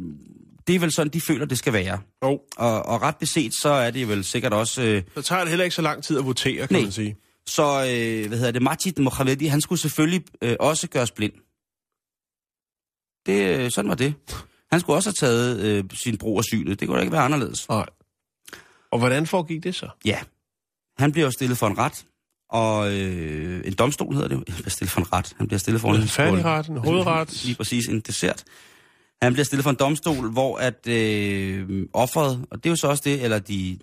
det 0.67 0.75
er 0.75 0.79
vel 0.79 0.91
sådan, 0.91 1.13
de 1.13 1.21
føler, 1.21 1.45
det 1.45 1.57
skal 1.57 1.73
være. 1.73 1.99
Oh. 2.21 2.37
Og, 2.57 2.85
og 2.85 3.01
ret 3.01 3.15
beset, 3.17 3.53
så 3.61 3.69
er 3.69 3.91
det 3.91 4.07
vel 4.07 4.23
sikkert 4.23 4.53
også... 4.53 4.83
Øh, 4.83 5.03
Så 5.15 5.21
tager 5.21 5.41
det 5.41 5.49
heller 5.49 5.63
ikke 5.63 5.75
så 5.75 5.81
lang 5.81 6.03
tid 6.03 6.17
at 6.17 6.25
votere, 6.25 6.67
kan 6.67 6.75
Nej. 6.75 6.81
man 6.81 6.91
sige. 6.91 7.15
Så, 7.47 7.63
øh, 7.63 8.27
hvad 8.27 8.37
hedder 8.37 8.51
det, 8.51 8.61
Majid 8.61 8.99
Mohamedi, 8.99 9.45
han 9.45 9.61
skulle 9.61 9.79
selvfølgelig 9.79 10.23
øh, 10.41 10.55
også 10.59 10.87
gøres 10.89 11.11
blind. 11.11 11.33
Det, 13.25 13.59
øh, 13.59 13.71
sådan 13.71 13.89
var 13.89 13.95
det. 13.95 14.13
Han 14.71 14.79
skulle 14.79 14.97
også 14.97 15.09
have 15.09 15.13
taget 15.13 15.59
øh, 15.59 15.83
sin 15.93 16.17
brug 16.17 16.37
af 16.37 16.43
synet. 16.43 16.79
Det 16.79 16.87
kunne 16.87 16.97
da 16.97 17.01
ikke 17.01 17.13
være 17.13 17.21
anderledes. 17.21 17.69
Nej. 17.69 17.85
Og 18.91 18.99
hvordan 18.99 19.27
foregik 19.27 19.63
det 19.63 19.75
så? 19.75 19.89
Ja. 20.05 20.19
Han 20.97 21.11
bliver 21.11 21.25
jo 21.25 21.31
stillet 21.31 21.57
for 21.57 21.67
en 21.67 21.77
ret, 21.77 22.05
og 22.49 22.93
øh, 22.93 23.61
en 23.65 23.73
domstol 23.73 24.13
hedder 24.13 24.27
det 24.27 24.35
jo. 24.35 24.43
Han 24.47 24.55
bliver 24.55 24.69
stillet 24.69 24.91
for 24.91 25.01
en 25.01 25.13
ret. 25.13 25.33
Han 25.37 25.47
bliver 25.47 25.59
stillet 25.59 25.81
for 25.81 25.93
en... 25.93 26.01
En 26.01 26.07
færdigret, 26.07 26.67
en 26.67 26.77
hovedret. 26.77 27.43
Lige 27.45 27.55
præcis, 27.55 27.87
en 27.87 27.99
dessert. 27.99 28.43
Han 29.21 29.33
bliver 29.33 29.45
stillet 29.45 29.63
for 29.63 29.69
en 29.69 29.75
domstol, 29.79 30.31
hvor 30.31 30.57
at 30.57 30.87
øh, 30.87 31.87
offeret, 31.93 32.45
og 32.51 32.57
det 32.57 32.65
er 32.65 32.71
jo 32.71 32.75
så 32.75 32.87
også 32.87 33.03
det, 33.05 33.23
eller 33.23 33.39
de 33.39 33.79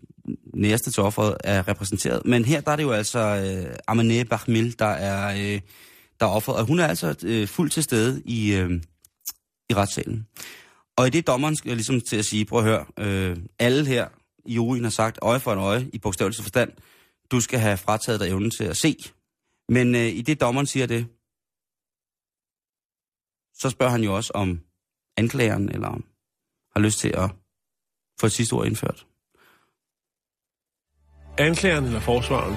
næste 0.54 0.90
til 0.90 1.02
offeret, 1.02 1.36
er 1.44 1.68
repræsenteret. 1.68 2.22
Men 2.24 2.44
her 2.44 2.60
der 2.60 2.72
er 2.72 2.76
det 2.76 2.82
jo 2.82 2.92
altså 2.92 3.18
øh, 3.18 3.76
Amane 3.86 4.24
Bahmil, 4.24 4.78
der 4.78 4.86
er, 4.86 5.36
øh, 5.36 5.60
der 6.20 6.26
er 6.26 6.30
offeret, 6.30 6.58
og 6.58 6.66
hun 6.66 6.78
er 6.78 6.86
altså 6.86 7.16
øh, 7.24 7.48
fuldt 7.48 7.72
til 7.72 7.82
stede 7.82 8.22
i, 8.24 8.54
øh, 8.54 8.82
i 9.70 9.74
retssalen. 9.74 10.26
Og 10.96 11.06
i 11.06 11.10
det 11.10 11.26
dommeren 11.26 11.56
skal 11.56 11.72
ligesom 11.72 12.00
til 12.00 12.16
at 12.16 12.24
sige, 12.24 12.44
prøv 12.44 12.58
at 12.58 12.64
høre, 12.64 12.84
øh, 12.98 13.36
alle 13.58 13.86
her 13.86 14.08
i 14.46 14.54
juryen 14.54 14.84
har 14.84 14.90
sagt 14.90 15.18
øje 15.22 15.40
for 15.40 15.52
en 15.52 15.58
øje, 15.58 15.90
i 15.92 15.98
bogstavelse 15.98 16.42
forstand, 16.42 16.72
du 17.30 17.40
skal 17.40 17.58
have 17.58 17.76
frataget 17.76 18.20
dig 18.20 18.28
evnen 18.28 18.50
til 18.50 18.64
at 18.64 18.76
se. 18.76 18.96
Men 19.68 19.94
øh, 19.94 20.06
i 20.06 20.22
det 20.22 20.40
dommeren 20.40 20.66
siger 20.66 20.86
det, 20.86 21.06
så 23.54 23.70
spørger 23.70 23.92
han 23.92 24.04
jo 24.04 24.16
også 24.16 24.30
om 24.34 24.60
anklageren, 25.16 25.68
eller 25.68 25.88
om 25.88 26.04
har 26.76 26.80
lyst 26.80 26.98
til 26.98 27.08
at 27.08 27.30
få 28.20 28.26
et 28.26 28.32
sidste 28.32 28.52
ord 28.52 28.66
indført. 28.66 29.06
Anklageren 31.38 31.84
eller 31.84 32.00
forsvaren? 32.00 32.56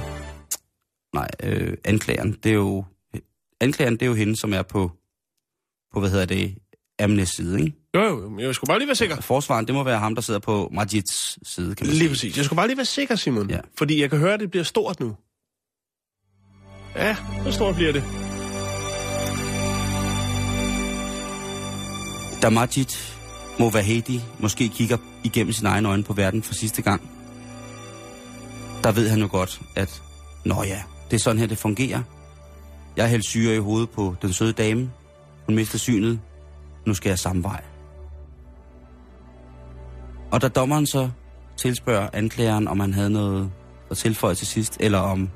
Nej, 1.14 1.28
øh, 1.44 1.78
anklageren, 1.86 2.32
det 2.44 2.50
er 2.50 2.54
jo... 2.56 2.86
Anklageren, 3.62 3.94
det 3.94 4.02
er 4.02 4.06
jo 4.08 4.14
hende, 4.14 4.40
som 4.40 4.54
er 4.54 4.62
på, 4.62 4.92
på 5.94 6.00
hvad 6.00 6.10
hedder 6.10 6.26
det, 6.26 6.58
Amnes 7.00 7.30
side, 7.30 7.62
ikke? 7.62 7.78
Jo, 7.96 8.02
jo, 8.04 8.30
men 8.30 8.40
jeg 8.40 8.56
skulle 8.56 8.68
bare 8.68 8.80
lige 8.80 8.88
være 8.88 8.96
sikker. 8.96 9.22
Forsvaren, 9.22 9.68
det 9.68 9.76
må 9.76 9.84
være 9.84 10.00
ham, 10.00 10.16
der 10.16 10.22
sidder 10.22 10.40
på 10.40 10.70
Majids 10.74 11.48
side, 11.54 11.76
kan 11.76 11.86
man 11.88 11.92
Lige 11.96 12.00
sige. 12.00 12.10
præcis. 12.10 12.38
Jeg 12.38 12.46
skulle 12.46 12.58
bare 12.58 12.68
lige 12.68 12.78
være 12.78 12.86
sikker, 12.86 13.16
Simon. 13.16 13.50
Ja. 13.50 13.60
Fordi 13.78 14.02
jeg 14.02 14.10
kan 14.10 14.20
høre, 14.20 14.34
at 14.34 14.40
det 14.40 14.52
bliver 14.52 14.64
stort 14.64 15.00
nu. 15.00 15.16
Ja, 16.96 17.16
hvor 17.42 17.52
stort 17.52 17.76
bliver 17.76 17.92
det? 17.92 18.04
Da 22.42 22.50
Majid 22.50 22.86
Movahedi 23.60 24.22
måske 24.40 24.68
kigger 24.70 24.98
igennem 25.24 25.54
sine 25.54 25.70
egne 25.70 25.90
øjne 25.90 26.04
på 26.04 26.14
verden 26.14 26.44
for 26.44 26.54
sidste 26.54 26.82
gang, 26.82 27.10
der 28.84 28.92
ved 28.92 29.10
han 29.10 29.22
jo 29.22 29.28
godt, 29.32 29.62
at 29.76 30.04
nå 30.46 30.64
ja, 30.64 30.82
det 31.12 31.16
er 31.16 31.20
sådan 31.20 31.40
her, 31.40 31.48
det 31.48 31.58
fungerer. 31.58 32.02
Jeg 32.98 33.10
hældte 33.10 33.30
syre 33.30 33.56
i 33.56 33.60
hovedet 33.60 33.90
på 33.90 34.16
den 34.22 34.34
søde 34.34 34.54
dame. 34.54 34.92
Hun 35.46 35.56
mister 35.56 35.78
synet. 35.78 36.20
Nu 36.86 36.94
skal 36.94 37.10
jeg 37.10 37.20
samme 37.20 37.44
vej. 37.44 37.64
Og 40.32 40.42
da 40.42 40.48
dommeren 40.48 40.88
så 40.88 41.10
tilspørger 41.58 42.10
anklageren, 42.14 42.68
om 42.68 42.80
han 42.80 42.94
havde 42.94 43.10
noget 43.10 43.52
at 43.92 43.98
tilføje 43.98 44.36
til 44.36 44.48
sidst, 44.48 44.78
eller 44.80 45.00
om 45.00 45.30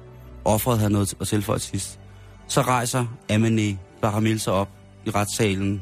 offeret 0.46 0.80
havde 0.80 0.94
noget 0.94 1.14
at 1.22 1.28
tilføje 1.28 1.60
til 1.60 1.70
sidst, 1.70 2.00
så 2.48 2.62
rejser 2.62 3.06
Amene 3.30 3.78
Baramil 4.02 4.40
sig 4.40 4.54
op 4.54 4.70
i 5.06 5.10
retssalen 5.10 5.82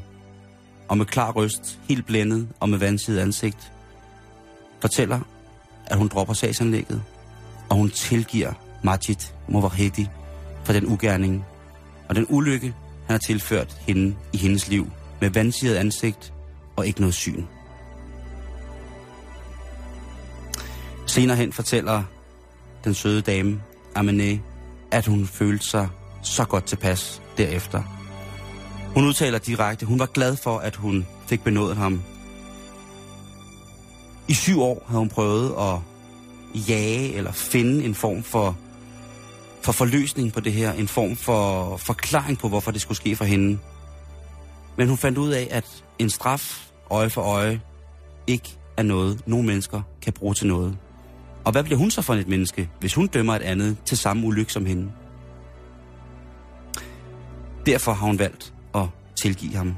og 0.88 0.98
med 0.98 1.06
klar 1.06 1.32
røst, 1.32 1.78
helt 1.88 2.06
blændet 2.06 2.48
og 2.60 2.68
med 2.68 2.78
vandsidet 2.78 3.20
ansigt, 3.20 3.72
fortæller, 4.80 5.20
at 5.86 5.96
hun 5.96 6.08
dropper 6.08 6.34
sagsanlægget, 6.34 7.02
og 7.70 7.76
hun 7.76 7.90
tilgiver 7.90 8.52
Majid 8.82 9.32
Movarhedi 9.48 10.08
for 10.64 10.72
den 10.72 10.86
ugerning 10.86 11.44
og 12.08 12.16
den 12.16 12.26
ulykke, 12.28 12.66
han 13.06 13.14
har 13.14 13.18
tilført 13.18 13.76
hende 13.86 14.16
i 14.32 14.36
hendes 14.36 14.68
liv, 14.68 14.90
med 15.20 15.30
vandsiget 15.30 15.76
ansigt 15.76 16.32
og 16.76 16.86
ikke 16.86 17.00
noget 17.00 17.14
syn. 17.14 17.44
Senere 21.06 21.36
hen 21.36 21.52
fortæller 21.52 22.02
den 22.84 22.94
søde 22.94 23.22
dame, 23.22 23.62
Amene, 23.94 24.40
at 24.90 25.06
hun 25.06 25.26
følte 25.26 25.66
sig 25.66 25.88
så 26.22 26.44
godt 26.44 26.64
tilpas 26.64 27.22
derefter, 27.36 27.82
hun 28.94 29.04
udtaler 29.04 29.38
direkte, 29.38 29.86
hun 29.86 29.98
var 29.98 30.06
glad 30.06 30.36
for, 30.36 30.58
at 30.58 30.76
hun 30.76 31.06
fik 31.26 31.44
benådet 31.44 31.76
ham. 31.76 32.02
I 34.28 34.34
syv 34.34 34.60
år 34.62 34.84
havde 34.86 34.98
hun 34.98 35.08
prøvet 35.08 35.54
at 35.58 35.89
jage 36.54 37.12
eller 37.14 37.32
finde 37.32 37.84
en 37.84 37.94
form 37.94 38.22
for, 38.22 38.56
for 39.62 39.72
forløsning 39.72 40.32
på 40.32 40.40
det 40.40 40.52
her, 40.52 40.72
en 40.72 40.88
form 40.88 41.16
for 41.16 41.76
forklaring 41.76 42.38
på, 42.38 42.48
hvorfor 42.48 42.70
det 42.70 42.80
skulle 42.80 42.96
ske 42.96 43.16
for 43.16 43.24
hende. 43.24 43.58
Men 44.76 44.88
hun 44.88 44.98
fandt 44.98 45.18
ud 45.18 45.30
af, 45.30 45.48
at 45.50 45.84
en 45.98 46.10
straf, 46.10 46.70
øje 46.90 47.10
for 47.10 47.22
øje, 47.22 47.60
ikke 48.26 48.58
er 48.76 48.82
noget, 48.82 49.22
nogen 49.26 49.46
mennesker 49.46 49.82
kan 50.02 50.12
bruge 50.12 50.34
til 50.34 50.46
noget. 50.46 50.78
Og 51.44 51.52
hvad 51.52 51.64
bliver 51.64 51.78
hun 51.78 51.90
så 51.90 52.02
for 52.02 52.14
et 52.14 52.28
menneske, 52.28 52.70
hvis 52.80 52.94
hun 52.94 53.06
dømmer 53.06 53.34
et 53.36 53.42
andet 53.42 53.76
til 53.84 53.98
samme 53.98 54.26
ulykke 54.26 54.52
som 54.52 54.66
hende? 54.66 54.92
Derfor 57.66 57.92
har 57.92 58.06
hun 58.06 58.18
valgt 58.18 58.54
at 58.74 58.86
tilgive 59.16 59.54
ham. 59.56 59.74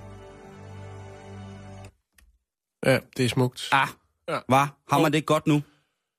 Ja, 2.86 2.98
det 3.16 3.24
er 3.24 3.28
smukt. 3.28 3.68
Ah, 3.72 3.88
Ja. 4.28 4.38
hvad? 4.48 4.66
Har 4.90 4.98
man 5.00 5.12
det 5.12 5.26
godt 5.26 5.46
nu? 5.46 5.62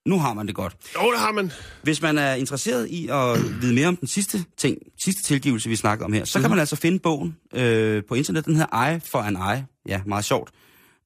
Nu 0.06 0.18
har 0.18 0.34
man 0.34 0.46
det 0.46 0.54
godt. 0.54 0.76
Jo, 1.02 1.10
det 1.10 1.18
har 1.18 1.32
man. 1.32 1.52
Hvis 1.82 2.02
man 2.02 2.18
er 2.18 2.34
interesseret 2.34 2.88
i 2.88 3.08
at 3.08 3.60
vide 3.60 3.74
mere 3.74 3.88
om 3.88 3.96
den 3.96 4.08
sidste 4.08 4.44
ting, 4.56 4.78
sidste 4.98 5.22
tilgivelse, 5.22 5.68
vi 5.68 5.76
snakker 5.76 6.04
om 6.04 6.12
her, 6.12 6.24
så 6.24 6.40
kan 6.40 6.50
man 6.50 6.58
altså 6.58 6.76
finde 6.76 6.98
bogen 6.98 7.36
øh, 7.54 8.02
på 8.08 8.14
internet. 8.14 8.44
Den 8.44 8.56
hedder 8.56 8.88
Eye 8.88 9.00
for 9.00 9.18
an 9.18 9.36
Eye. 9.36 9.66
Ja, 9.88 10.00
meget 10.06 10.24
sjovt. 10.24 10.50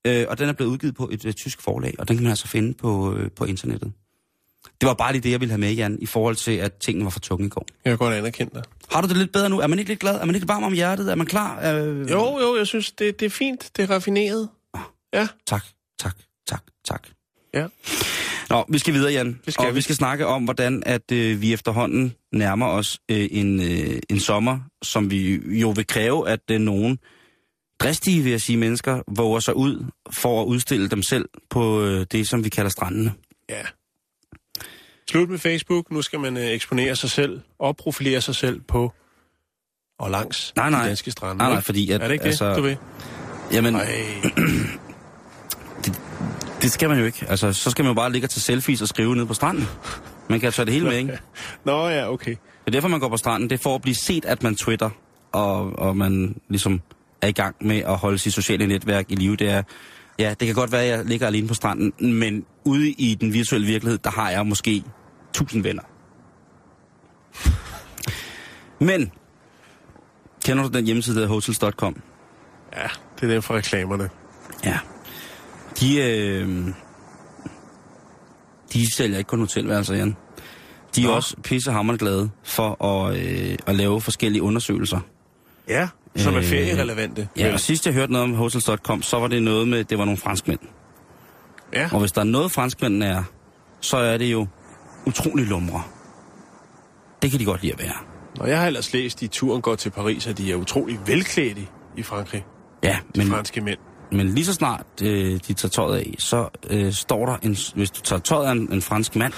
Øh, 0.05 0.27
og 0.29 0.39
den 0.39 0.49
er 0.49 0.53
blevet 0.53 0.71
udgivet 0.71 0.95
på 0.95 1.09
et 1.13 1.25
øh, 1.25 1.33
tysk 1.33 1.63
forlag, 1.63 1.95
og 1.99 2.09
den 2.09 2.17
kan 2.17 2.23
man 2.23 2.31
altså 2.31 2.49
finde 2.49 2.75
på, 2.75 3.15
øh, 3.15 3.31
på 3.31 3.45
internettet. 3.45 3.93
Det 4.81 4.87
var 4.87 4.95
bare 4.95 5.13
lige 5.13 5.23
det, 5.23 5.31
jeg 5.31 5.41
ville 5.41 5.53
have 5.53 5.61
med, 5.61 5.73
Jan, 5.73 5.99
i 6.01 6.07
forhold 6.07 6.37
til, 6.37 6.53
at 6.53 6.75
tingene 6.75 7.05
var 7.05 7.11
for 7.11 7.21
tunge 7.21 7.47
i 7.47 7.49
går. 7.49 7.67
Jeg 7.85 7.91
kan 7.91 7.99
godt 7.99 8.15
anerkende 8.15 8.55
dig. 8.55 8.63
Har 8.91 9.01
du 9.01 9.09
det 9.09 9.17
lidt 9.17 9.33
bedre 9.33 9.51
nu? 9.51 9.61
Er 9.61 9.67
man 9.67 9.79
ikke 9.79 9.91
lidt 9.91 10.01
glad? 10.01 10.15
Er 10.15 10.25
man 10.25 10.35
ikke 10.35 10.49
varm 10.49 10.63
om 10.63 10.73
hjertet? 10.73 11.11
Er 11.11 11.15
man 11.15 11.27
klar? 11.27 11.75
Øh... 11.75 12.11
Jo, 12.11 12.39
jo, 12.39 12.57
jeg 12.57 12.67
synes, 12.67 12.93
det, 12.93 13.21
det 13.21 13.27
er 13.27 13.31
fint. 13.31 13.71
Det 13.77 13.83
er 13.83 13.91
raffineret. 13.95 14.49
Ja. 15.13 15.29
Tak, 15.47 15.65
tak, 16.01 16.17
tak, 16.49 16.63
tak. 16.85 17.09
Ja. 17.55 17.67
Nå, 18.51 18.65
vi 18.69 18.79
skal 18.79 18.95
videre, 18.95 19.13
Jan. 19.13 19.41
Det 19.45 19.53
skal 19.55 19.67
og 19.67 19.73
vi 19.73 19.79
vi. 19.79 19.81
skal 19.83 19.95
snakke 19.95 20.27
om, 20.27 20.45
hvordan 20.45 20.83
at 20.87 21.13
øh, 21.13 21.41
vi 21.41 21.53
efterhånden 21.53 22.15
nærmer 22.33 22.67
os 22.67 22.99
øh, 23.11 23.29
en, 23.31 23.61
øh, 23.63 23.99
en 24.11 24.21
sommer, 24.21 24.59
som 24.83 25.11
vi 25.11 25.35
jo 25.61 25.71
vil 25.71 25.87
kræve, 25.87 26.29
at 26.29 26.41
øh, 26.51 26.59
nogen 26.61 26.99
dristige, 27.81 28.23
vil 28.23 28.31
jeg 28.31 28.41
sige, 28.41 28.57
mennesker 28.57 29.03
våger 29.17 29.41
sig 29.41 29.57
ud 29.57 29.85
for 30.11 30.43
at 30.43 30.47
udstille 30.47 30.89
dem 30.89 31.03
selv 31.03 31.29
på 31.51 31.83
øh, 31.85 32.07
det, 32.13 32.29
som 32.29 32.45
vi 32.45 32.49
kalder 32.49 32.71
strandene. 32.71 33.13
Ja. 33.51 33.63
Slut 35.11 35.29
med 35.31 35.39
Facebook. 35.39 35.91
Nu 35.91 36.03
skal 36.03 36.21
man 36.21 36.37
øh, 36.37 36.47
eksponere 36.47 36.97
sig 36.97 37.11
selv 37.11 37.41
og 37.59 37.77
profilere 37.77 38.21
sig 38.21 38.35
selv 38.35 38.61
på 38.61 38.93
og 39.99 40.11
langs 40.11 40.53
Nej, 40.57 40.71
nej. 40.71 40.83
de 40.83 40.89
danske 40.89 41.11
strande. 41.11 41.39
Nej, 41.39 41.53
nej, 41.53 41.61
fordi 41.63 41.91
at, 41.91 42.03
Er 42.03 42.07
det 42.07 42.15
ikke 42.15 42.25
altså- 42.25 42.49
det, 42.49 42.57
du 42.57 42.63
vil? 42.63 42.77
Jamen. 43.53 43.77
det 46.63 46.73
skal 46.73 46.89
man 46.89 46.99
jo 46.99 47.05
ikke. 47.05 47.27
Altså, 47.29 47.53
så 47.53 47.71
skal 47.71 47.85
man 47.85 47.91
jo 47.91 47.95
bare 47.95 48.13
ligge 48.13 48.27
og 48.27 48.31
tage 48.31 48.41
selfies 48.41 48.83
og 48.83 48.89
skrive 48.89 49.17
ned 49.17 49.27
på 49.27 49.35
stranden. 49.35 49.65
Man 50.29 50.41
kan 50.41 50.53
tage 50.53 50.67
det 50.67 50.75
hele 50.75 50.87
med, 50.87 50.97
ikke? 50.97 51.19
Nå 51.65 51.89
ja, 51.89 52.13
okay. 52.13 52.31
Det 52.31 52.67
er 52.67 52.71
derfor, 52.71 52.89
man 52.89 53.01
går 53.01 53.09
på 53.09 53.17
stranden. 53.17 53.51
Det 53.51 53.59
er 53.59 53.63
for 53.63 53.75
at 53.75 53.83
blive 53.83 53.95
set, 53.95 54.25
at 54.25 54.43
man 54.43 54.55
twitter, 54.55 54.91
og, 55.33 55.79
og 55.79 55.97
man 55.97 56.41
ligesom 56.49 56.81
er 57.23 57.29
i 57.29 57.33
gang 57.33 57.57
med 57.61 57.77
at 57.77 57.97
holde 57.97 58.19
sit 58.19 58.35
sociale 58.35 58.67
netværk 58.67 59.07
i 59.09 59.15
live. 59.15 59.37
Det 59.37 59.51
er, 59.51 59.63
ja, 60.19 60.35
det 60.41 60.47
kan 60.47 60.55
godt 60.55 60.73
være, 60.73 60.83
at 60.83 60.89
jeg 60.89 61.05
ligger 61.05 61.27
alene 61.27 61.49
på 61.49 61.55
stranden, 61.55 62.19
men 62.19 62.45
ude 62.65 62.91
i 62.91 63.15
den 63.15 63.33
virtuelle 63.33 63.67
virkelighed, 63.67 63.99
der 63.99 64.11
har 64.11 64.31
jeg 64.31 64.47
måske 64.47 64.83
tusind 65.35 65.63
venner. 65.63 65.83
Men, 68.81 69.13
kender 70.45 70.63
du 70.63 70.69
den 70.69 70.85
hjemmeside, 70.85 71.17
der 71.17 71.21
hedder 71.23 71.35
hotels.com? 71.35 72.03
Ja, 72.77 72.89
det 73.21 73.29
er 73.29 73.33
den 73.33 73.43
fra 73.43 73.55
reklamerne. 73.55 74.11
Ja. 74.65 74.79
De, 75.81 75.97
øh, 76.01 76.49
de 78.73 78.95
sælger 78.95 79.19
ikke 79.19 79.29
kun 79.29 79.41
hotelværelser, 79.41 79.95
Jan. 79.95 80.17
De 80.97 81.03
er 81.03 81.07
Nå. 81.07 81.13
også 81.13 81.37
pissehammerende 81.45 81.99
glade 81.99 82.31
for 82.45 82.85
at, 82.85 83.17
øh, 83.19 83.57
at 83.67 83.75
lave 83.75 84.01
forskellige 84.01 84.43
undersøgelser. 84.43 85.01
Ja, 85.69 85.89
som 86.17 86.35
er 86.35 86.39
Øh, 86.39 86.45
ferierelevante. 86.45 87.29
Ja, 87.37 87.45
vel? 87.45 87.55
og 87.55 87.61
sidst 87.61 87.87
jeg 87.87 87.95
hørte 87.95 88.13
noget 88.13 88.25
om 88.25 88.35
hotels.com, 88.35 89.03
så 89.03 89.19
var 89.19 89.27
det 89.29 89.43
noget 89.43 89.69
med, 89.69 89.85
det 89.85 89.99
var 89.99 90.05
nogle 90.05 90.19
franskmænd. 90.19 90.59
ja. 91.73 91.89
Og 91.93 92.01
hvis 92.01 92.13
der 92.13 92.21
er 92.21 92.25
noget 92.25 92.53
franskmændene 92.53 93.07
er, 93.07 93.23
så 93.81 93.97
er 93.97 94.19
det 94.19 94.33
jo 94.33 94.47
utrolig 95.07 95.47
lumre. 95.47 95.83
Det 97.23 97.31
kan 97.31 97.41
de 97.41 97.45
godt 97.45 97.63
lide 97.63 97.73
at 97.73 97.79
være. 97.79 97.95
Og 98.41 98.49
jeg 98.49 98.59
har 98.61 98.67
ellers 98.67 98.93
læst 98.93 99.23
i 99.23 99.27
turen 99.27 99.63
går 99.63 99.75
til 99.75 99.91
Paris, 99.91 100.27
at 100.27 100.39
de 100.39 100.53
er 100.53 100.57
utrolig 100.57 100.99
velklædte 101.07 101.67
i 101.97 102.03
Frankrig. 102.03 102.45
Ja, 102.83 102.99
De 103.15 103.21
men, 103.21 103.29
franske 103.29 103.61
mænd. 103.61 103.79
Men 104.13 104.29
lige 104.29 104.45
så 104.45 104.53
snart 104.53 104.87
øh, 105.03 105.41
de 105.49 105.53
tager 105.55 105.71
tøjet 105.71 105.99
af, 105.99 106.15
så 106.19 106.49
øh, 106.71 106.93
står 106.93 107.27
der, 107.27 107.37
en, 107.43 107.57
hvis 107.75 107.91
du 107.91 108.01
tager 108.01 108.21
tøjet 108.21 108.47
af 108.47 108.53
en, 108.53 108.69
en 108.73 108.83
fransk 108.83 109.17
mand, 109.17 109.33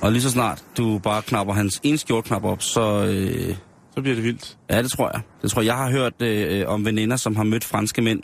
og 0.00 0.12
lige 0.12 0.22
så 0.22 0.30
snart 0.30 0.64
du 0.76 0.98
bare 0.98 1.22
knapper 1.22 1.54
hans 1.54 1.80
ene 1.82 1.98
skjortknap 1.98 2.44
op, 2.44 2.62
så... 2.62 3.04
Øh, 3.04 3.54
Så 3.94 4.02
bliver 4.02 4.14
det 4.14 4.24
vildt. 4.24 4.56
Ja, 4.70 4.82
det 4.82 4.90
tror 4.90 5.10
jeg. 5.14 5.20
Det 5.42 5.50
tror 5.50 5.62
jeg. 5.62 5.66
Jeg 5.66 5.76
har 5.76 5.90
hørt 5.90 6.22
øh, 6.22 6.68
om 6.68 6.84
veninder, 6.84 7.16
som 7.16 7.36
har 7.36 7.44
mødt 7.44 7.64
franske 7.64 8.02
mænd, 8.02 8.22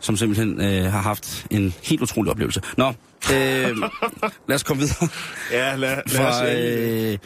som 0.00 0.16
simpelthen 0.16 0.60
øh, 0.60 0.92
har 0.92 1.00
haft 1.02 1.46
en 1.50 1.74
helt 1.82 2.02
utrolig 2.02 2.30
oplevelse. 2.30 2.60
Nå, 2.76 2.88
øh, 2.88 3.76
lad 4.48 4.54
os 4.54 4.62
komme 4.62 4.80
videre. 4.82 5.08
Ja, 5.52 5.76
lad, 5.76 5.88
lad 5.88 6.00
os... 6.06 6.12
Fra, 6.16 6.46
Øh... 6.50 7.12
øh, 7.12 7.18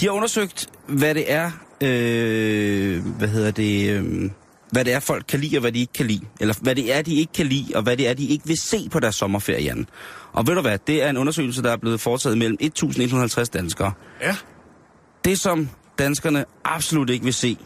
de 0.00 0.04
har 0.06 0.10
undersøgt, 0.12 0.66
hvad 0.88 1.14
det 1.14 1.32
er, 1.32 1.50
øh, 1.80 3.04
hvad 3.18 3.28
hedder 3.28 3.50
det, 3.50 3.90
øh, 3.90 4.30
hvad 4.72 4.84
det 4.84 4.92
er, 4.92 5.00
folk 5.00 5.24
kan 5.28 5.40
lide, 5.40 5.56
og 5.56 5.60
hvad 5.60 5.72
de 5.72 5.80
ikke 5.80 5.92
kan 5.92 6.06
lide. 6.06 6.20
Eller 6.40 6.54
hvad 6.62 6.74
det 6.74 6.94
er, 6.94 7.02
de 7.02 7.14
ikke 7.14 7.32
kan 7.32 7.46
lide, 7.46 7.72
og 7.74 7.82
hvad 7.82 7.96
det 7.96 8.08
er, 8.08 8.14
de 8.14 8.26
ikke 8.26 8.46
vil 8.46 8.58
se 8.58 8.88
på 8.88 9.00
deres 9.00 9.14
sommerferie, 9.14 9.64
Jan. 9.64 9.86
Og 10.32 10.46
ved 10.46 10.54
du 10.54 10.60
hvad, 10.60 10.78
det 10.86 11.02
er 11.02 11.10
en 11.10 11.16
undersøgelse, 11.16 11.62
der 11.62 11.72
er 11.72 11.76
blevet 11.76 12.00
foretaget 12.00 12.38
mellem 12.38 12.58
1.150 12.62 13.44
danskere. 13.44 13.92
Ja, 14.20 14.36
Det, 15.24 15.40
som 15.40 15.68
danskerne 15.98 16.44
absolut 16.64 17.10
ikke 17.10 17.24
vil 17.24 17.34
se, 17.34 17.56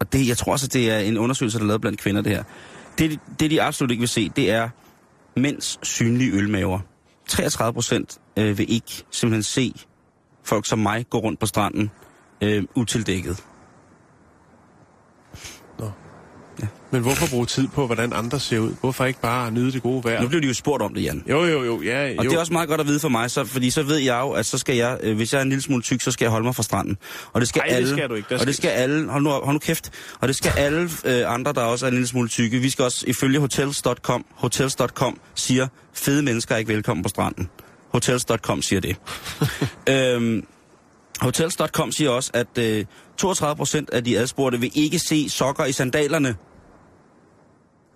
og 0.00 0.12
det, 0.12 0.28
jeg 0.28 0.36
tror 0.38 0.52
også, 0.52 0.66
det 0.66 0.90
er 0.90 0.98
en 0.98 1.18
undersøgelse, 1.18 1.58
der 1.58 1.64
er 1.64 1.66
lavet 1.66 1.80
blandt 1.80 2.00
kvinder, 2.00 2.22
det 2.22 2.32
her. 2.32 2.42
Det, 2.98 3.20
det, 3.40 3.50
de 3.50 3.62
absolut 3.62 3.90
ikke 3.90 4.00
vil 4.00 4.08
se, 4.08 4.28
det 4.28 4.50
er 4.50 4.68
mænds 5.36 5.78
synlige 5.82 6.32
ølmaver. 6.32 6.78
33 7.28 7.72
procent 7.74 8.18
øh, 8.38 8.58
vil 8.58 8.72
ikke 8.72 9.04
simpelthen 9.10 9.42
se 9.42 9.74
folk 10.44 10.66
som 10.66 10.78
mig 10.78 11.06
gå 11.10 11.18
rundt 11.18 11.40
på 11.40 11.46
stranden 11.46 11.90
øh, 12.40 12.64
utildækket. 12.74 13.44
Men 16.90 17.02
hvorfor 17.02 17.26
bruge 17.30 17.46
tid 17.46 17.68
på, 17.68 17.86
hvordan 17.86 18.12
andre 18.12 18.40
ser 18.40 18.58
ud? 18.58 18.74
Hvorfor 18.80 19.04
ikke 19.04 19.20
bare 19.20 19.50
nyde 19.50 19.72
det 19.72 19.82
gode 19.82 20.04
vejr? 20.04 20.22
Nu 20.22 20.28
blev 20.28 20.42
de 20.42 20.46
jo 20.46 20.54
spurgt 20.54 20.82
om 20.82 20.94
det, 20.94 21.02
Jan. 21.04 21.24
Jo, 21.30 21.44
jo, 21.44 21.64
jo, 21.64 21.82
ja, 21.82 22.06
jo. 22.08 22.14
Og 22.18 22.24
det 22.24 22.32
er 22.32 22.38
også 22.38 22.52
meget 22.52 22.68
godt 22.68 22.80
at 22.80 22.86
vide 22.86 23.00
for 23.00 23.08
mig, 23.08 23.30
så, 23.30 23.44
fordi 23.44 23.70
så 23.70 23.82
ved 23.82 23.96
jeg 23.96 24.20
jo, 24.20 24.30
at 24.30 24.46
så 24.46 24.58
skal 24.58 24.76
jeg, 24.76 24.98
øh, 25.02 25.16
hvis 25.16 25.32
jeg 25.32 25.38
er 25.38 25.42
en 25.42 25.48
lille 25.48 25.62
smule 25.62 25.82
tyk, 25.82 26.00
så 26.02 26.10
skal 26.10 26.24
jeg 26.24 26.30
holde 26.30 26.44
mig 26.44 26.54
fra 26.54 26.62
stranden. 26.62 26.96
Og 27.32 27.40
det 27.40 27.48
skal 27.48 27.60
Ej, 27.60 27.66
det 27.68 27.74
alle, 27.74 27.88
skal 27.90 28.08
du 28.08 28.14
ikke. 28.14 28.26
Der 28.30 28.40
og 28.40 28.46
det 28.46 28.54
skal- 28.56 28.70
skal 28.70 28.80
alle, 28.82 29.08
hold 29.10 29.22
nu, 29.22 29.30
hold 29.30 29.52
nu 29.52 29.58
kæft, 29.58 29.90
og 30.20 30.28
det 30.28 30.36
skal 30.36 30.52
alle 30.56 30.90
øh, 31.04 31.34
andre, 31.34 31.52
der 31.52 31.60
også 31.60 31.86
er 31.86 31.88
en 31.88 31.94
lille 31.94 32.08
smule 32.08 32.28
tykke. 32.28 32.58
Vi 32.58 32.70
skal 32.70 32.84
også, 32.84 33.04
ifølge 33.08 33.38
hotels.com, 33.40 34.24
hotels.com 34.34 35.18
siger, 35.34 35.68
fede 35.94 36.22
mennesker 36.22 36.54
er 36.54 36.58
ikke 36.58 36.72
velkommen 36.72 37.02
på 37.02 37.08
stranden. 37.08 37.48
Hotels.com 37.92 38.62
siger 38.62 38.80
det. 38.80 38.96
øhm, 40.14 40.44
Hotels.com 41.20 41.92
siger 41.92 42.10
også, 42.10 42.30
at 42.34 42.58
øh, 42.58 42.84
32 43.16 43.56
procent 43.56 43.90
af 43.90 44.04
de 44.04 44.18
adspurgte 44.18 44.60
vil 44.60 44.70
ikke 44.74 44.98
se 44.98 45.30
sokker 45.30 45.64
i 45.64 45.72
sandalerne. 45.72 46.36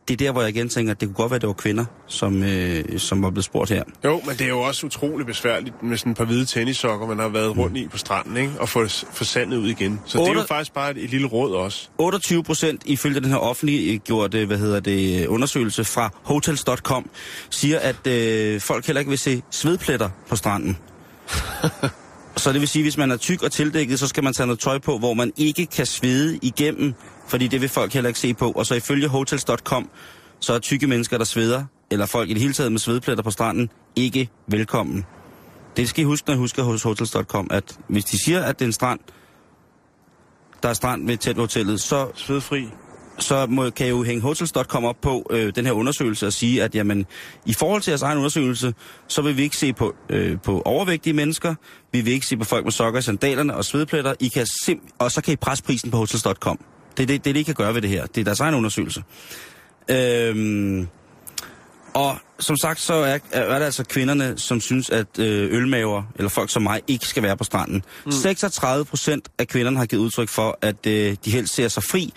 Det 0.08 0.14
er 0.14 0.16
der, 0.26 0.32
hvor 0.32 0.40
jeg 0.40 0.50
igen 0.50 0.68
tænker, 0.68 0.92
at 0.92 1.00
det 1.00 1.08
kunne 1.08 1.14
godt 1.14 1.30
være, 1.30 1.36
at 1.36 1.40
det 1.40 1.46
var 1.46 1.52
kvinder, 1.52 1.84
som, 2.06 2.42
øh, 2.42 2.98
som 2.98 3.22
var 3.22 3.30
blevet 3.30 3.44
spurgt 3.44 3.70
her. 3.70 3.82
Jo, 4.04 4.20
men 4.26 4.36
det 4.36 4.40
er 4.40 4.48
jo 4.48 4.60
også 4.60 4.86
utrolig 4.86 5.26
besværligt 5.26 5.82
med 5.82 5.96
sådan 5.96 6.12
et 6.12 6.18
par 6.18 6.24
hvide 6.24 6.46
tennissokker, 6.46 7.06
man 7.06 7.18
har 7.18 7.28
været 7.28 7.56
rundt 7.56 7.76
i 7.76 7.88
på 7.88 7.98
stranden, 7.98 8.36
ikke? 8.36 8.52
Og 8.58 8.68
få, 8.68 8.86
få 9.12 9.24
sandet 9.24 9.56
ud 9.56 9.68
igen. 9.68 10.00
Så 10.04 10.18
det 10.18 10.28
er 10.28 10.32
jo 10.32 10.42
faktisk 10.48 10.74
bare 10.74 10.90
et, 10.90 11.04
et 11.04 11.10
lille 11.10 11.26
råd 11.26 11.52
også. 11.52 11.88
28 11.98 12.44
procent 12.44 12.82
ifølge 12.86 13.20
den 13.20 13.30
her 13.30 13.36
offentliggjorte 13.36 14.46
hvad 14.46 14.58
hedder 14.58 14.80
det, 14.80 15.26
undersøgelse 15.26 15.84
fra 15.84 16.10
hotels.com 16.22 17.10
siger, 17.50 17.78
at 17.78 18.06
øh, 18.06 18.60
folk 18.60 18.86
heller 18.86 19.00
ikke 19.00 19.08
vil 19.08 19.18
se 19.18 19.42
svedpletter 19.50 20.10
på 20.28 20.36
stranden. 20.36 20.78
så 22.36 22.52
det 22.52 22.60
vil 22.60 22.68
sige, 22.68 22.80
at 22.80 22.84
hvis 22.84 22.96
man 22.96 23.10
er 23.10 23.16
tyk 23.16 23.42
og 23.42 23.52
tildækket, 23.52 23.98
så 23.98 24.06
skal 24.06 24.24
man 24.24 24.32
tage 24.32 24.46
noget 24.46 24.60
tøj 24.60 24.78
på, 24.78 24.98
hvor 24.98 25.14
man 25.14 25.32
ikke 25.36 25.66
kan 25.66 25.86
svede 25.86 26.38
igennem, 26.42 26.94
fordi 27.28 27.46
det 27.46 27.60
vil 27.60 27.68
folk 27.68 27.92
heller 27.92 28.08
ikke 28.08 28.20
se 28.20 28.34
på. 28.34 28.50
Og 28.50 28.66
så 28.66 28.74
ifølge 28.74 29.08
hotels.com, 29.08 29.90
så 30.40 30.52
er 30.52 30.58
tykke 30.58 30.86
mennesker, 30.86 31.18
der 31.18 31.24
sveder, 31.24 31.64
eller 31.90 32.06
folk 32.06 32.30
i 32.30 32.32
det 32.32 32.40
hele 32.40 32.52
taget 32.52 32.72
med 32.72 32.78
svedpletter 32.78 33.24
på 33.24 33.30
stranden, 33.30 33.70
ikke 33.96 34.28
velkommen. 34.46 35.04
Det 35.76 35.88
skal 35.88 36.02
I 36.02 36.04
huske, 36.04 36.28
når 36.28 36.34
I 36.34 36.38
husker 36.38 36.62
hos 36.62 36.82
hotels.com, 36.82 37.46
at 37.50 37.78
hvis 37.88 38.04
de 38.04 38.24
siger, 38.24 38.42
at 38.42 38.58
det 38.58 38.64
er 38.64 38.66
en 38.66 38.72
strand, 38.72 39.00
der 40.62 40.68
er 40.68 40.72
strand 40.72 41.06
ved 41.06 41.16
tæt 41.16 41.36
hotellet, 41.36 41.80
så 41.80 42.08
Svedfri. 42.14 42.68
så 43.18 43.46
må, 43.46 43.70
kan 43.70 43.86
jeg 43.86 43.92
jo 43.92 44.02
hænge 44.02 44.22
hotels.com 44.22 44.84
op 44.84 44.96
på 45.02 45.26
øh, 45.30 45.52
den 45.54 45.66
her 45.66 45.72
undersøgelse 45.72 46.26
og 46.26 46.32
sige, 46.32 46.62
at 46.62 46.74
jamen, 46.74 47.06
i 47.46 47.54
forhold 47.54 47.82
til 47.82 47.90
jeres 47.90 48.02
egen 48.02 48.18
undersøgelse, 48.18 48.74
så 49.08 49.22
vil 49.22 49.36
vi 49.36 49.42
ikke 49.42 49.56
se 49.56 49.72
på, 49.72 49.94
øh, 50.08 50.40
på 50.40 50.62
overvægtige 50.64 51.12
mennesker, 51.12 51.54
vi 51.92 52.00
vil 52.00 52.12
ikke 52.12 52.26
se 52.26 52.36
på 52.36 52.44
folk 52.44 52.64
med 52.64 52.72
sokker 52.72 53.00
i 53.00 53.02
sandalerne 53.02 53.54
og 53.54 53.64
svedpletter, 53.64 54.14
I 54.20 54.28
kan 54.28 54.46
sim- 54.46 54.88
og 54.98 55.12
så 55.12 55.20
kan 55.20 55.32
I 55.32 55.36
presse 55.36 55.64
prisen 55.64 55.90
på 55.90 55.96
hotels.com. 55.96 56.58
Det 56.96 57.02
er 57.02 57.06
det, 57.06 57.24
det, 57.24 57.36
I 57.36 57.42
kan 57.42 57.54
gøre 57.54 57.74
ved 57.74 57.82
det 57.82 57.90
her. 57.90 58.06
Det 58.06 58.20
er 58.20 58.24
deres 58.24 58.40
egen 58.40 58.54
undersøgelse. 58.54 59.02
Øhm, 59.90 60.88
og 61.94 62.16
som 62.38 62.56
sagt, 62.56 62.80
så 62.80 62.94
er, 62.94 63.18
er 63.32 63.58
det 63.58 63.64
altså 63.64 63.84
kvinderne, 63.84 64.38
som 64.38 64.60
synes, 64.60 64.90
at 64.90 65.18
øh, 65.18 65.52
ølmaver, 65.52 66.02
eller 66.16 66.28
folk 66.28 66.50
som 66.50 66.62
mig, 66.62 66.82
ikke 66.86 67.06
skal 67.06 67.22
være 67.22 67.36
på 67.36 67.44
stranden. 67.44 67.84
Mm. 68.04 68.12
36 68.12 68.84
procent 68.84 69.28
af 69.38 69.48
kvinderne 69.48 69.78
har 69.78 69.86
givet 69.86 70.02
udtryk 70.02 70.28
for, 70.28 70.58
at 70.62 70.86
øh, 70.86 71.16
de 71.24 71.30
helst 71.30 71.54
ser 71.54 71.68
sig 71.68 71.82
fri 71.82 72.12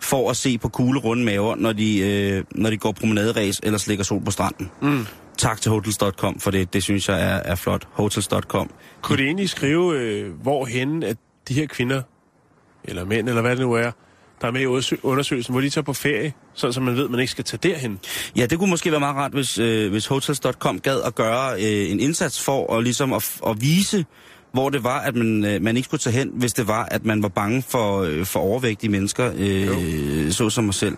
for 0.00 0.30
at 0.30 0.36
se 0.36 0.58
på 0.58 0.68
kugle 0.68 1.00
runde 1.00 1.24
maver, 1.24 1.56
når 1.56 1.72
de, 1.72 1.98
øh, 1.98 2.44
når 2.50 2.70
de 2.70 2.76
går 2.76 2.92
promenaderæs 2.92 3.60
eller 3.62 3.78
slikker 3.78 4.04
sol 4.04 4.24
på 4.24 4.30
stranden. 4.30 4.70
Mm. 4.82 5.06
Tak 5.38 5.60
til 5.60 5.70
hotels.com 5.70 6.40
for 6.40 6.50
det. 6.50 6.72
Det 6.72 6.82
synes 6.82 7.08
jeg 7.08 7.20
er, 7.22 7.36
er 7.36 7.54
flot. 7.54 7.88
Hotels.com. 7.92 8.70
Kunne 9.02 9.18
det 9.18 9.24
egentlig 9.24 9.50
skrive, 9.50 9.98
øh, 9.98 10.32
hvorhen 10.42 11.02
at 11.02 11.16
de 11.48 11.54
her 11.54 11.66
kvinder, 11.66 12.02
eller 12.84 13.04
mænd, 13.04 13.28
eller 13.28 13.42
hvad 13.42 13.56
det 13.56 13.60
nu 13.60 13.72
er, 13.72 13.90
der 14.40 14.46
er 14.46 14.50
med 14.52 14.60
i 14.60 14.66
undersø- 14.66 15.00
undersøgelsen, 15.02 15.54
hvor 15.54 15.60
de 15.60 15.70
tager 15.70 15.84
på 15.84 15.92
ferie, 15.92 16.32
sådan 16.54 16.72
så 16.72 16.80
man 16.80 16.96
ved, 16.96 17.04
at 17.04 17.10
man 17.10 17.20
ikke 17.20 17.30
skal 17.30 17.44
tage 17.44 17.72
derhen. 17.72 17.98
Ja, 18.36 18.46
det 18.46 18.58
kunne 18.58 18.70
måske 18.70 18.90
være 18.90 19.00
meget 19.00 19.16
rart, 19.16 19.32
hvis, 19.32 19.58
øh, 19.58 19.90
hvis 19.90 20.06
Hotels.com 20.06 20.80
gad 20.80 21.00
at 21.06 21.14
gøre 21.14 21.52
øh, 21.54 21.90
en 21.90 22.00
indsats 22.00 22.40
for 22.44 22.76
at, 22.76 22.84
ligesom 22.84 23.12
at, 23.12 23.30
at 23.46 23.60
vise, 23.60 24.04
hvor 24.52 24.70
det 24.70 24.84
var, 24.84 25.00
at 25.00 25.14
man, 25.14 25.44
øh, 25.44 25.62
man 25.62 25.76
ikke 25.76 25.86
skulle 25.86 26.00
tage 26.00 26.16
hen, 26.16 26.30
hvis 26.34 26.52
det 26.52 26.68
var, 26.68 26.84
at 26.84 27.04
man 27.04 27.22
var 27.22 27.28
bange 27.28 27.62
for, 27.68 28.02
øh, 28.02 28.24
for 28.26 28.40
overvægtige 28.40 28.90
mennesker, 28.90 29.32
øh, 29.36 30.32
så 30.32 30.50
som 30.50 30.64
mig 30.64 30.74
selv. 30.74 30.96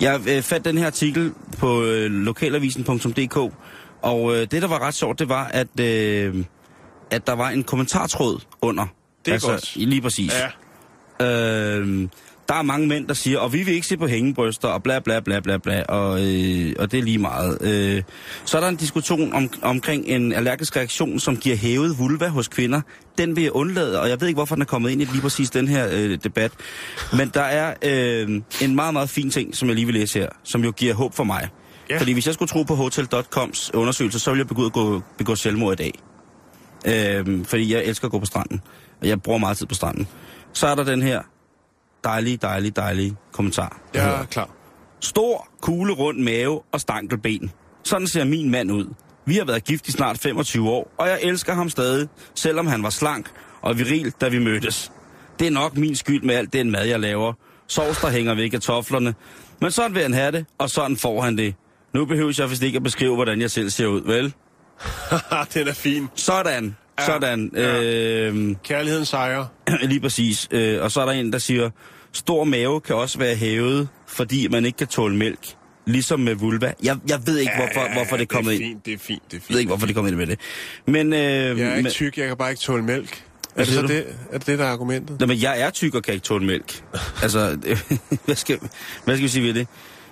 Jeg 0.00 0.20
øh, 0.28 0.42
fandt 0.42 0.64
den 0.64 0.78
her 0.78 0.86
artikel 0.86 1.32
på 1.58 1.82
øh, 1.82 2.10
lokalavisen.dk, 2.10 3.36
og 4.02 4.34
øh, 4.36 4.40
det, 4.40 4.62
der 4.62 4.68
var 4.68 4.78
ret 4.78 4.94
sjovt, 4.94 5.18
det 5.18 5.28
var, 5.28 5.44
at, 5.44 5.80
øh, 5.80 6.44
at 7.10 7.26
der 7.26 7.32
var 7.32 7.48
en 7.50 7.62
kommentartråd 7.64 8.40
under. 8.62 8.86
Det 9.26 9.34
er 9.34 9.48
godt. 9.50 9.76
Lige 9.76 10.00
præcis. 10.00 10.32
Ja. 11.20 11.26
Øh, 11.26 12.08
der 12.48 12.54
er 12.54 12.62
mange 12.62 12.86
mænd, 12.86 13.08
der 13.08 13.14
siger, 13.14 13.38
og 13.38 13.52
vi 13.52 13.62
vil 13.62 13.74
ikke 13.74 13.86
se 13.86 13.96
på 13.96 14.06
hængebryster, 14.06 14.68
og 14.68 14.82
bla 14.82 14.98
bla 14.98 15.20
bla 15.20 15.40
bla 15.40 15.58
bla, 15.58 15.82
og, 15.82 16.20
øh, 16.20 16.72
og 16.78 16.92
det 16.92 16.98
er 16.98 17.02
lige 17.02 17.18
meget. 17.18 17.58
Øh, 17.62 18.02
så 18.44 18.56
er 18.56 18.60
der 18.60 18.68
en 18.68 18.76
diskussion 18.76 19.32
om, 19.32 19.50
omkring 19.62 20.06
en 20.06 20.32
allergisk 20.32 20.76
reaktion, 20.76 21.20
som 21.20 21.36
giver 21.36 21.56
hævet 21.56 21.98
vulva 21.98 22.28
hos 22.28 22.48
kvinder. 22.48 22.80
Den 23.18 23.36
vil 23.36 23.42
jeg 23.42 23.52
undlade, 23.52 24.00
og 24.00 24.08
jeg 24.08 24.20
ved 24.20 24.28
ikke, 24.28 24.38
hvorfor 24.38 24.54
den 24.54 24.62
er 24.62 24.66
kommet 24.66 24.90
ind 24.90 25.02
i 25.02 25.04
lige 25.04 25.20
præcis 25.20 25.50
den 25.50 25.68
her 25.68 25.88
øh, 25.92 26.18
debat. 26.24 26.52
Men 27.12 27.30
der 27.34 27.42
er 27.42 27.74
øh, 27.82 28.42
en 28.62 28.74
meget, 28.74 28.92
meget 28.92 29.10
fin 29.10 29.30
ting, 29.30 29.56
som 29.56 29.68
jeg 29.68 29.74
lige 29.74 29.86
vil 29.86 29.94
læse 29.94 30.18
her, 30.18 30.28
som 30.44 30.64
jo 30.64 30.70
giver 30.70 30.94
håb 30.94 31.14
for 31.14 31.24
mig. 31.24 31.48
Ja. 31.90 31.98
Fordi 31.98 32.12
hvis 32.12 32.26
jeg 32.26 32.34
skulle 32.34 32.48
tro 32.48 32.62
på 32.62 32.74
Hotel.coms 32.74 33.74
undersøgelse, 33.74 34.18
så 34.18 34.30
ville 34.30 34.40
jeg 34.40 34.48
begå, 34.48 34.68
gå, 34.68 35.02
begå 35.18 35.34
selvmord 35.34 35.72
i 35.72 35.76
dag. 35.76 35.92
Øh, 36.86 37.44
fordi 37.44 37.74
jeg 37.74 37.84
elsker 37.84 38.06
at 38.06 38.12
gå 38.12 38.18
på 38.18 38.26
stranden, 38.26 38.60
og 39.00 39.08
jeg 39.08 39.22
bruger 39.22 39.38
meget 39.38 39.58
tid 39.58 39.66
på 39.66 39.74
stranden. 39.74 40.06
Så 40.52 40.66
er 40.66 40.74
der 40.74 40.84
den 40.84 41.02
her 41.02 41.22
dejlige, 42.08 42.36
dejlige, 42.36 42.70
dejlige 42.70 43.16
kommentar. 43.32 43.80
hedder, 43.94 44.08
er 44.08 44.24
klar. 44.24 44.48
Stor, 45.00 45.48
kugle 45.60 45.92
rund 45.92 46.18
mave 46.18 46.60
og 46.72 46.80
stankelben. 46.80 47.50
Sådan 47.84 48.06
ser 48.06 48.24
min 48.24 48.50
mand 48.50 48.72
ud. 48.72 48.86
Vi 49.26 49.36
har 49.36 49.44
været 49.44 49.64
gift 49.64 49.88
i 49.88 49.92
snart 49.92 50.18
25 50.18 50.70
år, 50.70 50.90
og 50.98 51.08
jeg 51.08 51.18
elsker 51.22 51.54
ham 51.54 51.68
stadig, 51.70 52.08
selvom 52.34 52.66
han 52.66 52.82
var 52.82 52.90
slank 52.90 53.30
og 53.62 53.78
viril, 53.78 54.10
da 54.20 54.28
vi 54.28 54.38
mødtes. 54.38 54.92
Det 55.38 55.46
er 55.46 55.50
nok 55.50 55.76
min 55.76 55.96
skyld 55.96 56.22
med 56.22 56.34
alt 56.34 56.52
den 56.52 56.70
mad, 56.70 56.84
jeg 56.86 57.00
laver. 57.00 57.32
Sovs, 57.68 57.98
der 58.00 58.08
hænger 58.10 58.34
ved 58.34 58.50
kartoflerne. 58.50 59.14
Men 59.60 59.70
sådan 59.70 59.94
vil 59.94 60.02
han 60.02 60.14
have 60.14 60.32
det, 60.32 60.46
og 60.58 60.70
sådan 60.70 60.96
får 60.96 61.20
han 61.22 61.38
det. 61.38 61.54
Nu 61.94 62.04
behøver 62.04 62.34
jeg 62.38 62.50
vist 62.50 62.62
ikke 62.62 62.76
at 62.76 62.82
beskrive, 62.82 63.14
hvordan 63.14 63.40
jeg 63.40 63.50
selv 63.50 63.70
ser 63.70 63.86
ud, 63.86 64.02
vel? 64.06 64.34
den 65.54 65.68
er 65.68 65.72
fin. 65.72 66.08
Sådan, 66.14 66.76
Ja, 66.98 67.06
sådan. 67.06 67.50
ja. 67.54 67.82
Øh, 67.82 68.56
Kærligheden 68.64 69.04
sejrer. 69.04 69.46
Lige 69.82 70.00
præcis. 70.00 70.48
Øh, 70.50 70.82
og 70.82 70.90
så 70.92 71.00
er 71.00 71.04
der 71.04 71.12
en, 71.12 71.32
der 71.32 71.38
siger, 71.38 71.70
stor 72.16 72.44
mave 72.44 72.80
kan 72.80 72.96
også 72.96 73.18
være 73.18 73.34
hævet, 73.36 73.88
fordi 74.06 74.48
man 74.48 74.64
ikke 74.64 74.76
kan 74.78 74.86
tåle 74.86 75.16
mælk. 75.16 75.54
Ligesom 75.86 76.20
med 76.20 76.34
vulva. 76.34 76.72
Jeg, 76.82 76.96
jeg 77.08 77.20
ved 77.26 77.38
ikke, 77.38 77.52
hvorfor, 77.56 77.92
hvorfor 77.92 78.16
det 78.16 78.22
er 78.22 78.34
kommet 78.34 78.58
det 78.58 78.66
er 78.66 78.70
ind. 78.70 78.72
fint, 78.74 78.86
det 78.86 78.94
er 78.94 78.98
fint, 78.98 79.22
det 79.30 79.36
er 79.36 79.40
fint. 79.40 79.48
Jeg 79.48 79.54
ved 79.54 79.58
ikke, 79.60 79.68
hvorfor 79.68 79.86
det 79.86 79.94
kommer 79.94 80.08
ind 80.08 80.16
med 80.16 80.26
det. 80.26 80.38
Men, 80.86 81.12
øh, 81.12 81.18
Jeg 81.18 81.28
er 81.28 81.70
ikke 81.70 81.82
men, 81.82 81.92
tyk, 81.92 82.18
jeg 82.18 82.28
kan 82.28 82.36
bare 82.36 82.50
ikke 82.50 82.60
tåle 82.60 82.82
mælk. 82.84 83.24
Er 83.56 83.64
det, 83.64 83.74
så 83.74 83.82
du? 83.82 83.88
det, 83.88 84.06
er 84.32 84.38
det 84.38 84.46
det, 84.46 84.58
der 84.58 84.64
er 84.64 84.68
argumentet? 84.68 85.20
Nå, 85.20 85.26
men 85.26 85.42
jeg 85.42 85.60
er 85.60 85.70
tyk 85.70 85.94
og 85.94 86.02
kan 86.02 86.14
ikke 86.14 86.24
tåle 86.24 86.46
mælk. 86.46 86.82
altså, 87.22 87.58
hvad 88.24 88.34
skal, 88.34 88.58
hvad 89.04 89.16
skal 89.16 89.22
vi 89.22 89.28
sige 89.28 89.42
ved 89.42 89.54
det? 89.54 89.66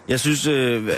Jeg 0.08 0.20
synes... 0.20 0.46
Øh, 0.46 0.88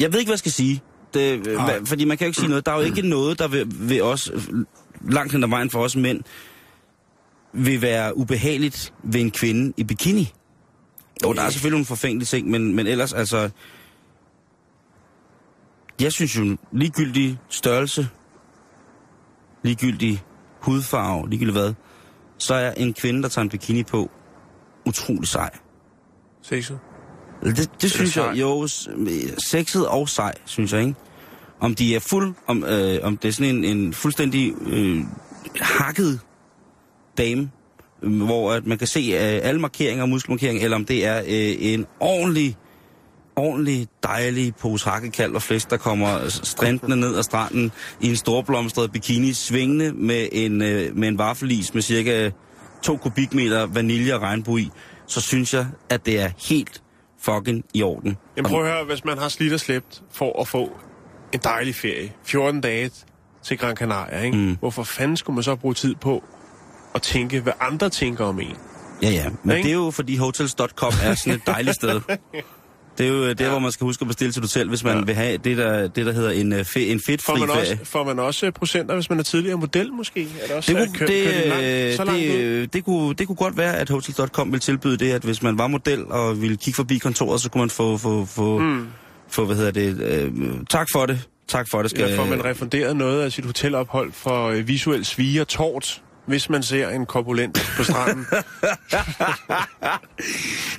jeg 0.00 0.12
ved 0.12 0.18
ikke, 0.18 0.28
hvad 0.28 0.34
jeg 0.34 0.38
skal 0.38 0.52
sige. 0.52 0.82
Det, 1.14 1.48
øh, 1.48 1.54
hvad, 1.64 1.86
fordi 1.86 2.04
man 2.04 2.18
kan 2.18 2.24
jo 2.24 2.28
ikke 2.28 2.40
sige 2.40 2.48
noget. 2.48 2.66
Der 2.66 2.72
er 2.72 2.76
jo 2.76 2.82
ikke 2.82 3.02
noget, 3.02 3.38
der 3.38 3.48
vil, 3.48 3.66
vil 3.68 4.02
os, 4.02 4.30
langt 5.08 5.32
hen 5.32 5.44
ad 5.44 5.48
vejen 5.48 5.70
for 5.70 5.82
os 5.84 5.96
mænd, 5.96 6.20
vil 7.52 7.82
være 7.82 8.16
ubehageligt 8.16 8.92
ved 9.02 9.20
en 9.20 9.30
kvinde 9.30 9.72
i 9.76 9.84
bikini. 9.84 10.32
Jo, 11.24 11.32
der 11.32 11.42
er 11.42 11.50
selvfølgelig 11.50 11.74
nogle 11.74 11.86
forfængelige 11.86 12.26
ting, 12.26 12.50
men, 12.50 12.76
men 12.76 12.86
ellers 12.86 13.12
altså... 13.12 13.50
Jeg 16.00 16.12
synes 16.12 16.36
jo, 16.36 16.56
ligegyldig 16.72 17.38
størrelse, 17.48 18.08
ligegyldig 19.62 20.22
hudfarve, 20.60 21.30
ligegyldigt 21.30 21.58
hvad, 21.58 21.74
så 22.38 22.54
er 22.54 22.72
en 22.72 22.94
kvinde, 22.94 23.22
der 23.22 23.28
tager 23.28 23.42
en 23.42 23.48
bikini 23.48 23.82
på, 23.82 24.10
utrolig 24.86 25.28
sej. 25.28 25.50
Sexet. 26.42 26.78
Det, 27.42 27.70
det 27.82 27.90
synes 27.90 28.12
sej? 28.12 28.24
jeg, 28.24 28.40
jo, 28.40 28.68
sexet 29.46 29.88
og 29.88 30.08
sej, 30.08 30.34
synes 30.44 30.72
jeg, 30.72 30.80
ikke? 30.80 30.94
Om 31.60 31.74
de 31.74 31.94
er 31.94 32.00
fuld, 32.00 32.34
om, 32.46 32.64
øh, 32.64 32.98
om 33.02 33.16
det 33.16 33.28
er 33.28 33.32
sådan 33.32 33.56
en, 33.56 33.64
en 33.64 33.94
fuldstændig 33.94 34.54
øh, 34.66 35.04
hakket 35.60 36.20
dame, 37.20 37.50
hvor 38.02 38.52
at 38.52 38.66
man 38.66 38.78
kan 38.78 38.86
se 38.86 39.00
øh, 39.00 39.48
alle 39.48 39.60
markeringer 39.60 40.02
og 40.02 40.08
muskelmarkeringer, 40.08 40.64
eller 40.64 40.76
om 40.76 40.84
det 40.84 41.06
er 41.06 41.18
øh, 41.18 41.56
en 41.58 41.86
ordentlig, 42.00 42.56
ordentlig 43.36 43.86
dejlig 44.02 44.54
pose 44.54 44.88
hakkekald 44.90 45.34
og 45.34 45.42
flæsk, 45.42 45.70
der 45.70 45.76
kommer 45.76 46.28
strandende 46.28 46.96
ned 46.96 47.16
ad 47.16 47.22
stranden 47.22 47.72
i 48.00 48.08
en 48.08 48.16
storblomstret 48.16 48.92
bikini, 48.92 49.32
svingende 49.32 49.92
med 49.92 50.28
en, 50.32 50.62
øh, 50.62 50.96
med 50.96 51.08
en 51.08 51.18
vaffelis 51.18 51.74
med 51.74 51.82
cirka 51.82 52.30
2 52.82 52.96
kubikmeter 52.96 53.66
vanilje 53.66 54.14
og 54.14 54.22
regnbue 54.22 54.60
i, 54.60 54.70
så 55.06 55.20
synes 55.20 55.54
jeg, 55.54 55.66
at 55.90 56.06
det 56.06 56.20
er 56.20 56.30
helt 56.48 56.82
fucking 57.20 57.64
i 57.74 57.82
orden. 57.82 58.16
Jamen 58.36 58.50
prøv 58.50 58.64
at 58.64 58.72
høre, 58.72 58.84
hvis 58.84 59.04
man 59.04 59.18
har 59.18 59.28
slidt 59.28 59.52
og 59.52 59.60
slæbt 59.60 60.02
for 60.12 60.40
at 60.40 60.48
få 60.48 60.70
en 61.32 61.40
dejlig 61.44 61.74
ferie, 61.74 62.12
14 62.24 62.60
dage 62.60 62.90
til 63.42 63.58
Gran 63.58 63.76
Canaria, 63.76 64.22
ikke? 64.22 64.36
Mm. 64.36 64.56
hvorfor 64.60 64.82
fanden 64.82 65.16
skulle 65.16 65.34
man 65.34 65.42
så 65.42 65.56
bruge 65.56 65.74
tid 65.74 65.94
på 65.94 66.24
at 66.94 67.02
tænke, 67.02 67.40
hvad 67.40 67.52
andre 67.60 67.90
tænker 67.90 68.24
om 68.24 68.40
en? 68.40 68.56
Ja, 69.02 69.10
ja. 69.10 69.24
Men 69.44 69.56
Ikke? 69.56 69.66
det 69.68 69.70
er 69.72 69.76
jo, 69.78 69.90
fordi 69.90 70.16
hotels.com 70.16 70.92
er 71.04 71.14
sådan 71.14 71.32
et 71.32 71.46
dejligt 71.46 71.74
sted. 71.76 72.00
Det 72.98 73.06
er 73.08 73.10
jo 73.10 73.32
der, 73.32 73.44
ja. 73.44 73.50
hvor 73.50 73.58
man 73.58 73.72
skal 73.72 73.84
huske 73.84 74.02
at 74.02 74.06
bestille 74.08 74.32
sit 74.32 74.42
hotel, 74.42 74.68
hvis 74.68 74.84
man 74.84 74.98
ja. 74.98 75.04
vil 75.04 75.14
have 75.14 75.36
det, 75.36 75.56
der, 75.58 75.88
det, 75.88 76.06
der 76.06 76.12
hedder 76.12 76.30
en, 76.30 76.52
øh, 76.52 76.64
fe, 76.64 76.86
en 76.86 76.98
Får 77.00 77.02
fedtfri 77.06 77.40
man, 77.40 77.48
ferie. 77.48 77.60
også, 77.60 77.76
får 77.84 78.04
man 78.04 78.18
også 78.18 78.46
øh, 78.46 78.52
procenter, 78.52 78.94
hvis 78.94 79.10
man 79.10 79.18
er 79.18 79.22
tidligere 79.22 79.56
model, 79.56 79.92
måske? 79.92 80.28
Er 80.42 80.46
det 80.46 80.56
også 80.56 80.72
Det 80.72 80.80
øh, 80.80 80.86
kunne, 80.86 80.98
kø- 80.98 81.06
det, 81.06 81.24
kørt 81.24 81.46
langt, 81.48 81.96
så 81.96 82.04
det, 82.04 82.76
ud? 82.76 82.82
kunne, 82.82 83.14
det 83.14 83.26
kunne 83.26 83.36
godt 83.36 83.56
være, 83.56 83.76
at 83.76 83.88
Hotels.com 83.90 84.48
ville 84.48 84.60
tilbyde 84.60 84.96
det, 84.96 85.12
at 85.12 85.22
hvis 85.22 85.42
man 85.42 85.58
var 85.58 85.66
model 85.66 86.04
og 86.06 86.42
ville 86.42 86.56
kigge 86.56 86.76
forbi 86.76 86.98
kontoret, 86.98 87.40
så 87.40 87.50
kunne 87.50 87.60
man 87.62 87.70
få, 87.70 87.96
få, 87.96 88.24
få, 88.24 88.58
mm. 88.58 88.86
få 89.28 89.44
hvad 89.44 89.56
hedder 89.56 89.70
det, 89.70 90.00
øh, 90.02 90.32
tak 90.70 90.86
for 90.92 91.06
det, 91.06 91.28
tak 91.48 91.66
for 91.70 91.82
det. 91.82 91.90
Skal, 91.90 92.10
Ja, 92.10 92.18
får 92.18 92.26
man 92.26 92.44
refunderet 92.44 92.96
noget 92.96 93.22
af 93.22 93.32
sit 93.32 93.44
hotelophold 93.44 94.12
for 94.12 94.50
visuel 94.50 95.04
svige 95.04 95.40
og 95.40 95.48
tort, 95.48 96.02
hvis 96.26 96.50
man 96.50 96.62
ser 96.62 96.88
en 96.88 97.06
korpulent 97.06 97.72
på 97.76 97.84
stranden. 97.84 98.26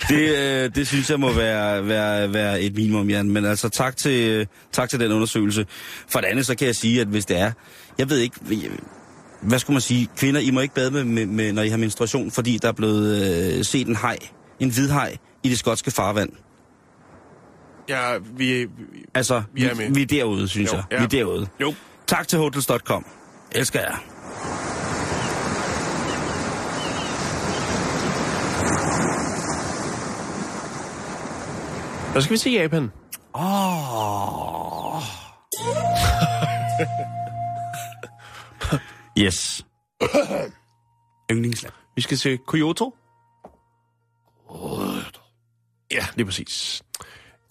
det, 0.10 0.38
øh, 0.38 0.76
det 0.76 0.88
synes 0.88 1.10
jeg 1.10 1.20
må 1.20 1.34
være, 1.34 1.88
være, 1.88 2.34
være 2.34 2.62
et 2.62 2.76
minimum, 2.76 3.10
Jan. 3.10 3.30
Men 3.30 3.46
altså, 3.46 3.70
tak 3.70 3.98
til, 3.98 4.48
tak 4.72 4.89
til 4.89 5.00
den 5.00 5.12
undersøgelse. 5.12 5.66
For 6.08 6.20
det 6.20 6.28
andet, 6.28 6.46
så 6.46 6.56
kan 6.56 6.68
jeg 6.68 6.76
sige, 6.76 7.02
at 7.02 7.08
hvis 7.08 7.26
det 7.26 7.39
er... 7.39 7.52
Jeg 7.98 8.10
ved 8.10 8.18
ikke... 8.18 8.36
Hvad 9.42 9.60
skulle 9.60 9.76
man 9.76 9.82
sige? 9.82 10.10
Kvinder, 10.18 10.42
I 10.42 10.52
må 10.52 10.60
ikke 10.60 10.76
bade 10.76 10.92
med, 10.92 11.04
med, 11.04 11.26
med 11.26 11.54
når 11.54 11.62
I 11.62 11.70
har 11.70 11.78
menstruation, 11.78 12.32
fordi 12.32 12.58
der 12.62 12.68
er 12.68 12.72
blevet 12.74 13.24
øh, 13.58 13.66
set 13.66 13.88
en 13.88 13.96
hej, 13.96 14.18
en 14.60 14.70
hvidhaj, 14.70 15.18
i 15.44 15.50
det 15.50 15.60
skotske 15.60 15.92
farvand. 15.92 16.30
ja, 17.89 18.18
vi, 18.38 18.64
vi, 18.64 18.68
Altså, 19.14 19.42
Vi 19.54 19.62
vi, 19.62 19.68
er 19.70 19.76
med. 19.76 19.92
vi 19.94 20.02
er 20.02 20.06
derude, 20.06 20.48
synes 20.48 20.72
Jo, 20.72 20.76
jeg. 20.78 20.84
ja. 20.92 20.98
Vi 20.98 21.04
er 21.04 21.08
derude. 21.08 21.48
jo, 21.62 21.74
Tak 22.08 22.28
til 22.28 22.39
Hotels.com. 22.39 23.06
Elsker 23.52 23.80
jer. 23.80 24.04
Så 32.14 32.22
skal 32.22 32.32
vi 32.34 32.38
til 32.38 32.51
Japan. 32.51 32.91
Oh. 33.34 35.01
yes. 39.24 39.66
Yndlingsland. 41.32 41.74
Vi 41.95 42.01
skal 42.01 42.18
til 42.18 42.39
Kyoto. 42.47 42.95
Ja, 45.91 46.05
lige 46.16 46.26
præcis. 46.26 46.84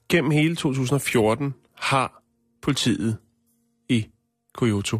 Gennem 0.08 0.30
hele 0.30 0.56
2014 0.56 1.54
har 1.76 2.22
politiet 2.62 3.18
i 3.88 4.06
Kyoto 4.54 4.98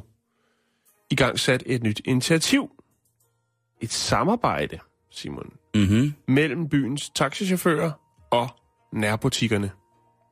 i 1.11 1.15
gang 1.15 1.41
sat 1.41 1.63
et 1.67 1.83
nyt 1.83 2.01
initiativ. 2.05 2.71
Et 3.81 3.93
samarbejde, 3.93 4.79
Simon, 5.11 5.53
Mhm. 5.75 6.15
mellem 6.29 6.69
byens 6.69 7.11
taxichauffører 7.11 7.93
og 8.31 8.49
nærbutikkerne. 8.93 9.71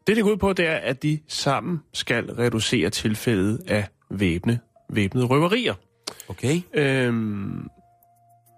Det, 0.06 0.16
det 0.16 0.24
går 0.24 0.30
ud 0.30 0.36
på, 0.36 0.52
det 0.52 0.66
er, 0.66 0.76
at 0.76 1.02
de 1.02 1.18
sammen 1.28 1.80
skal 1.92 2.32
reducere 2.32 2.90
tilfældet 2.90 3.60
af 3.66 3.88
væbne, 4.10 4.60
væbnede 4.90 5.26
røverier. 5.26 5.74
Okay. 6.28 6.60
Øhm, 6.74 7.68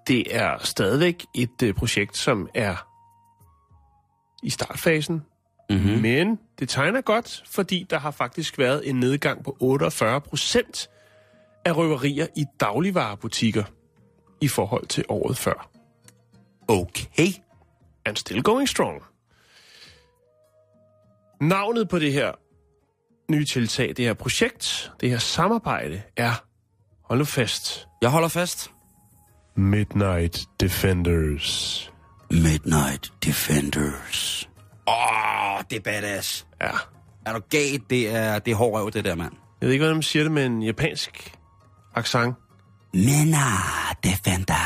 det 0.06 0.36
er 0.36 0.58
stadigvæk 0.58 1.24
et 1.34 1.62
øh, 1.62 1.74
projekt, 1.74 2.16
som 2.16 2.48
er 2.54 2.86
i 4.42 4.50
startfasen, 4.50 5.22
Mhm. 5.70 6.00
men 6.02 6.38
det 6.58 6.68
tegner 6.68 7.00
godt, 7.00 7.42
fordi 7.46 7.86
der 7.90 7.98
har 7.98 8.10
faktisk 8.10 8.58
været 8.58 8.88
en 8.88 9.00
nedgang 9.00 9.44
på 9.44 9.56
48 9.60 10.20
procent 10.20 10.90
af 11.64 11.76
røverier 11.76 12.26
i 12.36 12.44
dagligvarerbutikker 12.60 13.64
i 14.40 14.48
forhold 14.48 14.86
til 14.86 15.04
året 15.08 15.36
før. 15.36 15.70
Okay. 16.68 17.28
And 18.06 18.16
still 18.16 18.42
going 18.42 18.68
strong. 18.68 19.02
Navnet 21.40 21.88
på 21.88 21.98
det 21.98 22.12
her 22.12 22.32
nye 23.32 23.44
tiltag, 23.44 23.88
det 23.96 24.04
her 24.04 24.14
projekt, 24.14 24.92
det 25.00 25.10
her 25.10 25.18
samarbejde 25.18 26.02
er, 26.16 26.44
hold 27.04 27.18
nu 27.18 27.24
fast, 27.24 27.86
Jeg 28.02 28.10
holder 28.10 28.28
fast. 28.28 28.70
Midnight 29.56 30.46
Defenders. 30.60 31.92
Midnight 32.30 33.12
Defenders. 33.24 34.48
Åh, 34.88 34.94
oh, 35.54 35.60
det 35.70 35.76
er 35.76 35.80
badass. 35.80 36.46
Ja. 36.60 36.70
Er 37.26 37.32
du 37.32 37.40
galt? 37.50 37.90
Det 37.90 38.08
er, 38.14 38.38
det 38.38 38.50
er 38.50 38.54
hård 38.54 38.72
røv, 38.80 38.90
det 38.90 39.04
der, 39.04 39.14
mand. 39.14 39.32
Jeg 39.60 39.66
ved 39.66 39.72
ikke, 39.72 39.82
hvordan 39.82 39.96
man 39.96 40.02
siger 40.02 40.22
det 40.22 40.32
med 40.32 40.46
en 40.46 40.62
japansk 40.62 41.34
accent. 41.94 42.34
Midnight 42.94 44.04
Defenders. 44.04 44.56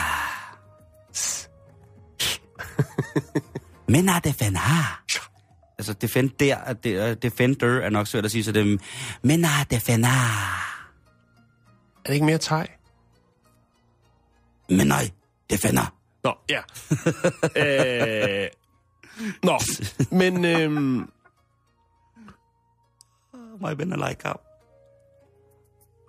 Midnight 3.88 4.24
Defenders. 4.24 5.20
Altså, 5.78 5.92
defender, 5.92 6.54
er 6.56 6.72
det, 6.72 7.22
defender 7.22 7.80
er 7.80 7.90
nok 7.90 8.06
svært 8.06 8.24
at 8.24 8.30
sige, 8.30 8.44
så 8.44 8.52
det 8.52 8.72
er 8.72 8.76
Midnight 9.22 9.70
Defender. 9.70 10.08
Er 10.08 12.06
det 12.06 12.14
ikke 12.14 12.26
mere 12.26 12.38
thai? 12.38 12.66
Midnight 14.70 15.14
Defender. 15.50 15.94
Nå, 16.24 16.34
ja. 16.50 16.60
øh, 18.44 18.48
nå, 19.42 19.58
men 20.10 20.44
øhm, 20.44 21.10
My 23.60 23.72
men 23.78 23.88
like 24.08 24.20
ham. 24.24 24.38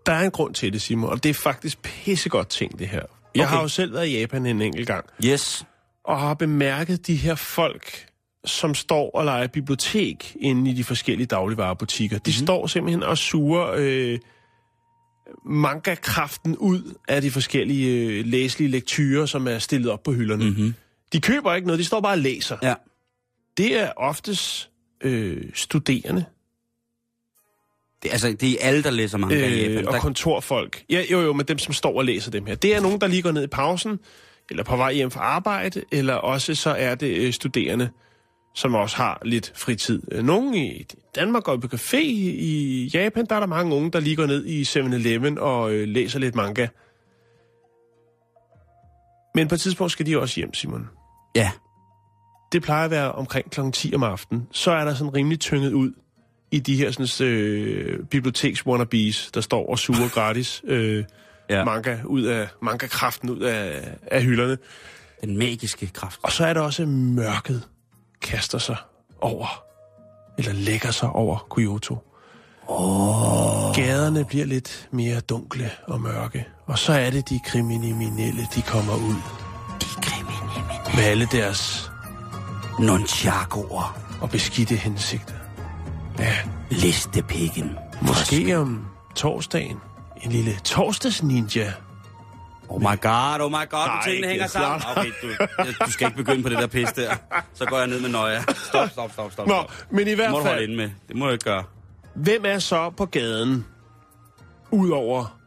der 0.06 0.14
er 0.14 0.22
en 0.26 0.32
grund 0.32 0.54
til 0.54 0.74
det, 0.74 0.82
Simon, 0.82 1.10
og 1.10 1.24
det 1.24 1.30
er 1.30 1.34
faktisk 1.34 1.82
pissegodt 1.82 2.50
ting, 2.50 2.80
det 2.80 2.88
her. 2.88 3.02
Jeg 3.36 3.44
Okay. 3.46 3.56
har 3.56 3.62
jo 3.62 3.68
selv 3.68 3.94
været 3.94 4.08
i 4.08 4.20
Japan 4.20 4.46
en 4.46 4.62
enkelt 4.62 4.88
gang, 4.88 5.06
Yes. 5.26 5.66
og 6.04 6.20
har 6.20 6.34
bemærket 6.34 7.08
de 7.08 7.16
her 7.16 7.36
folk, 7.36 8.06
som 8.46 8.74
står 8.74 9.12
og 9.12 9.26
leger 9.26 9.48
bibliotek 9.48 10.36
inde 10.40 10.72
i 10.72 10.74
de 10.74 10.84
forskellige 10.84 11.28
dagligvarerbutikker. 11.28 12.18
De 12.18 12.32
mm-hmm. 12.32 12.46
står 12.46 12.68
simpelthen 12.68 13.04
og 13.04 13.18
suger 13.18 13.74
øh, 13.78 14.20
manga-kraften 15.46 16.58
ud 16.58 16.94
af 17.08 17.22
de 17.22 17.32
forskellige 17.32 18.00
øh, 18.00 18.26
læselige 18.26 18.72
lektyrer, 18.72 19.26
som 19.26 19.48
er 19.48 19.60
stillet 19.60 19.92
op 19.92 20.04
på 20.04 20.12
hylderne. 20.12 20.46
Mm-hmm. 20.46 20.74
De 21.14 21.22
køber 21.22 21.54
ikke 21.54 21.68
noget, 21.68 21.80
de 21.80 21.86
står 21.86 22.02
bare 22.02 22.14
og 22.14 22.18
læser. 22.18 22.58
Ja. 22.64 22.74
Det 23.58 23.80
er 23.80 23.92
oftest 23.98 24.70
øh, 25.02 25.44
studerende 25.54 26.26
Det, 28.04 28.12
altså, 28.12 28.36
det 28.40 28.52
er 28.52 28.58
alle, 28.68 28.84
der 28.84 28.90
læser 28.92 29.18
manga 29.18 29.48
i 29.48 29.66
øh, 29.66 29.72
Japan. 29.72 29.88
og 29.88 29.94
Der, 29.94 30.00
kontorfolk. 30.00 30.84
Ja, 30.90 31.04
jo, 31.12 31.22
jo, 31.22 31.34
men 31.34 31.46
dem, 31.46 31.58
som 31.58 31.74
står 31.74 31.98
og 31.98 32.06
læser 32.06 32.32
dem 32.32 32.46
her. 32.46 32.56
Det 32.56 32.76
er 32.76 32.82
nogen, 32.82 33.02
der 33.02 33.08
lige 33.08 33.22
går 33.22 33.32
ned 33.32 33.44
i 33.44 33.48
pausen, 33.48 34.00
eller 34.50 34.64
på 34.64 34.78
vej 34.78 34.94
hjem 34.94 35.12
fra 35.12 35.22
arbejde, 35.22 35.84
eller 35.92 36.14
også 36.14 36.56
så 36.56 36.70
er 36.70 36.96
det 36.96 37.18
øh, 37.18 37.34
studerende, 37.34 37.90
som 38.56 38.76
også 38.76 38.98
har 38.98 39.22
lidt 39.26 39.52
fritid. 39.56 40.02
Øh, 40.12 40.24
Nogen 40.24 40.54
i 40.56 40.86
Danmark 41.16 41.44
går 41.44 41.58
på 41.58 41.68
café, 41.68 41.98
i 41.98 42.92
Japan 42.94 43.26
der 43.26 43.36
er 43.36 43.40
der 43.40 43.48
mange 43.48 43.76
unge, 43.76 43.92
der 43.92 44.00
lige 44.00 44.16
går 44.16 44.26
ned 44.26 44.46
i 44.46 44.62
7-Eleven 44.64 45.38
og 45.38 45.74
øh, 45.74 45.88
læser 45.88 46.20
lidt 46.20 46.36
manga. 46.36 46.68
Men 49.36 49.48
på 49.48 49.56
et 49.56 49.62
tidspunkt 49.62 49.92
skal 49.92 50.06
de 50.06 50.20
også 50.20 50.36
hjem, 50.40 50.54
Simon. 50.54 50.90
ja. 51.36 51.52
Det 52.52 52.64
plejer 52.64 52.86
at 52.86 52.92
være 52.92 53.12
omkring 53.12 53.52
kl. 53.52 53.60
10 53.74 53.96
om 53.96 54.04
aftenen. 54.04 54.48
Så 54.52 54.72
er 54.72 54.86
der 54.86 54.94
sådan 54.94 55.14
rimelig 55.14 55.40
tynget 55.40 55.74
ud 55.74 55.92
i 56.52 56.60
de 56.60 56.76
her 56.76 56.92
sådan, 56.92 57.28
øh, 57.32 58.06
biblioteks 58.06 58.66
wannabes, 58.66 59.32
der 59.34 59.42
står 59.42 59.70
og 59.70 59.80
suger 59.80 60.10
gratis 60.16 60.62
øh, 60.68 61.04
ja. 61.50 61.64
manga 61.66 61.98
ud 62.06 62.24
af 62.24 62.48
manga-kraften 62.62 63.30
ud 63.30 63.40
af, 63.40 63.90
af 64.08 64.24
hylderne. 64.24 64.58
Den 65.22 65.38
magiske 65.38 65.88
kraft. 65.94 66.20
Og 66.24 66.32
så 66.32 66.46
er 66.46 66.54
der 66.54 66.62
også 66.62 66.86
mørket 66.86 67.68
kaster 68.26 68.58
sig 68.58 68.78
over, 69.22 69.64
eller 70.38 70.54
lægger 70.54 70.92
sig 70.92 71.10
over 71.10 71.48
Kyoto. 71.56 71.98
Oh. 72.68 73.76
Gaderne 73.76 74.26
bliver 74.26 74.46
lidt 74.46 74.88
mere 74.92 75.20
dunkle 75.20 75.72
og 75.88 76.02
mørke. 76.02 76.46
Og 76.66 76.80
så 76.80 76.94
er 76.94 77.10
det 77.10 77.30
de 77.30 77.40
kriminelle, 77.46 78.48
de 78.56 78.62
kommer 78.62 78.94
ud. 78.96 79.16
De 79.82 79.86
kriminelle. 80.02 80.96
Med 80.96 81.04
alle 81.04 81.28
deres 81.32 81.92
Nunchakuer. 82.80 83.98
og 84.22 84.30
beskidte 84.30 84.76
hensigter. 84.76 85.34
Ja, 86.20 86.36
Listepikken. 86.70 87.78
måske 88.02 88.58
om 88.58 88.86
torsdagen. 89.16 89.78
En 90.22 90.32
lille 90.32 90.60
torsdags-ninja. 90.64 91.72
Oh 92.70 92.80
my 92.82 92.96
god, 93.02 93.42
oh 93.42 93.52
my 93.52 93.56
god, 93.70 93.88
Nej, 93.88 94.00
du 94.06 94.10
tingene 94.10 94.28
hænger 94.28 94.48
sammen. 94.48 94.82
Okay, 94.98 95.12
du, 95.22 95.28
du 95.86 95.92
skal 95.92 96.08
ikke 96.08 96.18
begynde 96.24 96.44
på 96.44 96.50
det 96.50 96.58
der 96.58 96.68
pis 96.68 96.92
der. 96.92 97.16
Så 97.54 97.66
går 97.66 97.78
jeg 97.78 97.88
ned 97.88 98.00
med 98.02 98.10
nøje. 98.10 98.42
Stop, 98.42 98.90
stop, 98.90 99.12
stop, 99.12 99.32
stop. 99.32 99.48
Nå, 99.48 99.54
stop. 99.54 99.92
men 99.92 100.00
i 100.08 100.10
Det 100.10 100.16
hvert 100.18 100.32
må 100.32 100.38
du 100.38 100.44
holde 100.44 100.56
fald, 100.58 100.64
inde 100.70 100.76
med. 100.76 100.90
Det 101.08 101.16
må 101.16 101.26
du 101.26 101.32
ikke 101.32 101.44
gøre. 101.46 101.64
hvem 102.16 102.46
er 102.46 102.60
så 102.60 102.90
på 102.90 103.06
gaden? 103.06 103.66
Udover... 104.72 105.38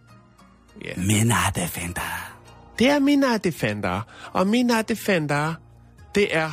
Ja. 0.85 0.93
Midnight 0.97 1.55
Defender. 1.57 2.31
Det 2.79 2.91
er 2.91 2.99
Mina 2.99 3.37
Defender. 3.37 4.01
Og 4.33 4.47
Mina 4.47 4.83
Defender, 4.83 5.55
det 6.15 6.37
er 6.37 6.51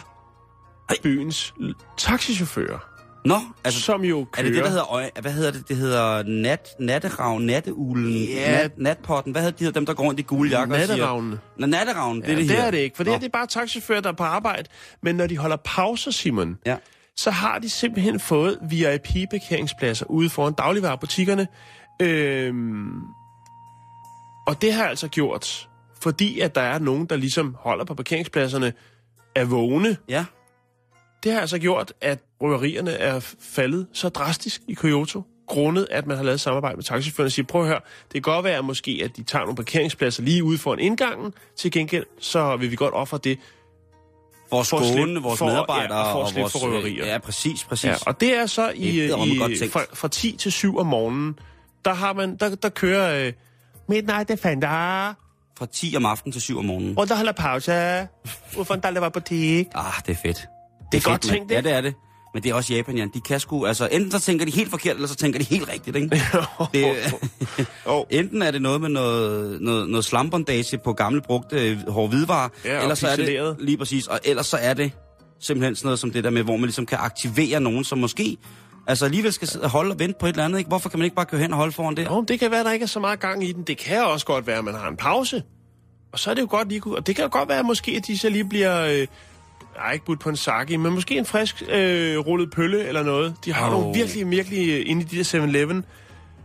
byens 1.03 1.53
taxichauffører, 1.97 2.79
Nå, 3.25 3.35
altså, 3.63 3.81
som 3.81 4.03
jo 4.03 4.21
er 4.21 4.25
kører... 4.31 4.45
det 4.45 4.55
det, 4.55 4.63
der 4.63 4.69
hedder? 4.69 5.21
Hvad 5.21 5.31
hedder 5.31 5.51
det? 5.51 5.67
Det 5.67 5.77
hedder 5.77 6.23
nat, 6.23 6.69
natteravn, 6.79 7.41
natteulen, 7.45 8.13
Ja. 8.23 8.51
nat, 8.61 8.71
natpotten. 8.77 9.31
Hvad 9.31 9.41
hedder 9.41 9.65
de 9.71 9.71
dem, 9.73 9.85
der 9.85 9.93
går 9.93 10.03
rundt 10.03 10.19
i 10.19 10.23
gule 10.23 10.49
jakker? 10.49 10.75
og 10.75 10.81
siger- 10.81 10.87
Natteravnene. 10.95 11.39
Nå, 11.57 11.65
natteravn, 11.67 12.21
det 12.21 12.27
Ja, 12.27 12.31
er 12.33 12.35
det 12.37 12.47
det 12.49 12.55
her. 12.57 12.63
er 12.63 12.71
det 12.71 12.77
ikke, 12.77 12.95
for 12.97 13.03
det, 13.03 13.13
her, 13.13 13.19
det 13.19 13.25
er 13.25 13.29
bare 13.31 13.47
taxichauffører, 13.47 14.01
der 14.01 14.09
er 14.09 14.13
på 14.13 14.23
arbejde. 14.23 14.69
Men 15.03 15.15
når 15.15 15.27
de 15.27 15.37
holder 15.37 15.57
pauser, 15.65 16.11
Simon, 16.11 16.57
Ja. 16.65 16.75
så 17.17 17.31
har 17.31 17.59
de 17.59 17.69
simpelthen 17.69 18.19
fået 18.19 18.57
VIP-parkeringspladser 18.69 20.05
ude 20.05 20.29
foran 20.29 20.53
dagligvarerbutikkerne. 20.53 21.47
Øhm, 22.01 23.01
og 24.47 24.61
det 24.61 24.73
har 24.73 24.85
altså 24.85 25.07
gjort, 25.07 25.69
fordi 26.01 26.39
at 26.39 26.55
der 26.55 26.61
er 26.61 26.79
nogen, 26.79 27.05
der 27.05 27.15
ligesom 27.15 27.55
holder 27.59 27.85
på 27.85 27.93
parkeringspladserne, 27.93 28.73
er 29.35 29.45
vågne. 29.45 29.97
Ja. 30.09 30.25
Det 31.23 31.31
har 31.33 31.39
altså 31.41 31.57
gjort, 31.59 31.93
at 32.01 32.19
røverierne 32.41 32.91
er 32.91 33.19
faldet 33.39 33.87
så 33.93 34.09
drastisk 34.09 34.61
i 34.67 34.73
Kyoto, 34.73 35.23
grundet 35.47 35.87
at 35.91 36.07
man 36.07 36.17
har 36.17 36.23
lavet 36.23 36.39
samarbejde 36.41 36.75
med 36.75 36.83
taxichaufførerne 36.83 37.27
og 37.27 37.31
siger, 37.31 37.45
prøv 37.45 37.61
at 37.61 37.67
høre, 37.67 37.79
det 38.03 38.13
kan 38.13 38.21
godt 38.21 38.43
være 38.45 38.63
måske, 38.63 39.01
at 39.03 39.17
de 39.17 39.23
tager 39.23 39.43
nogle 39.45 39.55
parkeringspladser 39.55 40.23
lige 40.23 40.43
ude 40.43 40.57
foran 40.57 40.79
indgangen, 40.79 41.33
til 41.57 41.71
gengæld 41.71 42.05
så 42.19 42.55
vil 42.55 42.71
vi 42.71 42.75
godt 42.75 42.93
ofre 42.93 43.19
det. 43.23 43.39
At 44.51 44.67
For 44.67 44.91
skåne 44.93 45.21
vores 45.21 45.39
for- 45.39 45.45
ja, 45.45 45.51
medarbejdere 45.51 45.97
og 46.05 46.11
for 46.11 46.19
og 46.37 46.41
vores... 46.41 46.51
for 46.51 46.59
røverier. 46.59 47.05
Ja, 47.05 47.17
præcis, 47.17 47.63
præcis. 47.63 47.85
Ja, 47.85 47.95
og 48.07 48.19
det 48.21 48.37
er 48.37 48.45
så 48.45 48.69
i, 48.75 48.91
Det 48.91 49.11
er 49.11 49.25
i, 49.25 49.37
godt 49.37 49.71
fra, 49.71 49.81
fra 49.93 50.07
10 50.07 50.35
til 50.37 50.51
7 50.51 50.77
om 50.77 50.85
morgenen, 50.85 51.39
der, 51.85 51.93
har 51.93 52.13
man, 52.13 52.35
der, 52.37 52.55
der 52.55 52.69
kører 52.69 53.27
øh, 53.27 53.33
Midnight 53.89 54.29
Defender, 54.29 55.13
Fra 55.57 55.65
10 55.65 55.93
om 55.97 56.05
aftenen 56.05 56.31
til 56.31 56.41
7 56.41 56.57
om 56.57 56.65
morgenen. 56.65 56.97
og 56.97 57.09
der 57.09 57.15
holder 57.15 57.31
pause, 57.31 58.07
ud 58.57 58.65
for 58.65 58.73
en 58.73 58.79
dagligvarebutik. 58.79 59.67
Ah, 59.75 59.85
det 60.05 60.11
er 60.11 60.15
fedt. 60.21 60.37
Det 60.91 60.97
er 60.97 61.01
fedt, 61.01 61.03
godt 61.03 61.25
mand. 61.27 61.37
tænkt, 61.37 61.51
Ja, 61.51 61.57
ikke? 61.57 61.69
det 61.69 61.75
er 61.77 61.81
det. 61.81 61.93
Men 62.35 62.43
det 62.43 62.49
er 62.49 62.53
også 62.53 62.73
Japan, 62.73 62.97
Jan. 62.97 63.09
De 63.13 63.21
kan 63.21 63.39
sgu... 63.39 63.65
Altså, 63.65 63.87
enten 63.91 64.11
så 64.11 64.19
tænker 64.19 64.45
de 64.45 64.51
helt 64.51 64.69
forkert, 64.69 64.95
eller 64.95 65.07
så 65.07 65.15
tænker 65.15 65.39
de 65.39 65.45
helt 65.45 65.69
rigtigt, 65.69 65.95
ikke? 65.95 66.09
det, 66.73 66.95
Jo. 67.87 68.05
enten 68.09 68.41
er 68.41 68.51
det 68.51 68.61
noget 68.61 68.81
med 68.81 68.89
noget, 68.89 69.61
noget, 69.61 69.89
noget 69.89 70.05
slambondage 70.05 70.77
på 70.77 70.93
gamle 70.93 71.21
brugte 71.21 71.69
øh, 71.69 71.89
hårde 71.89 72.09
hvidevarer, 72.09 72.49
Ja, 72.65 72.81
eller 72.81 72.95
så 72.95 73.07
er 73.07 73.15
det 73.15 73.55
lige 73.59 73.77
præcis, 73.77 74.07
og 74.07 74.19
ellers 74.23 74.45
så 74.45 74.57
er 74.57 74.73
det 74.73 74.91
simpelthen 75.39 75.75
sådan 75.75 75.87
noget 75.87 75.99
som 75.99 76.11
det 76.11 76.23
der 76.23 76.29
med, 76.29 76.43
hvor 76.43 76.57
man 76.57 76.65
ligesom 76.65 76.85
kan 76.85 76.97
aktivere 77.01 77.59
nogen, 77.59 77.83
som 77.83 77.97
måske 77.97 78.37
altså 78.87 79.05
alligevel 79.05 79.33
skal 79.33 79.47
sidde 79.47 79.63
og 79.63 79.69
holde 79.69 79.91
og 79.91 79.99
vente 79.99 80.15
på 80.19 80.25
et 80.25 80.29
eller 80.29 80.45
andet, 80.45 80.57
ikke? 80.57 80.67
Hvorfor 80.67 80.89
kan 80.89 80.99
man 80.99 81.03
ikke 81.03 81.15
bare 81.15 81.25
køre 81.25 81.41
hen 81.41 81.51
og 81.51 81.57
holde 81.57 81.71
foran 81.71 81.97
det? 81.97 82.05
Jo, 82.05 82.21
det 82.21 82.39
kan 82.39 82.51
være, 82.51 82.59
at 82.59 82.65
der 82.65 82.71
ikke 82.71 82.83
er 82.83 82.87
så 82.87 82.99
meget 82.99 83.19
gang 83.19 83.43
i 83.43 83.51
den. 83.51 83.63
Det 83.63 83.77
kan 83.77 84.05
også 84.05 84.25
godt 84.25 84.47
være, 84.47 84.57
at 84.57 84.65
man 84.65 84.73
har 84.73 84.87
en 84.87 84.97
pause. 84.97 85.43
Og 86.13 86.19
så 86.19 86.29
er 86.29 86.33
det 86.33 86.41
jo 86.41 86.47
godt 86.49 86.69
lige. 86.69 86.81
Og 86.85 87.07
det 87.07 87.15
kan 87.15 87.23
jo 87.23 87.29
godt 87.31 87.49
være, 87.49 87.59
at 87.59 87.65
måske 87.65 87.91
at 87.91 88.07
de 88.07 88.17
så 88.17 88.29
lige 88.29 88.49
bliver... 88.49 88.85
Øh, 88.85 89.07
ej, 89.79 89.91
ikke 89.93 90.05
budt 90.05 90.19
på 90.19 90.29
en 90.29 90.35
sake, 90.35 90.77
men 90.77 90.93
måske 90.93 91.17
en 91.17 91.25
frisk 91.25 91.63
øh, 91.69 92.17
rullet 92.17 92.51
pølle 92.51 92.83
eller 92.87 93.03
noget. 93.03 93.35
De 93.45 93.53
har 93.53 93.65
oh. 93.65 93.71
nogle 93.71 93.97
virkelig, 93.97 94.29
virkelig... 94.31 94.69
øh, 94.69 94.83
Inde 94.85 95.01
i 95.01 95.05
de 95.05 95.17
der 95.17 95.23
7-Eleven 95.23 95.85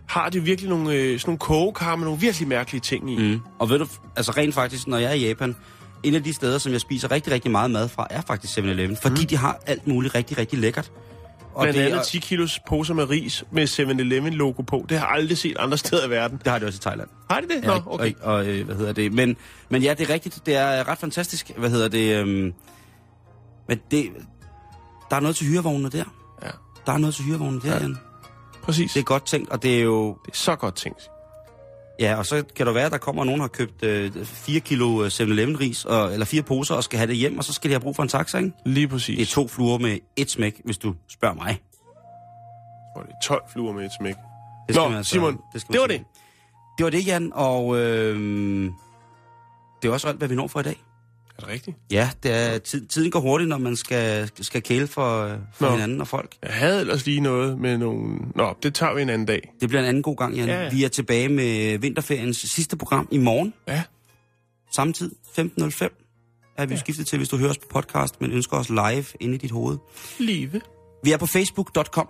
har 0.06 0.28
de 0.28 0.40
virkelig 0.42 0.70
nogle, 0.70 0.92
øh, 0.94 1.20
sådan 1.20 1.28
nogle 1.30 1.38
kogekar 1.38 1.96
med 1.96 2.04
nogle 2.04 2.20
virkelig 2.20 2.48
mærkelige 2.48 2.80
ting 2.80 3.10
i. 3.12 3.16
Mm. 3.16 3.40
Og 3.58 3.70
ved 3.70 3.78
du, 3.78 3.86
altså 4.16 4.32
rent 4.32 4.54
faktisk, 4.54 4.86
når 4.86 4.98
jeg 4.98 5.10
er 5.10 5.14
i 5.14 5.26
Japan, 5.28 5.56
en 6.02 6.14
af 6.14 6.22
de 6.24 6.32
steder, 6.32 6.58
som 6.58 6.72
jeg 6.72 6.80
spiser 6.80 7.10
rigtig, 7.10 7.32
rigtig 7.32 7.50
meget 7.50 7.70
mad 7.70 7.88
fra, 7.88 8.06
er 8.10 8.20
faktisk 8.20 8.58
7-Eleven. 8.58 8.96
Fordi 9.02 9.20
mm. 9.20 9.26
de 9.26 9.36
har 9.36 9.60
alt 9.66 9.86
muligt 9.86 10.14
rigtig, 10.14 10.38
rigtig 10.38 10.58
lækkert. 10.58 10.92
Og 11.54 11.62
Blandt 11.62 11.78
det, 11.78 11.84
andet 11.84 11.98
er- 11.98 12.02
10 12.02 12.18
kilos 12.18 12.60
poser 12.68 12.94
med 12.94 13.10
ris 13.10 13.44
med 13.52 13.68
7-Eleven 13.68 14.30
logo 14.34 14.62
på. 14.62 14.86
Det 14.88 14.98
har 14.98 15.06
jeg 15.06 15.16
aldrig 15.16 15.38
set 15.38 15.56
andre 15.58 15.78
steder 15.78 16.06
i 16.06 16.10
verden. 16.10 16.38
det 16.44 16.52
har 16.52 16.58
de 16.58 16.66
også 16.66 16.76
i 16.76 16.80
Thailand. 16.80 17.08
Har 17.30 17.40
de 17.40 17.48
det? 17.48 17.64
Nå, 17.64 17.72
og, 17.72 17.82
okay. 17.94 18.12
og, 18.22 18.34
og 18.34 18.46
øh, 18.46 18.66
hvad 18.66 18.76
hedder 18.76 18.92
det? 18.92 19.12
Men, 19.12 19.36
men 19.68 19.82
ja, 19.82 19.94
det 19.94 20.10
er 20.10 20.14
rigtigt. 20.14 20.46
Det 20.46 20.56
er 20.56 20.88
ret 20.88 20.98
fantastisk. 20.98 21.50
Hvad 21.56 21.70
hedder 21.70 21.88
det? 21.88 22.16
Øhm, 22.16 22.52
men 23.70 23.80
det, 23.90 24.10
der 25.10 25.16
er 25.16 25.20
noget 25.20 25.36
til 25.36 25.46
hyrevognene 25.46 25.88
der. 25.90 26.04
Ja. 26.42 26.48
Der 26.86 26.92
er 26.92 26.98
noget 26.98 27.14
til 27.14 27.24
hyrevognene 27.24 27.62
der, 27.62 27.68
Ja. 27.74 27.80
Jan. 27.80 27.96
Præcis. 28.62 28.92
Det 28.92 29.00
er 29.00 29.04
godt 29.04 29.26
tænkt, 29.26 29.50
og 29.50 29.62
det 29.62 29.78
er 29.78 29.82
jo... 29.82 30.16
det 30.26 30.32
er 30.32 30.36
så 30.36 30.56
godt 30.56 30.74
tænkt. 30.74 31.10
Ja, 32.00 32.14
og 32.16 32.26
så 32.26 32.44
kan 32.56 32.66
det 32.66 32.74
være, 32.74 32.86
at 32.86 32.92
der 32.92 32.98
kommer 32.98 33.24
nogen, 33.24 33.40
der 33.40 33.44
har 33.44 33.48
købt 33.48 33.82
øh, 33.84 34.24
4 34.24 34.60
kilo 34.60 35.02
øh, 35.04 35.06
7-Eleven 35.08 35.60
ris, 35.60 35.84
og, 35.84 36.12
eller 36.12 36.26
fire 36.26 36.42
poser, 36.42 36.74
og 36.74 36.84
skal 36.84 36.98
have 36.98 37.06
det 37.06 37.16
hjem, 37.16 37.38
og 37.38 37.44
så 37.44 37.52
skal 37.52 37.70
de 37.70 37.74
have 37.74 37.80
brug 37.80 37.96
for 37.96 38.02
en 38.02 38.08
taxa, 38.08 38.38
ikke? 38.38 38.52
Lige 38.66 38.86
Det 38.86 38.92
er 38.92 38.94
præcis. 38.96 39.30
to 39.30 39.48
fluer 39.48 39.78
med 39.78 39.98
et 40.16 40.30
smæk, 40.30 40.60
hvis 40.64 40.78
du 40.78 40.94
spørger 41.08 41.34
mig. 41.34 41.60
Tror, 42.94 43.02
det 43.02 43.10
er 43.10 43.24
12 43.24 43.42
fluer 43.52 43.72
med 43.72 43.84
et 43.84 43.90
smæk. 44.00 44.14
Det 44.66 44.74
skal 44.74 44.82
Nå, 44.82 44.88
man 44.88 44.96
altså- 44.98 45.10
Simon, 45.10 45.38
skal 45.56 45.72
det 45.72 45.80
var 45.80 45.86
sige. 45.88 45.98
det. 45.98 46.06
Det 46.78 46.84
var 46.84 46.90
det, 46.90 47.06
Jan, 47.06 47.32
og 47.34 47.76
øh, 47.78 48.70
det 49.82 49.88
er 49.88 49.92
også 49.92 50.08
alt, 50.08 50.18
hvad 50.18 50.28
vi 50.28 50.34
når 50.34 50.46
for 50.48 50.60
i 50.60 50.62
dag. 50.62 50.82
Er 51.40 51.46
det 51.46 51.54
rigtigt? 51.54 51.76
Ja, 51.90 52.10
det 52.22 52.32
er, 52.32 52.58
tid, 52.58 52.86
tiden 52.86 53.10
går 53.10 53.20
hurtigt, 53.20 53.48
når 53.48 53.58
man 53.58 53.76
skal, 53.76 54.30
skal 54.40 54.62
kæle 54.62 54.86
for, 54.86 55.36
for 55.54 55.66
Nå. 55.66 55.72
hinanden 55.72 56.00
og 56.00 56.08
folk. 56.08 56.36
Jeg 56.42 56.52
havde 56.52 56.80
ellers 56.80 57.06
lige 57.06 57.20
noget 57.20 57.58
med 57.58 57.78
nogle... 57.78 58.18
Nå, 58.34 58.54
det 58.62 58.74
tager 58.74 58.94
vi 58.94 59.02
en 59.02 59.08
anden 59.08 59.26
dag. 59.26 59.52
Det 59.60 59.68
bliver 59.68 59.82
en 59.82 59.88
anden 59.88 60.02
god 60.02 60.16
gang, 60.16 60.34
Jan. 60.34 60.48
Ja, 60.48 60.62
ja. 60.62 60.70
Vi 60.70 60.84
er 60.84 60.88
tilbage 60.88 61.28
med 61.28 61.78
vinterferiens 61.78 62.36
sidste 62.36 62.76
program 62.76 63.08
i 63.10 63.18
morgen. 63.18 63.54
Ja. 63.68 63.82
Samme 64.72 64.92
tid, 64.92 65.10
15.05, 65.38 66.54
er 66.58 66.66
vi 66.66 66.74
ja. 66.74 66.80
skiftet 66.80 67.06
til, 67.06 67.18
hvis 67.18 67.28
du 67.28 67.36
hører 67.36 67.50
os 67.50 67.58
på 67.58 67.66
podcast, 67.70 68.20
men 68.20 68.32
ønsker 68.32 68.56
os 68.56 68.68
live 68.68 69.04
inde 69.20 69.34
i 69.34 69.38
dit 69.38 69.50
hoved. 69.50 69.78
Live. 70.18 70.60
Vi 71.04 71.12
er 71.12 71.16
på 71.16 71.26
facebook.com 71.26 72.08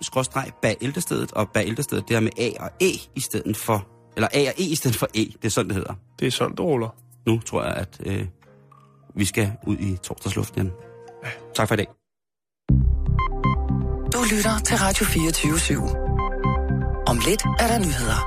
bag 0.62 0.76
ældrestedet, 0.81 1.33
og 1.33 1.51
bag 1.55 1.66
ældrestedet, 1.66 2.05
det 2.09 2.16
er 2.16 2.20
med 2.20 2.31
A 2.39 2.51
og 2.64 2.70
E 2.81 2.91
i 3.16 3.20
stedet 3.20 3.57
for, 3.57 3.89
eller 4.16 4.28
A 4.33 4.49
og 4.49 4.55
E 4.59 4.62
i 4.62 4.74
stedet 4.74 4.97
for 4.97 5.09
E, 5.14 5.24
det 5.24 5.45
er 5.45 5.49
sådan, 5.49 5.68
det 5.68 5.76
hedder. 5.76 5.95
Det 6.18 6.26
er 6.26 6.31
sådan, 6.31 6.51
det 6.51 6.61
ruller. 6.61 6.97
Nu 7.26 7.41
tror 7.41 7.64
jeg, 7.64 7.74
at 7.74 8.01
øh, 8.07 8.26
vi 9.15 9.25
skal 9.25 9.53
ud 9.67 9.77
i 9.77 9.97
torsdagsluften, 9.97 10.57
Jan. 10.63 10.73
Tak 11.55 11.69
for 11.69 11.75
i 11.75 11.77
dag. 11.77 11.87
Du 14.13 14.19
lytter 14.35 14.59
til 14.59 14.77
Radio 14.77 15.05
24 15.05 15.53
/7. 15.53 15.97
Om 17.07 17.17
lidt 17.27 17.43
er 17.59 17.69
der 17.69 17.79
nyheder. 17.79 18.21